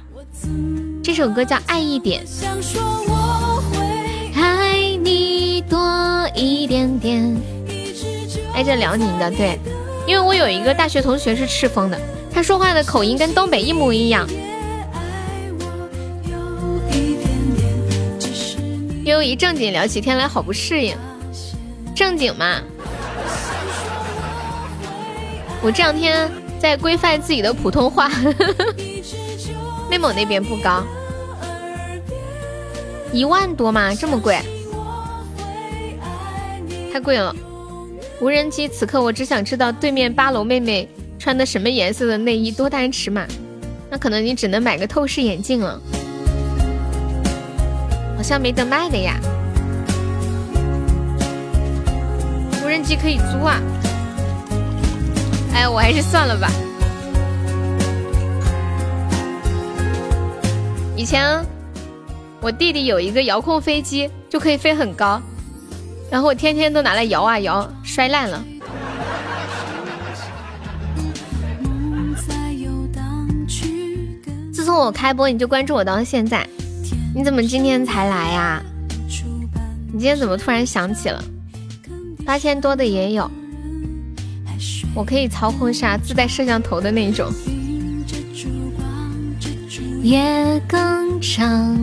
[1.03, 2.23] 这首歌叫《爱一点》。
[4.35, 7.58] 爱你多一点点。
[8.59, 9.57] 挨着辽宁的，对，
[10.05, 14.27] 因为我有一个大学同学是赤峰的，他说话的口音跟东北一模一样。
[19.05, 20.97] 因为一正经聊起天来好不适应，
[21.95, 22.61] 正经嘛。
[25.63, 26.29] 我这两天
[26.59, 28.11] 在规范自己的普通话。
[29.89, 30.83] 内蒙那边不高，
[33.13, 33.95] 一万多吗？
[33.95, 34.37] 这么贵？
[36.93, 37.33] 太贵了。
[38.21, 40.89] 无人机，此刻我只想知道对面八楼妹妹
[41.21, 43.25] 穿的什么颜色的内衣，多大尺码？
[43.91, 45.81] 那可能你只能买个透视眼镜了，
[48.17, 49.21] 好像没得卖的呀。
[52.65, 53.61] 无人机可以租啊？
[55.55, 56.51] 哎，我还是算了吧。
[60.97, 61.41] 以前
[62.41, 65.23] 我弟弟有一个遥控飞机，就可以飞很高。
[66.11, 68.43] 然后我天天都拿来摇啊摇，摔烂了。
[74.53, 76.47] 自从我开播，你就关注我到现在，
[77.15, 78.63] 你怎么今天才来呀？
[79.93, 81.23] 你今天怎么突然想起了？
[82.25, 83.31] 八千多的也有，
[84.95, 87.31] 我可以操控下自带摄像头的那种。
[90.03, 91.77] 夜更长。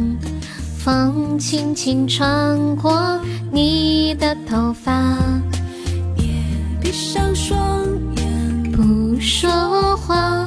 [0.78, 3.20] 风轻轻穿过
[3.56, 5.18] 你的头发，
[6.18, 6.26] 也
[6.82, 7.88] 闭上双
[8.18, 10.46] 眼不说话。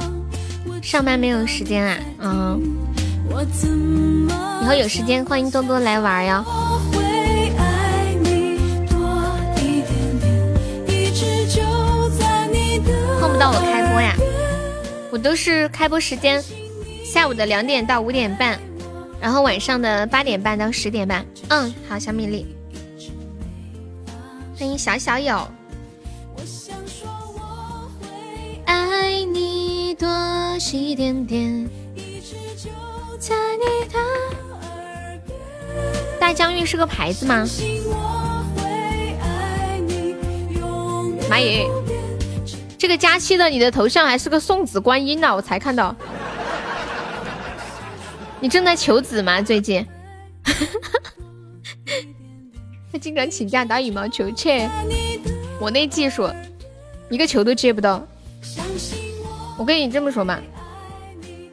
[0.83, 2.61] 上班没有时间啊，嗯。
[4.63, 6.45] 以后有时间欢迎多多来玩哟。
[13.19, 14.15] 碰不到我开播呀，
[15.11, 16.45] 我都是开播时间
[17.03, 18.61] 下午的两点到五点半。
[19.19, 22.47] 然后晚上的八点半到十点半，嗯，好，小米粒，
[24.59, 25.47] 欢迎小小友。
[28.65, 30.09] 爱你多
[30.73, 31.71] 一点点。
[36.19, 37.47] 大疆玉是个牌子吗？
[41.31, 41.65] 蚂蚁，
[42.77, 45.95] 这个佳期的你的头像还是个送子观音呢，我才看到。
[48.41, 49.41] 你正在求子吗？
[49.41, 49.87] 最近，
[52.93, 54.69] 他经常请假打羽毛球去。
[55.61, 56.29] 我那技术，
[57.11, 58.07] 一个球都接不到。
[59.59, 60.39] 我跟你这么说嘛，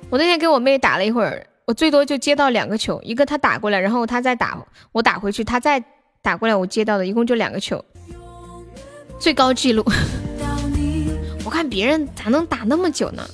[0.09, 5.83] 我那天给我妹打了一会儿，我最多就接到两个球，一个他打过来，然后他再打我打回去，他再
[6.21, 7.83] 打过来，我接到的一共就两个球，
[9.19, 9.83] 最高记录。
[11.43, 13.27] 我看别人咋能打那么久呢？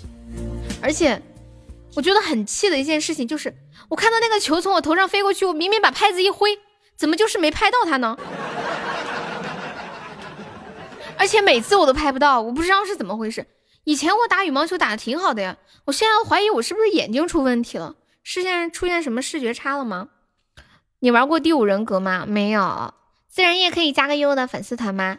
[0.82, 1.22] 而且
[1.96, 3.54] 我觉得很气的一件事情就是，
[3.90, 6.58] 我看到那个球从我头上飞过去，我明明把拍子一挥，
[7.02, 8.16] 怎么就是没拍到他呢？
[11.18, 13.48] 而且每次我都拍不到，我不知道是怎么回事。
[13.86, 17.96] 以前我打羽毛球打的挺好的呀，我现在怀疑我是不是眼睛出问题了？
[18.22, 20.10] 视线出现什么视觉差了吗？
[21.00, 22.26] 你玩过第五人格吗？
[22.28, 22.94] 没有。
[23.28, 25.18] 自然夜可以加个悠悠的粉丝团吗？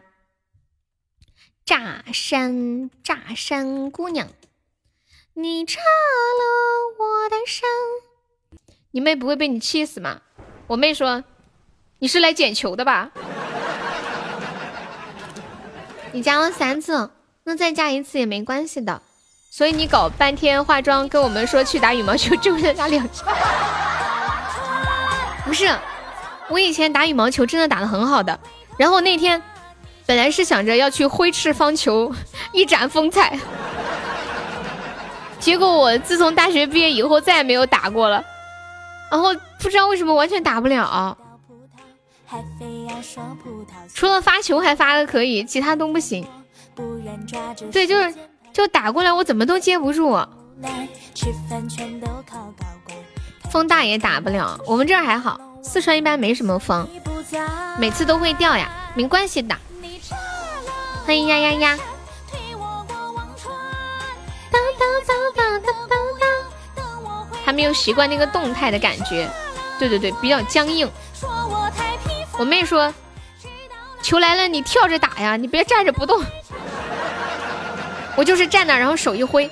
[1.64, 4.28] 炸山炸山姑娘，
[5.34, 7.68] 你炸了我的山。
[8.92, 10.20] 你妹不会被你气死吗？
[10.68, 11.24] 我妹说
[12.02, 13.08] 你是来捡球的吧？
[16.10, 17.08] 你加了三次，
[17.44, 19.00] 那再加一次也没关系的。
[19.52, 23.24] 所以你搞半天化妆，跟我们说去打羽毛球，就为了打两下。
[25.44, 25.72] 不是，
[26.48, 28.36] 我以前打羽毛球真的打的很好的。
[28.76, 29.40] 然后那天
[30.04, 32.12] 本来是想着要去挥斥方遒，
[32.50, 33.38] 一展风采。
[35.38, 38.24] 结果我自从大学毕业以后再也没有打过了。
[39.08, 41.16] 然后不知道为什么完全打不了，
[43.94, 46.26] 除了发球还发的可以，其他都不行。
[47.70, 48.14] 对，就是。
[48.52, 50.14] 就打过来，我怎么都接不住。
[53.50, 56.86] 风大也打不了，我们这儿还好，四川一般没什么风，
[57.78, 59.56] 每次都会掉呀，没关系的。
[61.06, 61.78] 欢迎呀呀呀！
[67.42, 69.26] 还没有习惯那个动态的感觉，
[69.78, 70.86] 对对对，比较僵硬。
[72.42, 72.92] 我妹说，
[74.02, 76.24] 球来了你跳着打呀，你别站着不动。
[78.16, 79.48] 我就是站那，然后手一挥，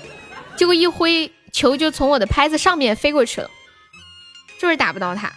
[0.57, 3.49] 结果一挥球就从我的拍子上面飞过去了，
[4.61, 5.31] 就是打不到他。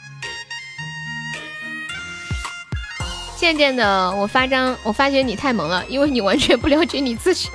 [3.37, 7.51] 渐渐的，我发张，我发觉你太萌了，因为你完全不了解你自己。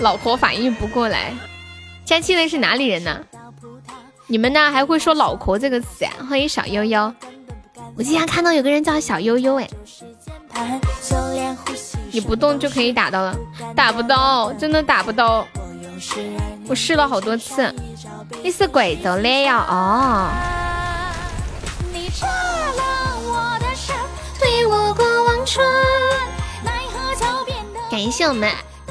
[0.00, 1.32] 老婆反应不过来，
[2.04, 3.24] 佳期的是哪里人呢？
[4.26, 6.10] 你们呢还会说“老婆”这个词啊？
[6.28, 7.14] 欢迎小悠悠，
[7.96, 9.68] 我经常看到有个人叫小悠悠，哎。
[12.10, 13.34] 你不动就可以打到了，
[13.74, 15.46] 打不到，真的打不到。
[16.66, 17.74] 我试了好多次。
[18.42, 19.66] 你是贵州嘞呀？
[19.68, 20.28] 哦。
[27.90, 28.50] 感谢我们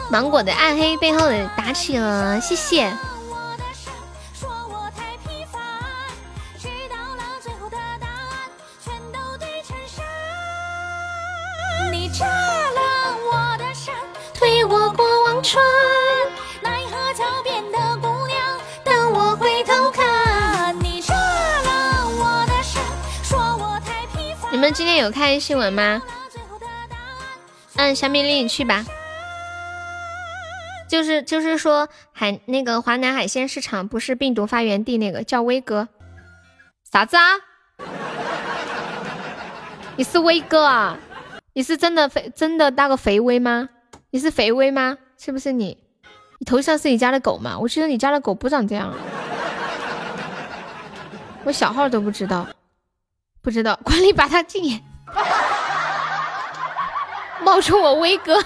[0.10, 2.92] 芒果的暗黑背后的打起了，谢谢。
[16.64, 20.76] 奈何桥边的姑娘等我回头看
[24.52, 26.02] 你们今天有看新闻吗？
[27.76, 28.84] 嗯，小米粒你去吧。
[30.90, 35.88] 就是就是说海那个华南海鲜市场不是病毒发源地那个叫威哥，
[36.92, 37.24] 啥子啊？
[39.96, 40.98] 你是威哥啊？
[41.54, 43.70] 你是真的肥真的那个肥威吗？
[44.10, 44.98] 你是肥威吗？
[45.18, 45.78] 是不是你？
[46.38, 47.58] 你头像是你家的狗吗？
[47.58, 48.94] 我记得你家的狗不长这样。
[51.44, 52.48] 我小号都不知道，
[53.42, 54.84] 不知道管理把他禁言。
[57.42, 58.44] 冒充我威哥，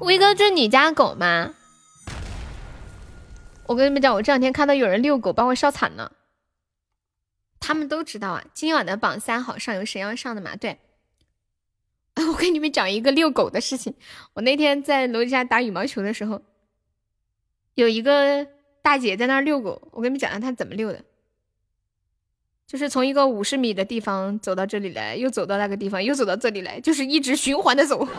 [0.00, 1.50] 威哥这是你家狗吗？
[3.66, 6.12] 我跟你们讲，我这两天看到有人遛狗，把我笑惨了。
[7.60, 10.56] 他们都知道啊，今晚的榜三好上有谁要上的吗？
[10.56, 10.78] 对。
[12.26, 13.94] 我跟你们讲一个遛狗的事情。
[14.34, 16.42] 我那天在楼底下打羽毛球的时候，
[17.74, 18.44] 有一个
[18.82, 19.80] 大姐在那儿遛狗。
[19.92, 21.00] 我跟你们讲讲，她怎么遛的，
[22.66, 28.06] 就是从一个五十米的地方走到这里来，又走到那个地方，又走到这里来，就是一直循环的走。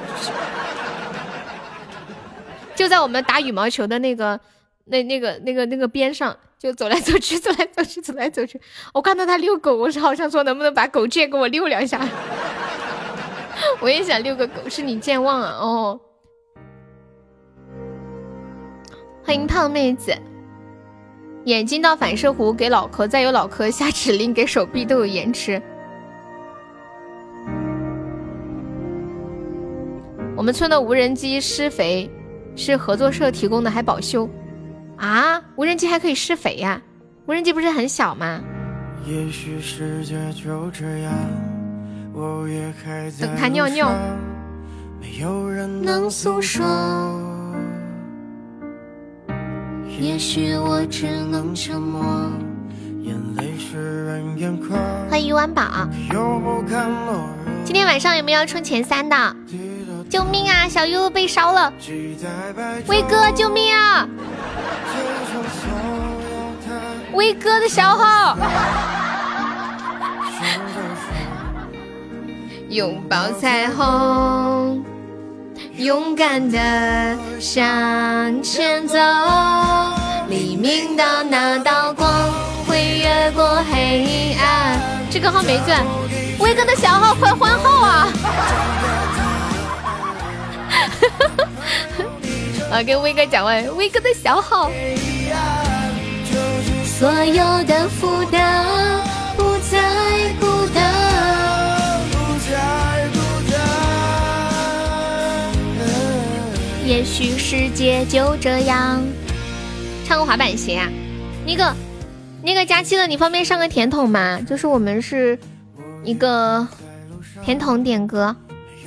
[2.75, 4.39] 就在我们打羽毛球的那个、
[4.85, 8.61] 那、那个、那个、那个边上，就走来走去，走来走去，走来走去。
[8.93, 11.99] 我看到他遛狗，我是好想说，能不能把狗借给我遛两下。
[13.81, 15.51] 我也想遛个狗，是你健忘啊！
[15.59, 15.99] 哦，
[19.23, 20.15] 欢迎胖妹子，
[21.45, 25.61] 眼睛到反射弧给脑壳，再由脑壳下指令给手臂都有延迟。
[30.35, 32.09] 我们村的无人机施肥
[32.55, 34.29] 是合作社提供的，还保修
[34.97, 35.41] 啊？
[35.57, 36.81] 无人机还可以施肥呀？
[37.25, 38.41] 无人机不是很小吗？
[39.05, 41.13] 也许世界就这样。
[43.19, 43.91] 等他尿尿。
[45.83, 46.65] 能诉说。
[49.99, 52.31] 也许我只能沉默。
[55.09, 55.63] 欢迎鱼丸宝。
[57.65, 59.35] 今天晚上有没有要冲前三的？
[60.09, 60.67] 救命啊！
[60.67, 61.71] 小悠悠被烧了，
[62.87, 64.07] 威哥救命啊！
[67.13, 68.37] 威哥的小号。
[72.69, 74.85] 拥抱彩虹，
[75.77, 78.95] 勇敢的向前走。
[80.27, 82.07] 黎明的那道光
[82.67, 84.79] 会越过黑暗。
[85.09, 85.83] 这个号没钻，
[86.37, 88.07] 威哥的小号快换号啊！
[92.71, 94.69] 啊，跟威哥讲完，威哥的小号。
[96.85, 98.63] 所有的负担
[107.19, 109.03] 许世界就这样。
[110.05, 110.89] 唱个滑板鞋啊，
[111.45, 111.75] 那个
[112.41, 114.39] 那个佳期的，你方便上个甜筒吗？
[114.47, 115.37] 就是我们是
[116.01, 116.65] 一个
[117.43, 118.33] 甜筒点歌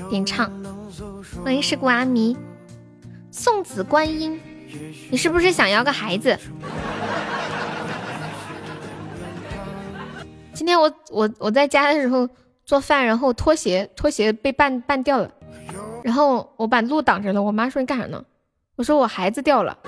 [0.08, 0.50] 点唱。
[1.44, 2.34] 欢迎是古阿弥，
[3.30, 4.40] 送子观音，
[5.10, 6.34] 你是不是想要个孩子？
[10.54, 12.26] 今天我我我在家的时候
[12.64, 15.30] 做饭，然后拖鞋拖鞋被绊绊掉了。
[16.02, 18.24] 然后我把路挡着了，我妈说你干啥呢？
[18.74, 19.76] 我说我孩子掉了，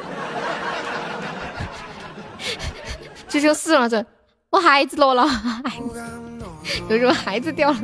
[3.26, 4.04] 这就四了这，
[4.50, 5.26] 我孩子落了，
[6.88, 7.78] 有时候孩子掉了，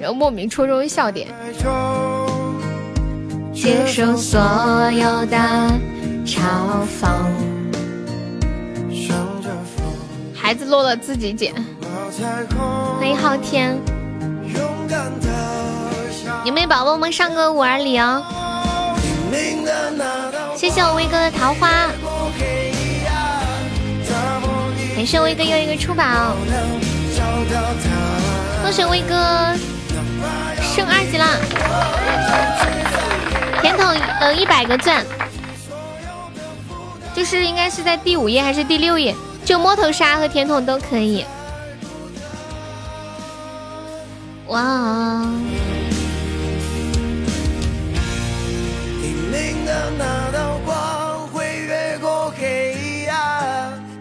[0.00, 1.28] 然后莫名戳中笑点，
[3.52, 4.40] 接受所
[4.90, 5.36] 有的
[6.24, 6.40] 嘲
[7.00, 7.06] 讽，
[10.34, 11.54] 孩子落了自己捡，
[12.98, 13.78] 欢迎昊天。
[16.44, 18.02] 有没有宝宝们上个五二零？
[20.56, 21.68] 谢谢我威哥的桃花，
[24.94, 26.36] 感谢威哥又一个出宝，
[28.62, 29.14] 恭喜威哥
[30.62, 31.26] 升二级了！
[33.60, 33.86] 甜筒
[34.20, 35.04] 呃一百个钻，
[37.14, 39.14] 就是应该是在第五页还是第六页？
[39.44, 41.24] 就摸头杀和甜筒都可以。
[44.48, 45.24] 哇！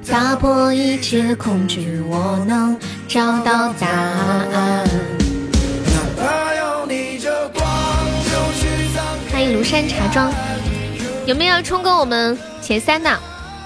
[0.05, 4.87] 打破一切恐惧，我能找到答案。
[9.31, 10.31] 欢迎庐山茶庄，
[11.25, 13.09] 有没有冲过我们前三的？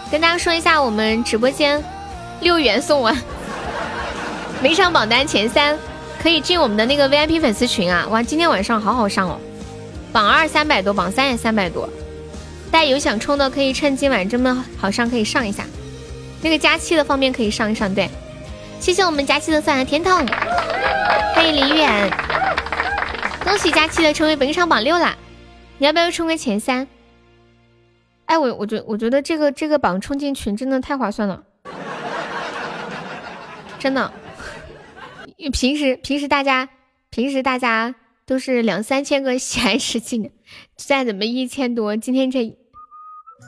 [0.09, 1.83] 跟大家说一下，我们直播间
[2.39, 3.15] 六元送完，
[4.61, 5.77] 没上榜单前三
[6.21, 8.07] 可以进我们的那个 VIP 粉丝群啊！
[8.09, 9.39] 哇，今天晚上好好上哦，
[10.11, 11.87] 榜二三百多，榜三也三百多。
[12.69, 15.63] 大家有想冲的，可以趁今晚这么好上，可以上一下。
[16.41, 18.09] 那个加七的方面可以上一上，对。
[18.79, 20.25] 谢谢我们加七的蒜的甜筒，
[21.33, 22.11] 欢迎李远，
[23.43, 25.15] 恭喜加七的成为本场榜六啦！
[25.77, 26.87] 你要不要冲个前三？
[28.25, 31.41] 哎，我我觉我觉得这个这个榜冲进群真的太划算了，
[33.79, 34.11] 真的。
[35.51, 36.67] 平时平时大家
[37.09, 37.93] 平时大家
[38.25, 40.31] 都是两三千个喜爱值进的，
[40.75, 41.95] 再怎么一千多？
[41.95, 42.57] 今天这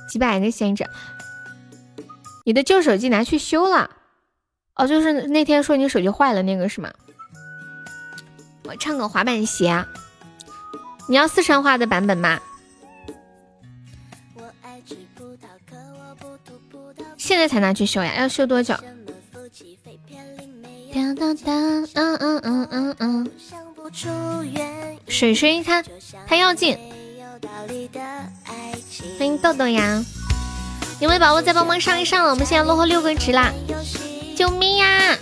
[0.09, 0.87] 几百个闲着。
[2.45, 3.89] 你的旧手机拿去修了，
[4.75, 6.91] 哦，就是那天说你手机坏了那个是吗？
[8.65, 9.85] 我唱个滑板鞋，
[11.07, 12.39] 你要四川话的版本吗？
[17.17, 18.15] 现在才拿去修呀？
[18.15, 18.75] 要修多久？
[25.07, 25.83] 水水他
[26.27, 26.77] 他要进，
[29.17, 30.03] 欢迎豆豆呀。
[30.99, 32.31] 有没有宝宝再帮忙上一上了？
[32.31, 33.51] 我们现在落后六个值啦！
[34.35, 35.17] 救命呀！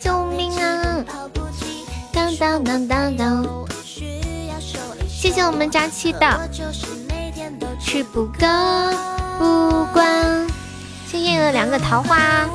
[0.00, 1.04] 救命啊！
[2.12, 3.46] 当当当当当！
[5.06, 6.48] 谢谢我们佳期的
[7.78, 8.46] 吃不够
[9.38, 10.46] 不管。
[11.06, 12.48] 谢谢了两个桃花，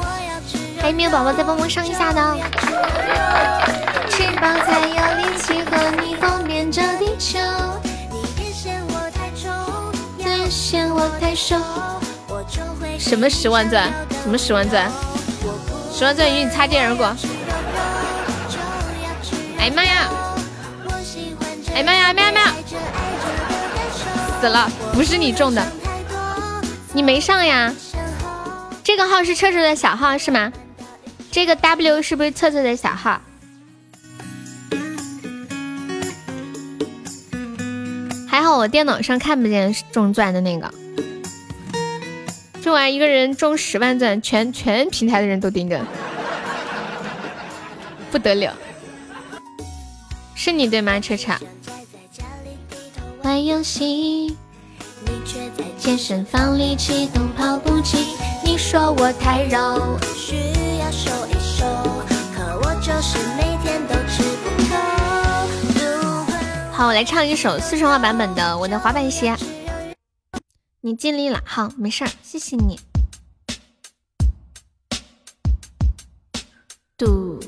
[0.84, 2.38] 还有没有宝宝再帮忙上一下的？
[4.10, 7.40] 翅膀才有力气和你共遍这地球。
[8.12, 9.48] 你嫌我太丑，
[10.20, 11.56] 又嫌我太瘦。
[13.00, 13.90] 什么十万钻？
[14.24, 14.92] 什么十万钻？
[15.90, 17.16] 十万钻与你擦肩而过。
[19.58, 20.10] 哎呀妈呀！
[21.74, 22.14] 哎呀妈呀！
[22.14, 22.54] 妈呀妈呀！
[24.42, 24.70] 死了！
[24.92, 25.66] 不是你中的，
[26.92, 27.74] 你没上呀？
[28.84, 30.52] 这个号是彻彻的小号是吗？
[31.34, 33.20] 这个 W 是不是彻彻的小号？
[38.28, 40.72] 还好我电脑上看不见中钻的那个，
[42.62, 45.84] 中完一个人中十万钻，全全平台的人都盯着，
[48.12, 48.56] 不得了。
[50.36, 51.34] 是你对吗，车车？
[53.24, 54.38] 玩游戏，
[55.80, 58.06] 健身房里气都跑不起。
[58.46, 59.98] 你说我太柔，
[66.72, 69.34] 好，我来唱一首四川话版本的《我的滑板鞋》。
[70.82, 72.80] 你尽力了，好，没事儿，谢谢你。
[76.98, 77.40] 嘟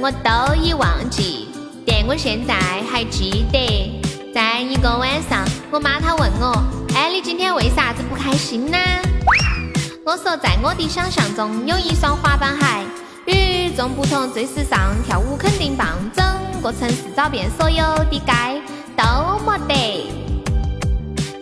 [0.00, 1.48] 我都已忘记，
[1.86, 2.54] 但我现在
[2.90, 4.00] 还记得。
[4.34, 6.62] 在一个晚上，我妈她问我
[6.94, 8.76] ：“哎，你今天为啥子不开心呢？”
[10.04, 15.88] 我说：“在我的想象中，有一双滑板鞋，与众不同，最时尚，跳舞肯定棒。
[16.14, 16.24] 整
[16.60, 18.62] 个城市找遍所有的街
[18.96, 20.10] 都没得。”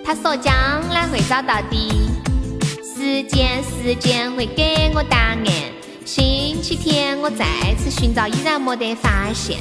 [0.04, 0.54] 她说：“将
[0.90, 2.10] 来会找到的，
[2.82, 5.38] 时间，时间会给我答案。”
[6.05, 7.47] 星期天我再
[7.78, 9.59] 次寻找，依然没得发现。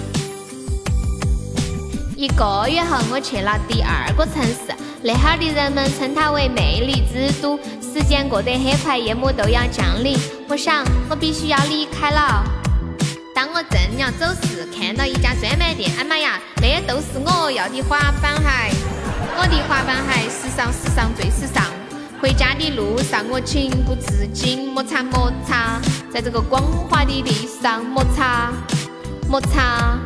[2.18, 7.58] 一个月后，我去了第二个城市，那哈儿的人们称它为魅力之都。
[7.82, 10.18] 时间过得很快，夜幕都要降临。
[10.50, 12.44] 我想，我必须要离开了。
[13.34, 18.76] 当我正要走时，看到一家专卖店，哎妈呀，那都是我要的滑板鞋！
[19.38, 21.64] 我的滑板鞋，时尚，时尚，最时尚。
[22.20, 25.80] 回家的路上，我情不自禁摩擦摩擦，
[26.14, 28.54] 在这个光滑的地上摩擦
[29.28, 29.98] 摩擦。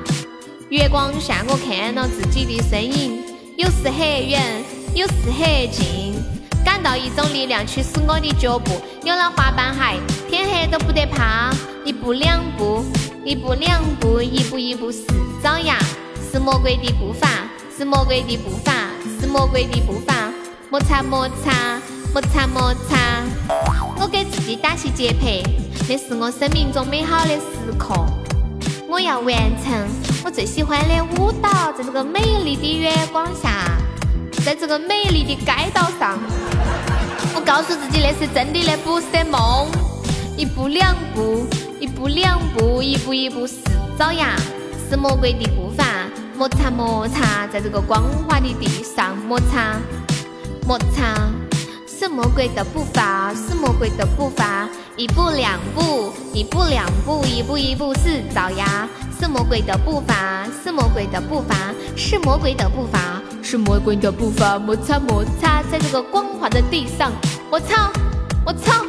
[0.70, 3.22] 月光下，我看到自己的身影，
[3.58, 4.42] 有时很远，
[4.96, 6.14] 有时很近，
[6.64, 8.82] 感到一种力量驱使我的脚步。
[9.04, 11.54] 有了滑板鞋，天黑都不得怕。
[11.84, 12.86] 一步两步，
[13.26, 15.04] 一步两步，一步一步是
[15.44, 15.78] 爪牙，
[16.32, 17.28] 是魔鬼的步伐，
[17.78, 18.72] 是魔鬼的步伐，
[19.20, 20.14] 是魔鬼的步伐。
[20.70, 21.82] 摩擦摩擦，
[22.14, 22.98] 摩擦摩擦，
[24.00, 25.42] 我给自己打起节拍，
[25.90, 27.96] 那是我生命中美好的时刻。
[28.90, 29.34] 我要完
[29.64, 29.74] 成
[30.26, 33.72] 我最喜欢的舞蹈，在这个美丽的月光下，
[34.44, 36.20] 在这个美丽的街道上，
[37.34, 39.68] 我告诉自己那是真的，那不是梦。
[40.36, 41.48] 一步两步，
[41.80, 43.56] 一步两步，一步一步是
[43.98, 44.36] 爪牙，
[44.90, 45.86] 是魔鬼的步伐，
[46.38, 49.80] 摩擦摩擦，在这个光滑的地上摩擦
[50.68, 51.47] 摩擦。
[52.00, 58.88] 是魔鬼的步伐，是魔鬼的步伐，一步两步，一步两步，一步一步是爪牙。
[59.20, 64.60] 是魔鬼的步伐，是魔鬼的步伐，是魔鬼的步伐，是魔鬼的步伐。
[64.60, 67.12] 摩擦摩擦，在这个光滑的地上，
[67.50, 67.92] 我操，
[68.46, 68.86] 我操。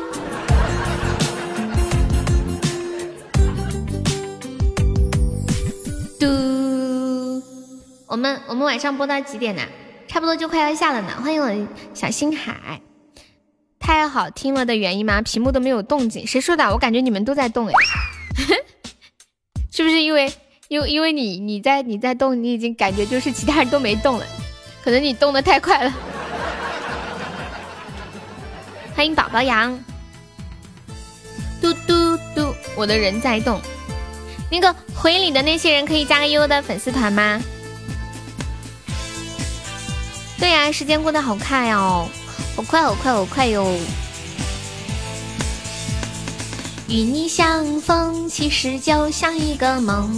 [6.20, 7.42] 嘟，
[8.06, 9.62] 我们我们晚上播到几点呢？
[10.06, 11.08] 差不多就快要下了呢。
[11.22, 12.82] 欢迎我小星海。
[13.88, 15.22] 太好听了的原因吗？
[15.22, 16.70] 屏幕都没有动静，谁说的？
[16.70, 17.72] 我感觉你们都在动哎，
[19.72, 20.30] 是不是因为
[20.68, 24.26] 因为因为你你在你在动，你已经感觉就是其他人都没动了，
[24.84, 25.94] 可能你动的太快了。
[28.94, 29.82] 欢迎宝宝羊，
[31.58, 33.58] 嘟嘟嘟，我的人在动。
[34.50, 37.40] 那个回礼的那些人可以加个悠悠的粉丝团吗？
[40.38, 42.06] 对呀，时间过得好快哦。
[42.58, 43.64] 好快，好快，好快哟！
[46.88, 50.10] 与你相逢，其实就像一个梦，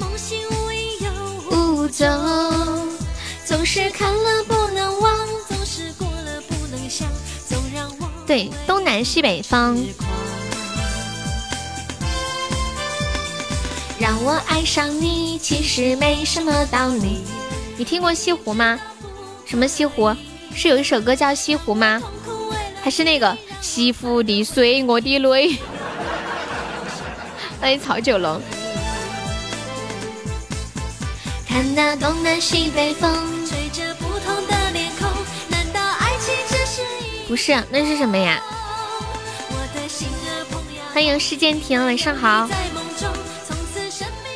[0.00, 2.08] 梦醒无影又无踪，
[3.44, 5.16] 总是看了不能忘，
[5.48, 7.06] 总是过了不能想，
[7.48, 9.78] 总让我对东南西北方，
[13.96, 17.20] 让我爱上你，其实没什么道理。
[17.76, 18.76] 你听过西湖吗？
[19.46, 20.12] 什么西湖？
[20.54, 22.00] 是有一首歌叫《西湖》吗？
[22.82, 25.56] 还是那个西湖的水，我的泪？
[27.60, 28.40] 欢 迎曹九龙。
[31.46, 33.12] 看那东南西北风，
[33.46, 35.08] 吹着不同的脸孔，
[35.48, 37.28] 难道爱情只是一？
[37.28, 38.40] 不是，那是什么呀？
[40.94, 42.48] 欢迎世间亭，晚上好。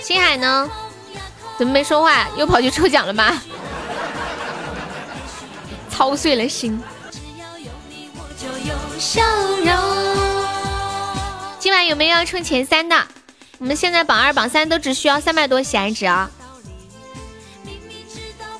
[0.03, 0.71] 星海呢？
[1.59, 2.29] 怎么没说话？
[2.37, 3.43] 又跑去抽奖了吗？
[5.95, 6.77] 操碎了心。
[11.61, 12.97] 今晚有没有要冲前三的？
[13.59, 16.29] 我们现在榜二、榜三都只需要三百多喜爱值啊！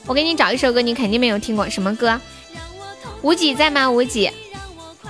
[0.07, 2.21] 我给你找一首歌，你肯定没有听过，什么歌？
[3.23, 3.91] 无几在吗？
[3.91, 4.31] 无几。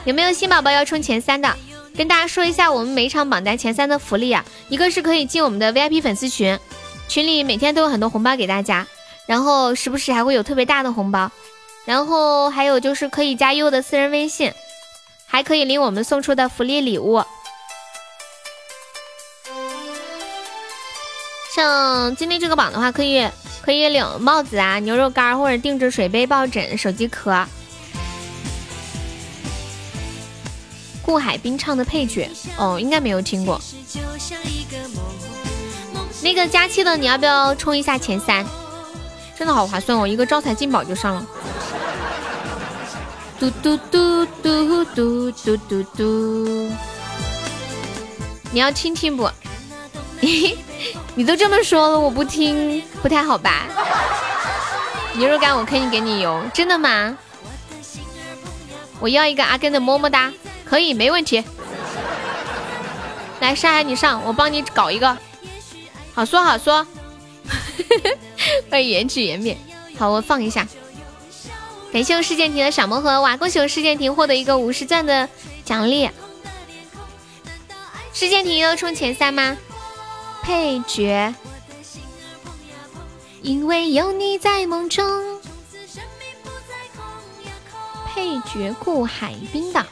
[0.07, 1.55] 有没有新宝宝要冲前三的？
[1.95, 6.59] 跟大家说一下，我们每场榜单前三的福利啊，一个是可以进我们的 VIP 粉丝群，
[7.07, 8.87] 群里每天都有很多红包给大家，
[9.27, 11.31] 然后时不时还会有特别大的红包，
[11.85, 14.53] 然后还有就是可以加优的私人微信，
[15.27, 17.23] 还可以领我们送出的福利礼物。
[21.55, 23.29] 像今天这个榜的话，可以
[23.63, 27.47] 可以领帽子啊、牛肉干或者定制水杯、抱枕、手机壳。
[31.03, 33.61] 顾海滨唱的配角哦，应该没有听过。
[36.23, 38.45] 那个加期的，你要不要冲一下前三？
[39.37, 41.27] 真的好划算哦，一个招财进宝就上了。
[43.39, 46.73] 嘟嘟嘟嘟嘟嘟嘟嘟，
[48.53, 49.29] 你要听听不？
[51.17, 53.67] 你都这么说了，我不听不太好吧？
[55.15, 57.17] 牛肉干我可以给你邮，真的吗？
[59.01, 60.33] 我要一个阿根的么么哒。
[60.65, 61.45] 可以，没问题。
[63.41, 65.17] 来，沙海你上，我帮你搞一个。
[66.15, 66.87] 好说好说，
[68.71, 69.57] 欢迎言之言面。
[69.99, 70.67] 好，我放一下。
[71.93, 73.37] 感谢我世界亭的小魔盒，哇！
[73.37, 75.29] 恭喜我世界亭获得一个五十钻的
[75.65, 76.11] 奖励。
[78.13, 79.57] 世界亭要冲前三吗？
[80.43, 81.35] 配角，
[83.43, 85.41] 因为有你在梦中。
[88.07, 89.85] 配角顾海滨的。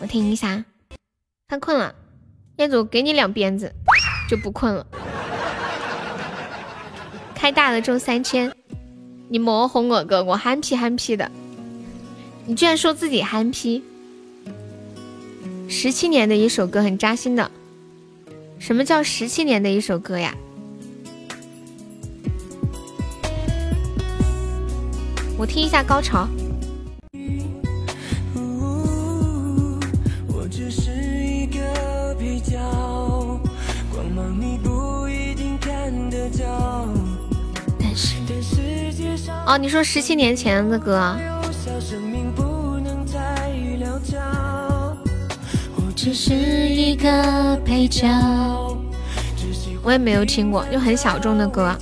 [0.00, 0.64] 我听一下，
[1.48, 1.94] 他困了，
[2.56, 3.74] 业主给你两鞭子
[4.28, 4.86] 就不困了。
[7.38, 8.52] 开大了中三千，
[9.28, 11.30] 你莫哄我哥，我憨批憨批的，
[12.46, 13.84] 你居然说自己憨批。
[15.68, 17.48] 十七年的一首歌很扎心的，
[18.58, 20.34] 什么叫十七年的一首歌呀？
[25.38, 26.26] 我听一下高潮。
[39.48, 41.16] 哦，你说十七年前的歌，
[49.82, 51.74] 我也没有听过，就很小众的歌。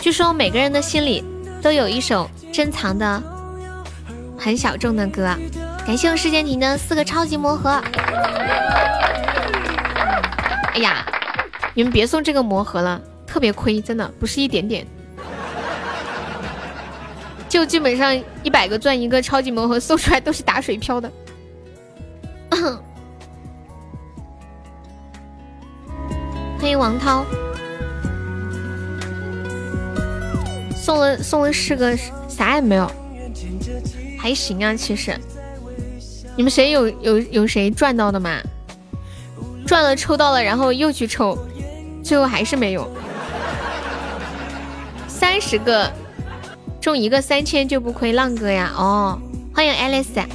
[0.00, 1.22] 据说每个人的心里
[1.62, 3.22] 都有一首珍藏的
[4.36, 5.32] 很小众的歌。
[5.86, 7.80] 感谢我世界亭的四个超级魔盒。
[10.74, 11.06] 哎呀，
[11.72, 14.84] 你们别送这个魔盒了，特别亏，真的不是一点点。
[17.52, 21.12] 就基本上一百个钻一个超级魔盒送出来都是打水漂的。
[26.58, 27.26] 欢迎王涛，
[30.74, 31.94] 送了送了十个
[32.26, 32.90] 啥也没有，
[34.18, 35.14] 还行啊，其实。
[36.34, 38.40] 你们谁有有有谁赚到的吗？
[39.66, 41.36] 赚了抽到了，然后又去抽，
[42.02, 42.90] 最后还是没有。
[45.06, 45.92] 三十个。
[46.82, 48.72] 中一个三千就不亏，浪哥呀！
[48.76, 49.16] 哦，
[49.54, 50.26] 欢迎 Alice，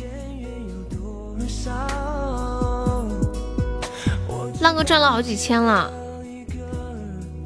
[4.62, 5.92] 浪哥赚了好几千了，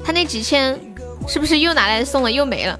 [0.04, 0.78] 他那几千
[1.26, 2.78] 是不是又拿来送了又没了？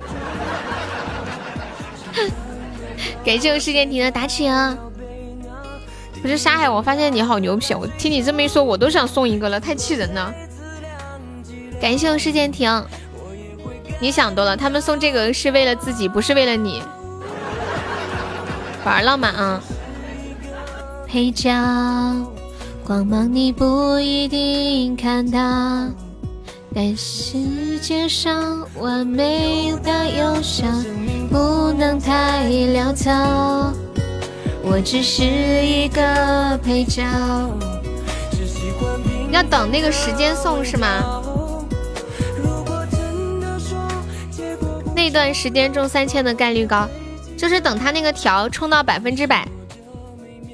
[3.25, 4.79] 感谢我世界亭的打起啊！
[6.23, 10.33] 不是沙海，我发现你好牛皮，我听你这么一说，我都想送一个了，太气人了！
[11.81, 12.71] 感谢我世界亭。
[14.03, 16.83] 你想多了，他们送这个是为了自己，不是为了你。
[18.85, 19.61] 玩浪漫啊！
[21.07, 21.53] 配角
[22.85, 25.39] 光芒你不一定看到，
[26.75, 30.85] 但世界上完美的忧伤
[31.31, 33.73] 不能太潦草。
[34.65, 37.05] 我只是一个配角，
[39.31, 41.23] 要等那个时间送是吗？
[45.03, 46.89] 那段时间中三千的概率高，
[47.37, 49.49] 就是等他那个条冲到百分之百，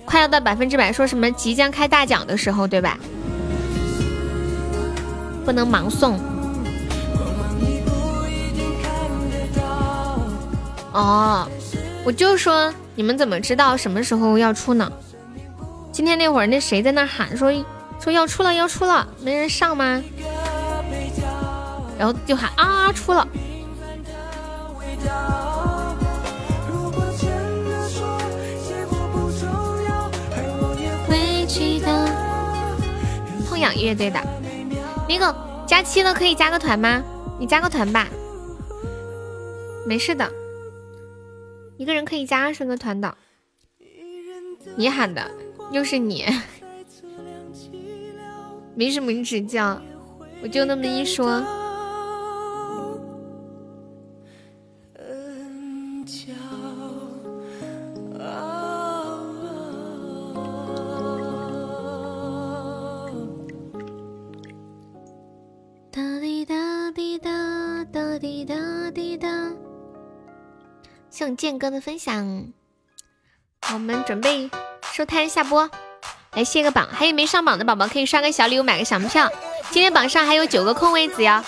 [0.07, 2.97] 快要到百分之百，说什么即将开大奖的时候，对吧？
[5.45, 6.19] 不能盲送。
[10.93, 11.47] 哦，
[12.03, 14.91] 我就说你们怎么知道什么时候要出呢？
[15.93, 17.53] 今天那会儿那谁在那喊说
[18.01, 20.03] 说要出了要出了，没人上吗？
[21.99, 23.29] 然后就喊啊出了。
[33.49, 34.21] 痛痒乐队的
[35.09, 35.35] 那个
[35.67, 37.03] 加七了可以加个团吗？
[37.41, 38.07] 你加个团吧，
[39.87, 40.31] 没事的，
[41.77, 43.17] 一个人可以加二十个团的。
[44.77, 45.31] 你喊的，
[45.73, 46.25] 又是你，
[48.75, 49.81] 没什么你指教，
[50.43, 51.43] 我就那么一说。
[71.19, 72.47] 谢我剑哥的分享。
[73.61, 74.49] 好，我们准备
[74.93, 75.69] 收摊下播，
[76.35, 76.89] 来卸个榜。
[76.93, 79.29] 还有没上榜的宝宝可以刷个小礼物，买个小门票。
[79.73, 81.45] 今天榜上还有九个空位子呀，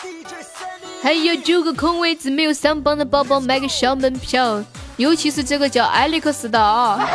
[1.01, 4.65] 还有九个空位子没有上榜的宝宝买个小门票。
[4.97, 7.09] 尤其是这个叫艾利克斯的啊，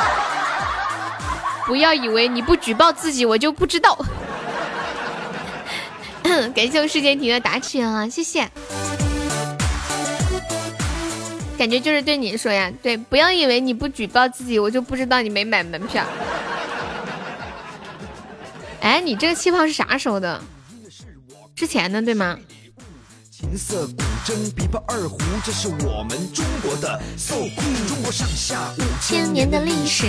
[1.66, 4.00] 不要以为你不举报自己我就不知道。
[6.24, 8.50] 感谢我世界亭的打起啊，谢谢。
[11.58, 16.06] 感觉就是对你说呀，对，不要以为你不举报自己，我就不知道你没买门票。
[18.82, 20.42] 哎，你这个气泡是啥时候的？
[21.56, 22.38] 之前的对吗？
[23.32, 27.02] 琴瑟古筝、琵琶二胡，这是我们中国的。
[27.88, 30.08] 中国上下五千年的历史，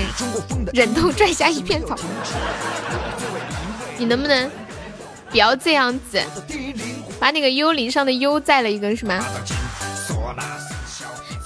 [0.73, 1.97] 忍痛拽下一片草。
[3.99, 4.51] 你能不能
[5.31, 6.23] 不要这样子？
[7.19, 9.25] 把那个幽灵上的幽在了一个是吗？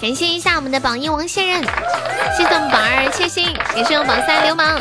[0.00, 1.62] 感谢一下我们的榜一王现任，
[2.34, 4.78] 谢谢我们榜二切心，感谢我们榜三流氓，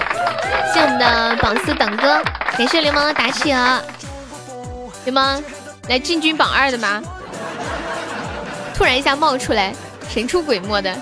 [0.73, 2.23] 谢我们的榜四等哥，
[2.57, 3.81] 感谢流氓的打企鹅，
[5.03, 5.43] 流氓
[5.89, 7.03] 来进军榜二的吗？
[8.73, 9.75] 突然一下冒出来，
[10.09, 10.95] 神出鬼没的。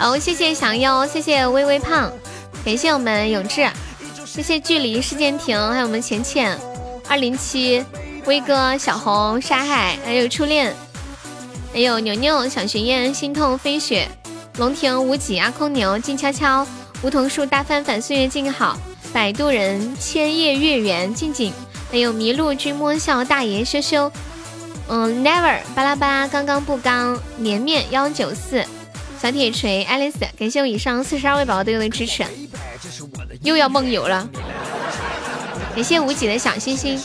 [0.00, 2.10] 哦，谢谢小妖，谢谢微微胖，
[2.64, 3.70] 感谢我们永志，
[4.26, 6.58] 谢谢距离世界停，还有我们浅浅
[7.08, 7.84] 二零七，
[8.24, 10.74] 威哥小红沙海，还有初恋。
[11.72, 14.08] 还有牛牛、小学燕、心痛飞雪、
[14.58, 16.66] 龙庭无极、阿空牛、静悄悄、
[17.02, 18.76] 梧桐树、大翻反、岁月静好、
[19.12, 21.52] 摆渡人、千叶月圆、静静，
[21.90, 24.10] 还有麋鹿君莫笑、大爷羞羞，
[24.88, 28.64] 嗯，never 巴拉巴拉，刚刚不刚，连面幺九四，
[29.22, 32.24] 小铁锤，Alice，感谢我以上四十二位宝宝对我的支持，
[33.42, 34.28] 又要梦游了，
[35.76, 37.00] 感谢无极的小心心，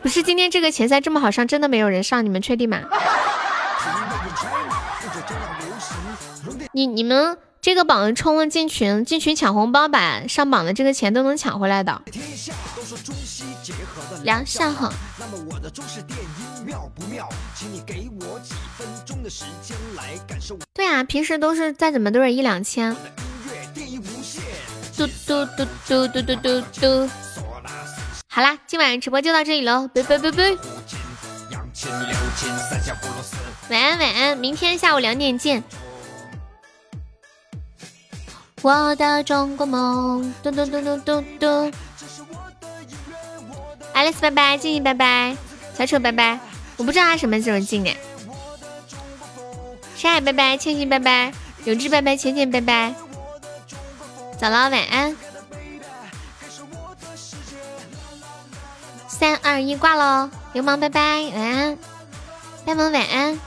[0.00, 2.80] 不是今天这个前三这么好上，真的没有人上，你们确定吗？
[6.76, 12.02] 你你们这个榜冲了进群，进群抢红包，把上榜的这个钱都能抢回来的。
[14.22, 14.92] 梁夏好。
[20.74, 22.94] 对啊，平时都是再怎么都是一两千。
[24.94, 27.10] 嘟嘟嘟嘟嘟嘟嘟嘟。
[28.28, 30.54] 好啦，今晚直播就到这里喽，拜拜拜拜。
[33.70, 35.64] 晚安晚安，明天下午两点见。
[38.66, 41.72] 我的中国梦，嘟嘟嘟嘟嘟嘟。
[43.92, 45.36] 爱丽丝拜拜，静静拜拜，
[45.78, 46.40] 小丑拜拜。
[46.76, 47.94] 我不知道他什么时候进的。
[49.94, 51.32] 山海拜拜，千玺拜拜，
[51.64, 52.92] 永志拜拜，浅浅拜拜。
[54.36, 55.16] 早了，晚安。
[59.06, 60.28] 三二一，挂喽！
[60.54, 61.00] 流氓拜拜，
[61.36, 61.78] 晚安。
[62.64, 63.40] 呆萌晚安，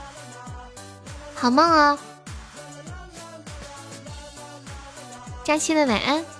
[1.34, 1.98] 好梦哦。
[5.42, 6.39] 佳期的晚安。